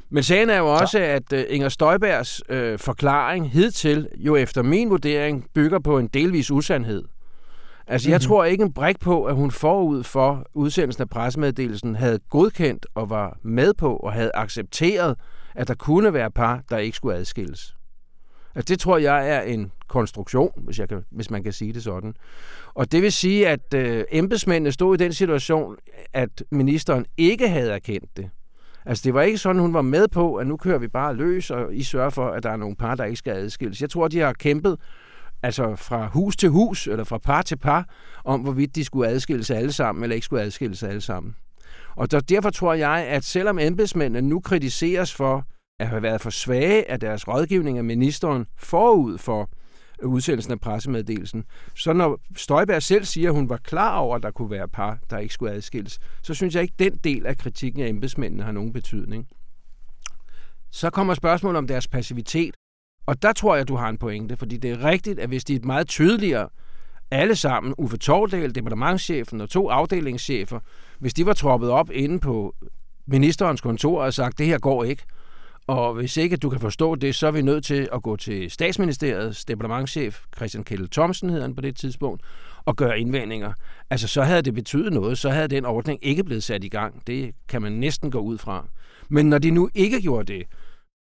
Men 0.09 0.23
sagen 0.23 0.49
er 0.49 0.57
jo 0.57 0.73
også, 0.73 0.99
at 0.99 1.33
uh, 1.33 1.39
Inger 1.49 1.69
Støjbergs 1.69 2.41
uh, 2.49 2.79
forklaring 2.79 3.51
hidtil, 3.51 4.07
jo 4.17 4.35
efter 4.35 4.63
min 4.63 4.89
vurdering, 4.89 5.45
bygger 5.53 5.79
på 5.79 5.99
en 5.99 6.07
delvis 6.07 6.51
usandhed. 6.51 7.03
Altså, 7.87 8.09
jeg 8.09 8.17
mm-hmm. 8.17 8.27
tror 8.27 8.43
ikke 8.45 8.63
en 8.63 8.73
brik 8.73 8.99
på, 8.99 9.25
at 9.25 9.35
hun 9.35 9.51
forud 9.51 10.03
for 10.03 10.45
udsendelsen 10.53 11.01
af 11.01 11.09
pressemeddelelsen 11.09 11.95
havde 11.95 12.19
godkendt 12.29 12.85
og 12.95 13.09
var 13.09 13.37
med 13.43 13.73
på 13.73 13.95
og 13.95 14.13
havde 14.13 14.31
accepteret, 14.33 15.17
at 15.55 15.67
der 15.67 15.73
kunne 15.73 16.13
være 16.13 16.31
par, 16.31 16.63
der 16.69 16.77
ikke 16.77 16.97
skulle 16.97 17.15
adskilles. 17.15 17.75
Altså, 18.55 18.73
det 18.73 18.79
tror 18.79 18.97
jeg 18.97 19.29
er 19.29 19.41
en 19.41 19.71
konstruktion, 19.87 20.51
hvis, 20.57 20.79
jeg 20.79 20.89
kan, 20.89 21.05
hvis 21.11 21.31
man 21.31 21.43
kan 21.43 21.53
sige 21.53 21.73
det 21.73 21.83
sådan. 21.83 22.13
Og 22.73 22.91
det 22.91 23.01
vil 23.01 23.11
sige, 23.11 23.47
at 23.47 23.73
øh, 23.73 24.03
embedsmændene 24.11 24.71
stod 24.71 24.95
i 24.95 25.03
den 25.03 25.13
situation, 25.13 25.75
at 26.13 26.43
ministeren 26.51 27.05
ikke 27.17 27.49
havde 27.49 27.71
erkendt 27.71 28.17
det. 28.17 28.29
Altså, 28.85 29.01
det 29.05 29.13
var 29.13 29.21
ikke 29.21 29.37
sådan, 29.37 29.61
hun 29.61 29.73
var 29.73 29.81
med 29.81 30.07
på, 30.07 30.35
at 30.35 30.47
nu 30.47 30.57
kører 30.57 30.77
vi 30.77 30.87
bare 30.87 31.15
løs, 31.15 31.51
og 31.51 31.75
I 31.75 31.83
sørger 31.83 32.09
for, 32.09 32.27
at 32.27 32.43
der 32.43 32.49
er 32.49 32.57
nogle 32.57 32.75
par, 32.75 32.95
der 32.95 33.03
ikke 33.03 33.17
skal 33.17 33.33
adskilles. 33.33 33.81
Jeg 33.81 33.89
tror, 33.89 34.07
de 34.07 34.19
har 34.19 34.33
kæmpet 34.33 34.77
altså 35.43 35.75
fra 35.75 36.07
hus 36.07 36.35
til 36.35 36.49
hus, 36.49 36.87
eller 36.87 37.03
fra 37.03 37.17
par 37.17 37.41
til 37.41 37.55
par, 37.57 37.89
om 38.23 38.41
hvorvidt 38.41 38.75
de 38.75 38.83
skulle 38.83 39.09
adskilles 39.09 39.51
alle 39.51 39.71
sammen, 39.71 40.03
eller 40.03 40.15
ikke 40.15 40.25
skulle 40.25 40.41
adskilles 40.43 40.83
alle 40.83 41.01
sammen. 41.01 41.35
Og 41.95 42.11
der, 42.11 42.19
derfor 42.19 42.49
tror 42.49 42.73
jeg, 42.73 43.05
at 43.09 43.23
selvom 43.23 43.59
embedsmændene 43.59 44.29
nu 44.29 44.39
kritiseres 44.39 45.13
for 45.13 45.43
at 45.79 45.87
have 45.87 46.01
været 46.01 46.21
for 46.21 46.29
svage 46.29 46.91
af 46.91 46.99
deres 46.99 47.27
rådgivning 47.27 47.77
af 47.77 47.83
ministeren 47.83 48.45
forud 48.57 49.17
for 49.17 49.49
udsendelsen 50.03 50.51
af 50.51 50.59
pressemeddelelsen, 50.59 51.45
så 51.75 51.93
når 51.93 52.19
Støjberg 52.35 52.83
selv 52.83 53.05
siger, 53.05 53.29
at 53.29 53.35
hun 53.35 53.49
var 53.49 53.57
klar 53.57 53.97
over, 53.97 54.15
at 54.15 54.23
der 54.23 54.31
kunne 54.31 54.51
være 54.51 54.67
par, 54.67 54.99
der 55.09 55.17
ikke 55.17 55.33
skulle 55.33 55.51
adskilles, 55.51 55.99
så 56.21 56.33
synes 56.33 56.55
jeg 56.55 56.61
ikke, 56.61 56.73
at 56.73 56.79
den 56.79 56.99
del 57.03 57.25
af 57.25 57.37
kritikken 57.37 57.81
af 57.83 57.87
embedsmændene 57.87 58.43
har 58.43 58.51
nogen 58.51 58.73
betydning. 58.73 59.27
Så 60.71 60.89
kommer 60.89 61.13
spørgsmålet 61.13 61.57
om 61.57 61.67
deres 61.67 61.87
passivitet. 61.87 62.55
Og 63.05 63.21
der 63.21 63.33
tror 63.33 63.55
jeg, 63.55 63.67
du 63.67 63.75
har 63.75 63.89
en 63.89 63.97
pointe, 63.97 64.37
fordi 64.37 64.57
det 64.57 64.71
er 64.71 64.83
rigtigt, 64.83 65.19
at 65.19 65.29
hvis 65.29 65.43
de 65.43 65.55
er 65.55 65.59
meget 65.63 65.87
tydeligere, 65.87 66.49
alle 67.11 67.35
sammen, 67.35 67.73
Uffe 67.77 67.97
Tordal, 67.97 68.55
departementchefen 68.55 69.41
og 69.41 69.49
to 69.49 69.69
afdelingschefer, 69.69 70.59
hvis 70.99 71.13
de 71.13 71.25
var 71.25 71.33
troppet 71.33 71.69
op 71.69 71.89
inde 71.91 72.19
på 72.19 72.55
ministerens 73.05 73.61
kontor 73.61 74.01
og 74.01 74.13
sagt, 74.13 74.37
det 74.37 74.45
her 74.45 74.59
går 74.59 74.83
ikke, 74.83 75.03
og 75.67 75.93
hvis 75.93 76.17
ikke 76.17 76.37
du 76.37 76.49
kan 76.49 76.59
forstå 76.59 76.95
det, 76.95 77.15
så 77.15 77.27
er 77.27 77.31
vi 77.31 77.41
nødt 77.41 77.65
til 77.65 77.89
at 77.93 78.03
gå 78.03 78.15
til 78.15 78.51
statsministeriets 78.51 79.45
departementchef, 79.45 80.23
Christian 80.35 80.63
Kjell 80.63 80.89
Thomsen 80.89 81.29
hedder 81.29 81.43
han 81.43 81.55
på 81.55 81.61
det 81.61 81.75
tidspunkt, 81.75 82.21
og 82.65 82.75
gøre 82.75 82.99
indvendinger. 82.99 83.53
Altså, 83.89 84.07
så 84.07 84.23
havde 84.23 84.41
det 84.41 84.53
betydet 84.53 84.93
noget, 84.93 85.17
så 85.17 85.29
havde 85.29 85.47
den 85.47 85.65
ordning 85.65 85.99
ikke 86.01 86.23
blevet 86.23 86.43
sat 86.43 86.63
i 86.63 86.69
gang. 86.69 87.07
Det 87.07 87.35
kan 87.47 87.61
man 87.61 87.71
næsten 87.71 88.11
gå 88.11 88.19
ud 88.19 88.37
fra. 88.37 88.67
Men 89.09 89.29
når 89.29 89.37
de 89.37 89.51
nu 89.51 89.69
ikke 89.75 90.01
gjorde 90.01 90.33
det, 90.33 90.47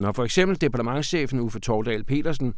når 0.01 0.13
for 0.13 0.25
eksempel 0.25 0.61
departementchefen 0.61 1.41
Uffe 1.41 1.61
Tordal 1.61 2.05
Petersen 2.05 2.55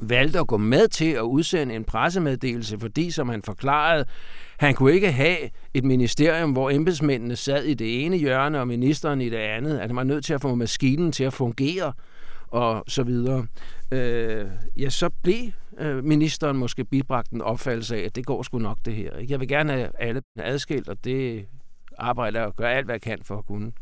valgte 0.00 0.38
at 0.38 0.46
gå 0.46 0.56
med 0.56 0.88
til 0.88 1.10
at 1.10 1.20
udsende 1.20 1.74
en 1.74 1.84
pressemeddelelse, 1.84 2.78
fordi, 2.78 3.10
som 3.10 3.28
han 3.28 3.42
forklarede, 3.42 4.04
han 4.58 4.74
kunne 4.74 4.92
ikke 4.92 5.12
have 5.12 5.38
et 5.74 5.84
ministerium, 5.84 6.52
hvor 6.52 6.70
embedsmændene 6.70 7.36
sad 7.36 7.64
i 7.64 7.74
det 7.74 8.04
ene 8.04 8.16
hjørne 8.16 8.60
og 8.60 8.68
ministeren 8.68 9.20
i 9.20 9.28
det 9.28 9.36
andet. 9.36 9.78
At 9.78 9.86
han 9.86 9.96
var 9.96 10.04
nødt 10.04 10.24
til 10.24 10.34
at 10.34 10.40
få 10.40 10.54
maskinen 10.54 11.12
til 11.12 11.24
at 11.24 11.32
fungere 11.32 11.92
og 12.48 12.84
så 12.88 13.02
videre. 13.02 13.46
Øh, 13.92 14.46
ja, 14.76 14.90
så 14.90 15.10
blev 15.22 15.50
øh, 15.78 16.04
ministeren 16.04 16.56
måske 16.56 16.84
bibragt 16.84 17.30
en 17.30 17.42
opfattelse 17.42 17.96
af, 17.96 18.00
at 18.00 18.16
det 18.16 18.26
går 18.26 18.42
sgu 18.42 18.58
nok 18.58 18.78
det 18.84 18.94
her. 18.94 19.16
Ikke? 19.16 19.32
Jeg 19.32 19.40
vil 19.40 19.48
gerne 19.48 19.72
have 19.72 19.88
alle 19.98 20.22
adskilt, 20.38 20.88
og 20.88 21.04
det 21.04 21.46
arbejder 21.98 22.42
og 22.42 22.56
gør 22.56 22.68
alt, 22.68 22.84
hvad 22.84 22.94
jeg 22.94 23.02
kan 23.02 23.18
for 23.24 23.38
at 23.38 23.46
kunne. 23.46 23.72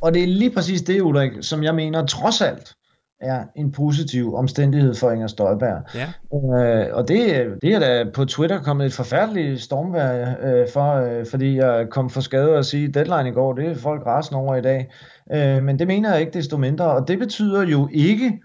Og 0.00 0.14
det 0.14 0.22
er 0.22 0.26
lige 0.26 0.50
præcis 0.50 0.82
det, 0.82 1.02
Ulrik, 1.02 1.32
som 1.40 1.62
jeg 1.62 1.74
mener 1.74 2.06
trods 2.06 2.40
alt 2.40 2.74
er 3.20 3.44
en 3.56 3.72
positiv 3.72 4.34
omstændighed 4.34 4.94
for 4.94 5.10
Inger 5.10 5.26
Støjberg. 5.26 5.82
Ja. 5.94 6.12
Øh, 6.34 6.96
og 6.96 7.08
det, 7.08 7.46
det 7.62 7.74
er 7.74 7.78
da 7.78 8.10
på 8.14 8.24
Twitter 8.24 8.62
kommet 8.62 8.86
et 8.86 8.92
forfærdeligt 8.92 9.60
stormvær 9.60 10.34
øh, 10.42 10.68
for, 10.72 10.94
øh, 10.94 11.26
fordi 11.26 11.56
jeg 11.56 11.86
kom 11.90 12.10
for 12.10 12.20
skade 12.20 12.56
at 12.56 12.66
sige 12.66 12.88
deadline 12.88 13.28
i 13.28 13.32
går, 13.32 13.52
det 13.52 13.66
er 13.66 13.74
folk 13.74 14.06
rasende 14.06 14.40
over 14.40 14.56
i 14.56 14.62
dag. 14.62 14.92
Øh, 15.32 15.62
men 15.62 15.78
det 15.78 15.86
mener 15.86 16.10
jeg 16.10 16.20
ikke 16.20 16.32
desto 16.32 16.56
mindre, 16.56 16.84
og 16.84 17.08
det 17.08 17.18
betyder 17.18 17.62
jo 17.62 17.88
ikke, 17.92 18.40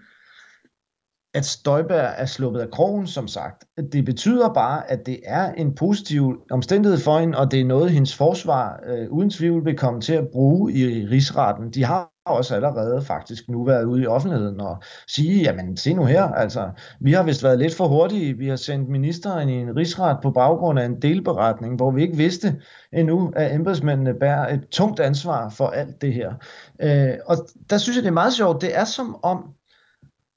at 1.34 1.44
Støjberg 1.44 2.14
er 2.16 2.26
sluppet 2.26 2.60
af 2.60 2.70
krogen, 2.70 3.06
som 3.06 3.28
sagt. 3.28 3.64
Det 3.92 4.04
betyder 4.04 4.52
bare, 4.52 4.90
at 4.90 5.06
det 5.06 5.20
er 5.24 5.52
en 5.52 5.74
positiv 5.74 6.42
omstændighed 6.50 6.98
for 6.98 7.18
hende, 7.18 7.38
og 7.38 7.50
det 7.50 7.60
er 7.60 7.64
noget, 7.64 7.90
hendes 7.90 8.16
forsvar 8.16 8.80
øh, 8.86 9.10
uden 9.10 9.30
tvivl 9.30 9.64
vil 9.64 9.76
komme 9.76 10.00
til 10.00 10.12
at 10.12 10.28
bruge 10.32 10.72
i 10.72 11.06
rigsretten. 11.06 11.70
De 11.70 11.84
har 11.84 12.09
har 12.26 12.34
også 12.34 12.54
allerede 12.54 13.02
faktisk 13.02 13.48
nu 13.48 13.64
været 13.64 13.84
ude 13.84 14.02
i 14.02 14.06
offentligheden 14.06 14.60
og 14.60 14.82
sige, 15.08 15.42
jamen 15.42 15.76
se 15.76 15.94
nu 15.94 16.04
her, 16.04 16.22
altså 16.22 16.70
vi 17.00 17.12
har 17.12 17.22
vist 17.22 17.42
været 17.42 17.58
lidt 17.58 17.74
for 17.74 17.88
hurtige, 17.88 18.38
vi 18.38 18.48
har 18.48 18.56
sendt 18.56 18.88
ministeren 18.88 19.48
i 19.48 19.52
en 19.52 19.76
rigsret 19.76 20.18
på 20.22 20.30
baggrund 20.30 20.78
af 20.78 20.84
en 20.84 21.02
delberetning, 21.02 21.76
hvor 21.76 21.90
vi 21.90 22.02
ikke 22.02 22.16
vidste 22.16 22.60
endnu, 22.92 23.32
at 23.36 23.54
embedsmændene 23.54 24.14
bærer 24.14 24.54
et 24.54 24.68
tungt 24.68 25.00
ansvar 25.00 25.48
for 25.48 25.66
alt 25.66 26.00
det 26.00 26.14
her. 26.14 26.34
Øh, 26.82 27.14
og 27.26 27.36
der 27.70 27.78
synes 27.78 27.96
jeg, 27.96 28.02
det 28.02 28.08
er 28.08 28.14
meget 28.14 28.32
sjovt, 28.32 28.62
det 28.62 28.78
er 28.78 28.84
som 28.84 29.16
om, 29.22 29.54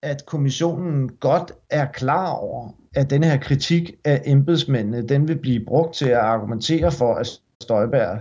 at 0.03 0.25
kommissionen 0.25 1.09
godt 1.09 1.51
er 1.69 1.85
klar 1.85 2.31
over, 2.31 2.69
at 2.95 3.09
denne 3.09 3.27
her 3.27 3.37
kritik 3.37 3.91
af 4.05 4.21
embedsmændene, 4.25 5.07
den 5.07 5.27
vil 5.27 5.39
blive 5.39 5.65
brugt 5.65 5.95
til 5.95 6.09
at 6.09 6.17
argumentere 6.17 6.91
for, 6.91 7.15
at 7.15 7.27
Støjberg 7.61 8.19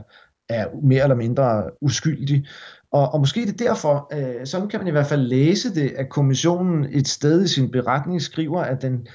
er 0.49 0.67
mere 0.83 1.03
eller 1.03 1.15
mindre 1.15 1.71
uskyldig. 1.81 2.47
Og, 2.93 3.15
og 3.15 3.21
måske 3.21 3.41
det 3.41 3.61
er 3.61 3.69
derfor, 3.69 4.09
øh, 4.13 4.47
sådan 4.47 4.69
kan 4.69 4.81
man 4.81 4.89
i 4.89 4.91
hvert 4.91 5.07
fald 5.07 5.21
læse 5.21 5.75
det, 5.75 5.93
at 5.97 6.09
kommissionen 6.09 6.87
et 6.91 7.09
sted 7.09 7.45
i 7.45 7.49
sin 7.49 7.71
beretning 7.71 8.23
skriver, 8.23 8.61
at 8.61 8.83
den 8.83 9.07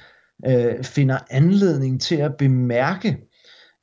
øh, 0.46 0.84
finder 0.84 1.18
anledning 1.30 2.00
til 2.00 2.16
at 2.16 2.36
bemærke, 2.36 3.18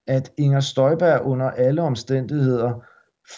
at 0.08 0.32
Inger 0.38 0.60
Støjberg 0.60 1.22
under 1.22 1.50
alle 1.50 1.82
omstændigheder 1.82 2.82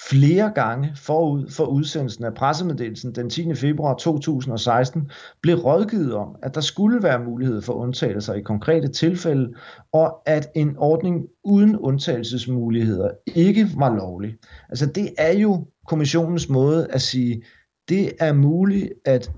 flere 0.10 0.52
gange 0.56 0.92
forud 0.96 1.50
for 1.50 1.66
udsendelsen 1.66 2.24
af 2.24 2.34
pressemeddelelsen 2.34 3.16
den 3.16 3.30
10. 3.30 3.56
februar 3.56 3.94
2016 3.94 5.12
blev 5.42 5.58
rådgivet 5.58 6.14
om, 6.14 6.36
at 6.44 6.56
der 6.56 6.62
skulle 6.62 7.04
være 7.04 7.24
mulighed 7.24 7.62
for 7.62 7.74
undtagelser 7.74 8.34
i 8.34 8.42
konkrete 8.42 8.88
tilfælde, 8.88 9.54
og 9.94 10.22
at 10.26 10.52
en 10.56 10.78
ordning 10.78 11.26
uden 11.44 11.78
undtagelsesmuligheder 11.78 13.12
ikke 13.36 13.68
var 13.76 13.96
lovlig. 13.96 14.36
Altså 14.70 14.86
det 14.86 15.10
er 15.18 15.34
jo 15.34 15.66
kommissionens 15.88 16.50
måde 16.50 16.88
at 16.92 17.02
sige, 17.02 17.44
det 17.90 18.14
er 18.20 18.34
muligt, 18.34 18.94
at 19.06 19.32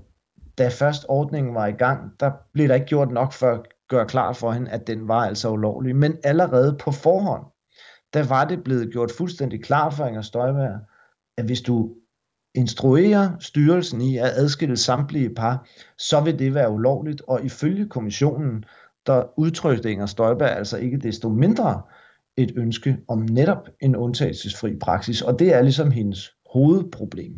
da 0.58 0.68
først 0.68 1.04
ordningen 1.08 1.54
var 1.54 1.66
i 1.66 1.72
gang, 1.72 2.20
der 2.20 2.30
blev 2.52 2.68
der 2.68 2.74
ikke 2.74 2.86
gjort 2.86 3.10
nok 3.10 3.32
for 3.32 3.46
at 3.46 3.60
gøre 3.88 4.06
klart 4.06 4.36
for 4.36 4.52
hende, 4.52 4.70
at 4.70 4.86
den 4.86 5.08
var 5.08 5.26
altså 5.26 5.50
ulovlig. 5.50 5.96
Men 5.96 6.16
allerede 6.24 6.76
på 6.80 6.90
forhånd, 6.90 7.44
der 8.14 8.28
var 8.28 8.44
det 8.44 8.64
blevet 8.64 8.92
gjort 8.92 9.12
fuldstændig 9.18 9.64
klart 9.64 9.94
for 9.94 10.06
Inger 10.06 10.22
Støjberg, 10.22 10.80
at 11.38 11.44
hvis 11.44 11.60
du 11.60 11.94
instruerer 12.54 13.30
styrelsen 13.40 14.00
i 14.00 14.16
at 14.16 14.30
adskille 14.34 14.76
samtlige 14.76 15.34
par, 15.34 15.68
så 15.98 16.20
vil 16.20 16.38
det 16.38 16.54
være 16.54 16.70
ulovligt, 16.70 17.22
og 17.28 17.44
ifølge 17.44 17.88
kommissionen, 17.88 18.64
der 19.06 19.38
udtrykte 19.38 19.90
Inger 19.90 20.06
Støjberg 20.06 20.50
altså 20.50 20.78
ikke 20.78 20.98
desto 20.98 21.28
mindre 21.28 21.82
et 22.36 22.52
ønske 22.56 22.98
om 23.08 23.18
netop 23.18 23.68
en 23.80 23.96
undtagelsesfri 23.96 24.76
praksis, 24.76 25.22
og 25.22 25.38
det 25.38 25.54
er 25.54 25.62
ligesom 25.62 25.90
hendes 25.90 26.30
hovedproblem. 26.52 27.32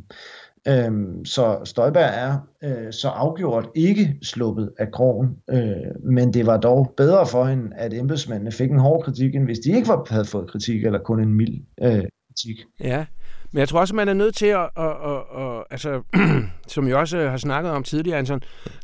Øhm, 0.69 1.25
så 1.25 1.59
Støjberg 1.65 2.11
er 2.15 2.39
øh, 2.65 2.93
så 2.93 3.09
afgjort 3.09 3.69
ikke 3.75 4.17
sluppet 4.23 4.71
af 4.79 4.93
krogen, 4.93 5.29
øh, 5.51 6.13
men 6.13 6.35
det 6.35 6.47
var 6.47 6.57
dog 6.57 6.95
bedre 6.97 7.27
for 7.27 7.45
hende, 7.45 7.77
at 7.77 7.95
embedsmændene 7.95 8.53
fik 8.53 8.71
en 8.71 8.79
hård 8.79 9.05
kritik, 9.05 9.35
end 9.35 9.45
hvis 9.45 9.59
de 9.59 9.73
ikke 9.73 9.89
var, 9.89 10.07
havde 10.11 10.25
fået 10.25 10.51
kritik, 10.51 10.85
eller 10.85 10.99
kun 10.99 11.21
en 11.21 11.35
mild 11.35 11.61
øh, 11.83 12.05
kritik. 12.29 12.65
Ja, 12.81 13.07
men 13.53 13.61
jeg 13.61 13.69
tror 13.69 13.81
også, 13.81 13.95
man 13.95 14.09
er 14.09 14.15
nødt 14.15 14.35
til 14.35 14.47
at, 14.47 14.71
at, 14.77 14.97
at, 15.05 15.43
at 15.43 15.65
altså, 15.71 16.03
som 16.75 16.89
jeg 16.89 16.97
også 16.97 17.29
har 17.29 17.37
snakket 17.37 17.73
om 17.73 17.83
tidligere, 17.83 18.19
Anton, 18.19 18.41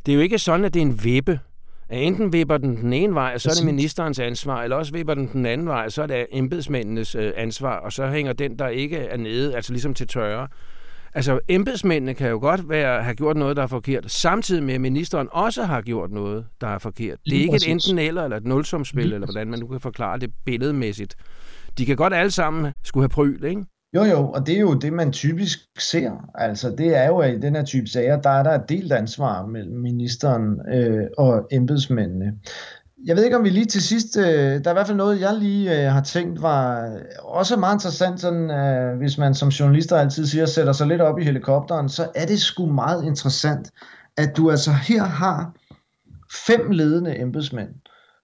det 0.07 0.13
er 0.13 0.17
jo 0.17 0.21
ikke 0.21 0.39
sådan, 0.39 0.65
at 0.65 0.75
det 0.75 0.83
er 0.83 0.87
en 0.87 1.05
vippe, 1.05 1.41
enten 1.91 2.33
vipper 2.33 2.57
den 2.57 2.77
den 2.77 2.93
ene 2.93 3.15
vej, 3.15 3.33
og 3.35 3.41
så 3.41 3.51
er 3.51 3.55
det 3.55 3.65
ministerens 3.65 4.19
ansvar, 4.19 4.63
eller 4.63 4.77
også 4.77 4.93
vipper 4.93 5.15
den 5.15 5.29
den 5.33 5.47
anden 5.47 5.67
vej, 5.67 5.89
så 5.89 6.03
er 6.03 6.07
det 6.07 6.27
embedsmændenes 6.31 7.15
øh, 7.15 7.33
ansvar, 7.37 7.77
og 7.77 7.93
så 7.93 8.07
hænger 8.07 8.33
den, 8.33 8.59
der 8.59 8.69
ikke 8.69 8.97
er 8.97 9.17
nede, 9.17 9.57
altså 9.57 9.73
ligesom 9.73 9.95
til 9.95 10.09
tørre. 10.09 10.49
Altså, 11.15 11.41
embedsmændene 11.49 12.15
kan 12.15 12.31
jo 12.31 12.39
godt 12.39 12.69
være, 12.69 13.03
have 13.03 13.15
gjort 13.15 13.37
noget, 13.37 13.57
der 13.57 13.63
er 13.63 13.67
forkert, 13.67 14.11
samtidig 14.11 14.63
med, 14.63 14.75
at 14.75 14.81
ministeren 14.81 15.29
også 15.33 15.65
har 15.65 15.83
gjort 15.83 16.11
noget, 16.11 16.47
der 16.61 16.67
er 16.67 16.79
forkert. 16.79 17.19
Det 17.25 17.37
er 17.37 17.41
ikke 17.41 17.57
et 17.57 17.69
enten 17.69 17.99
eller, 17.99 18.25
eller 18.25 18.37
et 18.37 18.45
nulsumspil, 18.45 19.13
eller 19.13 19.27
hvordan 19.27 19.49
man 19.49 19.59
nu 19.59 19.67
kan 19.67 19.81
forklare 19.81 20.19
det 20.19 20.31
billedmæssigt. 20.45 21.17
De 21.79 21.87
kan 21.87 21.97
godt 21.97 22.15
alle 22.15 22.31
sammen 22.31 22.73
skulle 22.85 23.03
have 23.03 23.09
pryl, 23.09 23.45
ikke? 23.45 23.65
Jo, 23.95 24.05
jo, 24.05 24.31
og 24.31 24.47
det 24.47 24.57
er 24.57 24.61
jo 24.61 24.75
det, 24.75 24.93
man 24.93 25.13
typisk 25.13 25.59
ser. 25.79 26.11
Altså, 26.35 26.71
det 26.71 26.97
er 26.97 27.07
jo, 27.07 27.19
at 27.19 27.35
i 27.35 27.41
den 27.41 27.57
her 27.57 27.65
type 27.65 27.87
sager, 27.87 28.21
der 28.21 28.31
er 28.31 28.43
der 28.43 28.51
et 28.51 28.69
delt 28.69 28.93
ansvar 28.93 29.47
mellem 29.47 29.77
ministeren 29.77 30.61
øh, 30.75 31.07
og 31.19 31.49
embedsmændene. 31.53 32.33
Jeg 33.05 33.17
ved 33.17 33.25
ikke, 33.25 33.37
om 33.37 33.45
vi 33.45 33.51
lige 33.51 33.67
til 33.67 33.83
sidst, 33.83 34.17
øh, 34.17 34.25
der 34.25 34.65
er 34.65 34.71
i 34.71 34.73
hvert 34.73 34.87
fald 34.87 34.97
noget, 34.97 35.21
jeg 35.21 35.35
lige 35.35 35.81
øh, 35.81 35.93
har 35.93 36.03
tænkt 36.03 36.43
var 36.43 36.91
også 37.19 37.57
meget 37.57 37.75
interessant, 37.75 38.21
sådan, 38.21 38.51
øh, 38.51 38.99
hvis 38.99 39.19
man 39.19 39.35
som 39.35 39.49
journalister 39.49 39.97
altid 39.97 40.27
siger, 40.27 40.47
sætter 40.47 40.73
sig 40.73 40.87
lidt 40.87 41.01
op 41.01 41.19
i 41.19 41.25
helikopteren, 41.25 41.89
så 41.89 42.11
er 42.15 42.27
det 42.27 42.41
sgu 42.41 42.67
meget 42.67 43.05
interessant, 43.05 43.71
at 44.17 44.37
du 44.37 44.51
altså 44.51 44.71
her 44.73 45.05
har 45.05 45.53
fem 46.47 46.71
ledende 46.71 47.21
embedsmænd, 47.21 47.69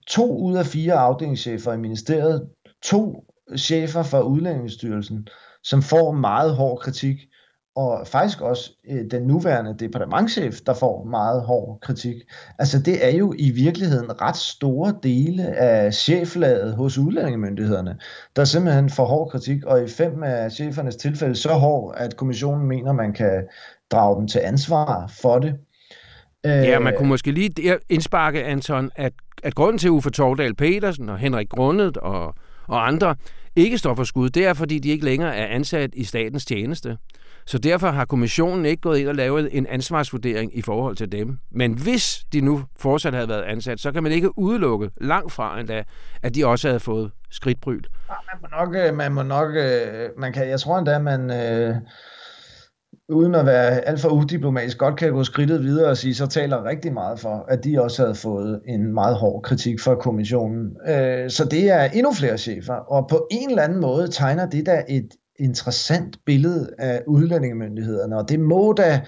to 0.09 0.39
ud 0.39 0.57
af 0.57 0.67
fire 0.67 0.95
afdelingschefer 0.95 1.73
i 1.73 1.79
ministeriet, 1.79 2.49
to 2.83 3.25
chefer 3.57 4.03
fra 4.03 4.23
Udlændingsstyrelsen, 4.23 5.29
som 5.65 5.83
får 5.83 6.13
meget 6.13 6.55
hård 6.55 6.79
kritik, 6.79 7.17
og 7.77 8.07
faktisk 8.07 8.41
også 8.41 8.71
øh, 8.91 9.05
den 9.11 9.23
nuværende 9.23 9.77
departementchef, 9.79 10.61
der 10.67 10.75
får 10.75 11.05
meget 11.05 11.43
hård 11.43 11.79
kritik. 11.83 12.15
Altså 12.59 12.79
det 12.79 13.07
er 13.07 13.17
jo 13.17 13.35
i 13.39 13.51
virkeligheden 13.51 14.21
ret 14.23 14.37
store 14.37 14.95
dele 15.03 15.47
af 15.47 15.95
cheflaget 15.95 16.75
hos 16.75 16.99
udlændingemyndighederne, 16.99 17.99
der 18.37 18.45
simpelthen 18.45 18.91
får 18.91 19.05
hård 19.05 19.31
kritik, 19.31 19.65
og 19.65 19.85
i 19.85 19.89
fem 19.89 20.23
af 20.23 20.53
chefernes 20.53 20.97
tilfælde 20.97 21.35
så 21.35 21.53
hård, 21.53 21.95
at 21.97 22.17
kommissionen 22.17 22.69
mener, 22.69 22.93
man 22.93 23.13
kan 23.13 23.45
drage 23.91 24.21
dem 24.21 24.29
til 24.29 24.39
ansvar 24.39 25.13
for 25.23 25.39
det. 25.39 25.55
Øh, 26.47 26.53
ja, 26.53 26.79
man 26.79 26.95
kunne 26.97 27.09
måske 27.09 27.31
lige 27.31 27.79
indsparke, 27.89 28.45
Anton, 28.45 28.91
at, 28.97 29.13
at 29.43 29.55
grunden 29.55 29.79
til 29.79 29.91
Uffe 29.91 30.11
Tordal 30.11 30.55
Petersen 30.55 31.09
og 31.09 31.19
Henrik 31.19 31.49
Grundet 31.49 31.97
og, 31.97 32.35
og 32.67 32.87
andre 32.87 33.17
ikke 33.57 33.79
står 33.79 33.95
for 33.95 34.05
skud, 34.05 34.31
det 34.31 34.47
er, 34.47 34.55
fordi 34.55 34.79
de 34.79 34.89
ikke 34.89 35.05
længere 35.05 35.37
er 35.37 35.47
ansat 35.47 35.91
i 35.95 36.05
statens 36.05 36.45
tjeneste. 36.45 36.97
Så 37.47 37.59
derfor 37.59 37.91
har 37.91 38.05
kommissionen 38.05 38.67
ikke 38.67 38.81
gået 38.81 38.99
ind 38.99 39.09
og 39.09 39.15
lavet 39.15 39.49
en 39.53 39.67
ansvarsvurdering 39.67 40.59
i 40.59 40.63
forhold 40.63 40.97
til 40.97 41.13
dem. 41.13 41.39
Men 41.51 41.73
hvis 41.73 42.25
de 42.33 42.41
nu 42.41 42.65
fortsat 42.79 43.15
havde 43.15 43.29
været 43.29 43.43
ansat, 43.43 43.81
så 43.81 43.93
kan 43.93 44.03
man 44.03 44.13
ikke 44.13 44.39
udelukke 44.39 44.91
langt 45.01 45.33
fra 45.33 45.61
endda, 45.61 45.83
at 46.23 46.35
de 46.35 46.47
også 46.47 46.69
havde 46.69 46.81
fået 46.81 47.11
skridtbryl. 47.31 47.83
Ah, 48.09 48.17
man 48.33 48.37
må 48.43 48.59
nok, 48.59 48.75
øh, 48.75 48.97
man 48.97 49.13
må 49.13 49.23
nok, 49.23 49.57
øh, 49.57 50.09
man 50.19 50.33
kan, 50.33 50.49
jeg 50.49 50.61
tror 50.61 50.79
endda, 50.79 50.99
man, 50.99 51.31
øh, 51.31 51.77
uden 53.09 53.35
at 53.35 53.47
være 53.47 53.89
alt 53.89 54.01
for 54.01 54.09
udiplomatisk, 54.09 54.79
godt 54.79 54.97
kan 54.97 55.13
gå 55.13 55.25
skridtet 55.25 55.63
videre 55.63 55.91
og 55.91 55.97
sige, 55.97 56.15
så 56.15 56.27
taler 56.27 56.65
rigtig 56.65 56.93
meget 56.93 57.21
for, 57.21 57.45
at 57.49 57.65
de 57.65 57.83
også 57.83 58.03
havde 58.03 58.15
fået 58.15 58.61
en 58.69 58.95
meget 58.95 59.17
hård 59.17 59.43
kritik 59.43 59.81
fra 59.81 59.95
kommissionen. 59.95 60.77
Øh, 60.89 61.31
så 61.31 61.45
det 61.45 61.71
er 61.71 61.85
endnu 61.85 62.13
flere 62.13 62.39
chefer, 62.39 62.75
og 62.75 63.09
på 63.11 63.27
en 63.31 63.51
eller 63.51 63.63
anden 63.63 63.81
måde 63.81 64.09
tegner 64.09 64.47
det 64.47 64.67
da 64.67 64.83
et 64.89 65.09
interessant 65.39 66.17
billede 66.27 66.71
af 66.79 67.03
udlændingemyndighederne, 67.07 68.17
og 68.19 68.29
det 68.29 68.41
må 68.41 68.73
da 68.73 69.01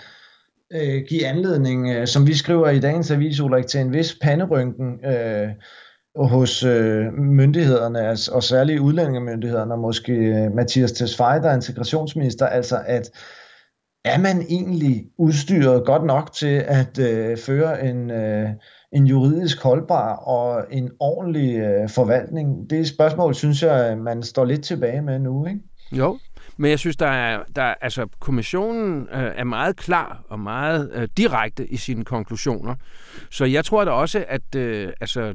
øh, 0.72 1.02
give 1.08 1.26
anledning, 1.26 1.90
øh, 1.90 2.06
som 2.06 2.26
vi 2.26 2.34
skriver 2.34 2.68
i 2.68 2.80
dagens 2.80 3.10
avis, 3.10 3.40
Ulrik, 3.40 3.66
til 3.66 3.80
en 3.80 3.92
vis 3.92 4.18
panderynken 4.22 5.04
øh, 5.04 5.48
hos 6.16 6.64
øh, 6.64 7.12
myndighederne, 7.12 8.00
altså, 8.00 8.32
og 8.32 8.42
særligt 8.42 8.80
udlændingemyndighederne, 8.80 9.74
og 9.74 9.78
måske 9.78 10.12
øh, 10.12 10.52
Mathias 10.54 10.92
Tesfaye, 10.92 11.42
der 11.42 11.50
er 11.50 11.54
integrationsminister, 11.54 12.46
altså 12.46 12.78
at 12.86 13.10
er 14.06 14.18
man 14.18 14.42
egentlig 14.48 15.04
udstyret 15.18 15.86
godt 15.86 16.04
nok 16.04 16.32
til 16.32 16.64
at 16.66 16.98
øh, 16.98 17.38
føre 17.38 17.86
en, 17.86 18.10
øh, 18.10 18.48
en 18.92 19.06
juridisk 19.06 19.62
holdbar 19.62 20.14
og 20.14 20.64
en 20.70 20.90
ordentlig 21.00 21.56
øh, 21.56 21.88
forvaltning? 21.88 22.70
Det 22.70 22.88
spørgsmål, 22.88 23.34
synes 23.34 23.62
jeg, 23.62 23.92
øh, 23.92 24.02
man 24.02 24.22
står 24.22 24.44
lidt 24.44 24.64
tilbage 24.64 25.02
med 25.02 25.18
nu, 25.18 25.46
ikke? 25.46 25.60
Jo, 25.92 26.18
men 26.56 26.70
jeg 26.70 26.78
synes, 26.78 26.96
der 26.96 27.06
er, 27.06 27.42
der, 27.56 27.62
altså, 27.62 28.06
kommissionen 28.20 29.08
øh, 29.12 29.32
er 29.36 29.44
meget 29.44 29.76
klar 29.76 30.24
og 30.28 30.40
meget 30.40 30.90
øh, 30.94 31.08
direkte 31.16 31.66
i 31.66 31.76
sine 31.76 32.04
konklusioner. 32.04 32.74
Så 33.30 33.44
jeg 33.44 33.64
tror 33.64 33.84
da 33.84 33.90
også, 33.90 34.24
at 34.28 34.54
øh, 34.56 34.92
altså, 35.00 35.34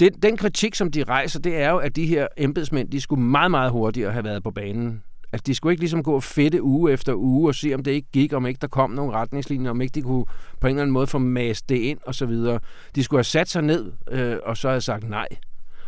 den, 0.00 0.12
den 0.12 0.36
kritik, 0.36 0.74
som 0.74 0.90
de 0.90 1.04
rejser, 1.04 1.40
det 1.40 1.62
er 1.62 1.70
jo, 1.70 1.78
at 1.78 1.96
de 1.96 2.06
her 2.06 2.26
embedsmænd, 2.36 2.90
de 2.90 3.00
skulle 3.00 3.22
meget, 3.22 3.50
meget 3.50 3.70
hurtigere 3.70 4.12
have 4.12 4.24
været 4.24 4.42
på 4.42 4.50
banen. 4.50 5.02
Altså, 5.32 5.44
de 5.46 5.54
skulle 5.54 5.72
ikke 5.72 5.82
ligesom 5.82 6.02
gå 6.02 6.14
og 6.14 6.22
fedte 6.22 6.62
uge 6.62 6.92
efter 6.92 7.14
uge 7.14 7.50
og 7.50 7.54
se, 7.54 7.74
om 7.74 7.82
det 7.82 7.90
ikke 7.90 8.08
gik, 8.12 8.32
om 8.32 8.46
ikke 8.46 8.58
der 8.60 8.66
kom 8.66 8.90
nogle 8.90 9.12
retningslinjer, 9.12 9.70
om 9.70 9.80
ikke 9.80 9.94
de 9.94 10.02
kunne 10.02 10.24
på 10.60 10.66
en 10.66 10.70
eller 10.70 10.82
anden 10.82 10.92
måde 10.92 11.06
få 11.06 11.18
mast 11.18 11.68
det 11.68 11.76
ind 11.76 11.98
og 12.06 12.14
så 12.14 12.26
videre. 12.26 12.60
De 12.94 13.04
skulle 13.04 13.18
have 13.18 13.24
sat 13.24 13.48
sig 13.48 13.62
ned 13.62 13.92
øh, 14.10 14.36
og 14.42 14.56
så 14.56 14.68
have 14.68 14.80
sagt 14.80 15.08
nej. 15.08 15.28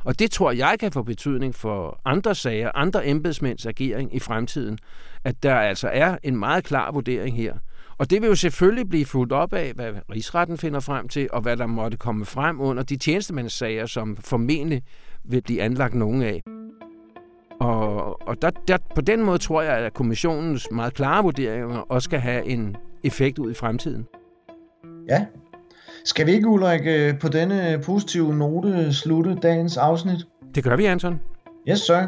Og 0.05 0.19
det 0.19 0.31
tror 0.31 0.53
jeg 0.53 0.77
kan 0.81 0.93
få 0.93 1.03
betydning 1.03 1.55
for 1.55 2.01
andre 2.05 2.35
sager, 2.35 2.71
andre 2.75 3.07
embedsmænds 3.07 3.67
agering 3.67 4.15
i 4.15 4.19
fremtiden, 4.19 4.79
at 5.25 5.43
der 5.43 5.55
altså 5.55 5.89
er 5.93 6.19
en 6.23 6.37
meget 6.37 6.65
klar 6.65 6.93
vurdering 6.93 7.37
her. 7.37 7.55
Og 7.99 8.11
det 8.11 8.23
vil 8.23 8.29
jo 8.29 8.35
selvfølgelig 8.35 8.89
blive 8.89 9.05
fuldt 9.05 9.33
op 9.33 9.53
af, 9.53 9.73
hvad 9.75 9.93
rigsretten 10.13 10.59
finder 10.59 10.81
frem 10.81 11.09
til, 11.09 11.29
og 11.33 11.41
hvad 11.41 11.57
der 11.57 11.67
måtte 11.67 11.97
komme 11.97 12.25
frem 12.25 12.61
under 12.61 12.83
de 12.83 12.97
tjenestemandssager, 12.97 13.87
som 13.87 14.17
formentlig 14.17 14.83
vil 15.25 15.43
blive 15.43 15.63
anlagt 15.63 15.95
nogen 15.95 16.23
af. 16.23 16.43
Og, 17.61 18.29
og 18.29 18.43
der, 18.43 18.51
der, 18.69 18.77
på 18.95 19.01
den 19.01 19.25
måde 19.25 19.39
tror 19.39 19.63
jeg, 19.63 19.73
at 19.73 19.95
kommissionens 19.95 20.69
meget 20.71 20.95
klare 20.95 21.23
vurderinger 21.23 21.79
også 21.79 22.05
skal 22.05 22.21
have 22.21 22.45
en 22.47 22.77
effekt 23.05 23.39
ud 23.39 23.51
i 23.51 23.55
fremtiden. 23.55 24.07
Ja, 25.09 25.27
skal 26.05 26.27
vi 26.27 26.33
ikke, 26.33 26.49
Ulrik, 26.49 26.81
øh, 26.85 27.19
på 27.19 27.29
denne 27.29 27.81
positive 27.85 28.35
note 28.35 28.93
slutte 28.93 29.35
dagens 29.43 29.77
afsnit? 29.77 30.27
Det 30.55 30.65
gør 30.65 30.77
vi, 30.77 30.85
Anton. 30.85 31.21
Yes, 31.69 31.79
sir. 31.79 32.07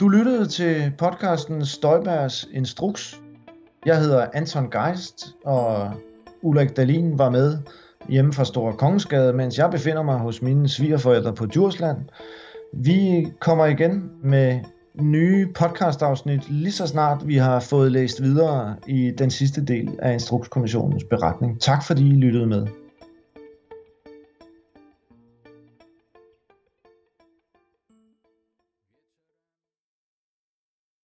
Du 0.00 0.08
lyttede 0.08 0.46
til 0.46 0.92
podcasten 0.98 1.66
Støjbergs 1.66 2.48
Instruks. 2.52 3.20
Jeg 3.86 4.00
hedder 4.00 4.26
Anton 4.34 4.70
Geist, 4.70 5.34
og 5.44 5.92
Ulrik 6.42 6.76
Dalin 6.76 7.18
var 7.18 7.30
med 7.30 7.58
hjemme 8.08 8.32
fra 8.32 8.44
Store 8.44 8.72
Kongensgade, 8.72 9.32
mens 9.32 9.58
jeg 9.58 9.70
befinder 9.70 10.02
mig 10.02 10.18
hos 10.18 10.42
mine 10.42 10.68
svigerforældre 10.68 11.34
på 11.34 11.46
Djursland. 11.46 11.98
Vi 12.72 13.28
kommer 13.40 13.66
igen 13.66 14.10
med 14.22 14.60
nye 15.00 15.48
podcastafsnit 15.54 16.50
lige 16.50 16.72
så 16.72 16.86
snart 16.86 17.28
vi 17.28 17.36
har 17.36 17.60
fået 17.60 17.92
læst 17.92 18.22
videre 18.22 18.76
i 18.86 19.12
den 19.18 19.30
sidste 19.30 19.64
del 19.64 19.90
af 19.98 20.12
Instrukskommissionens 20.12 21.04
beretning. 21.04 21.60
Tak 21.60 21.86
fordi 21.86 22.08
I 22.08 22.12
lyttede 22.12 22.46
med. 22.46 22.66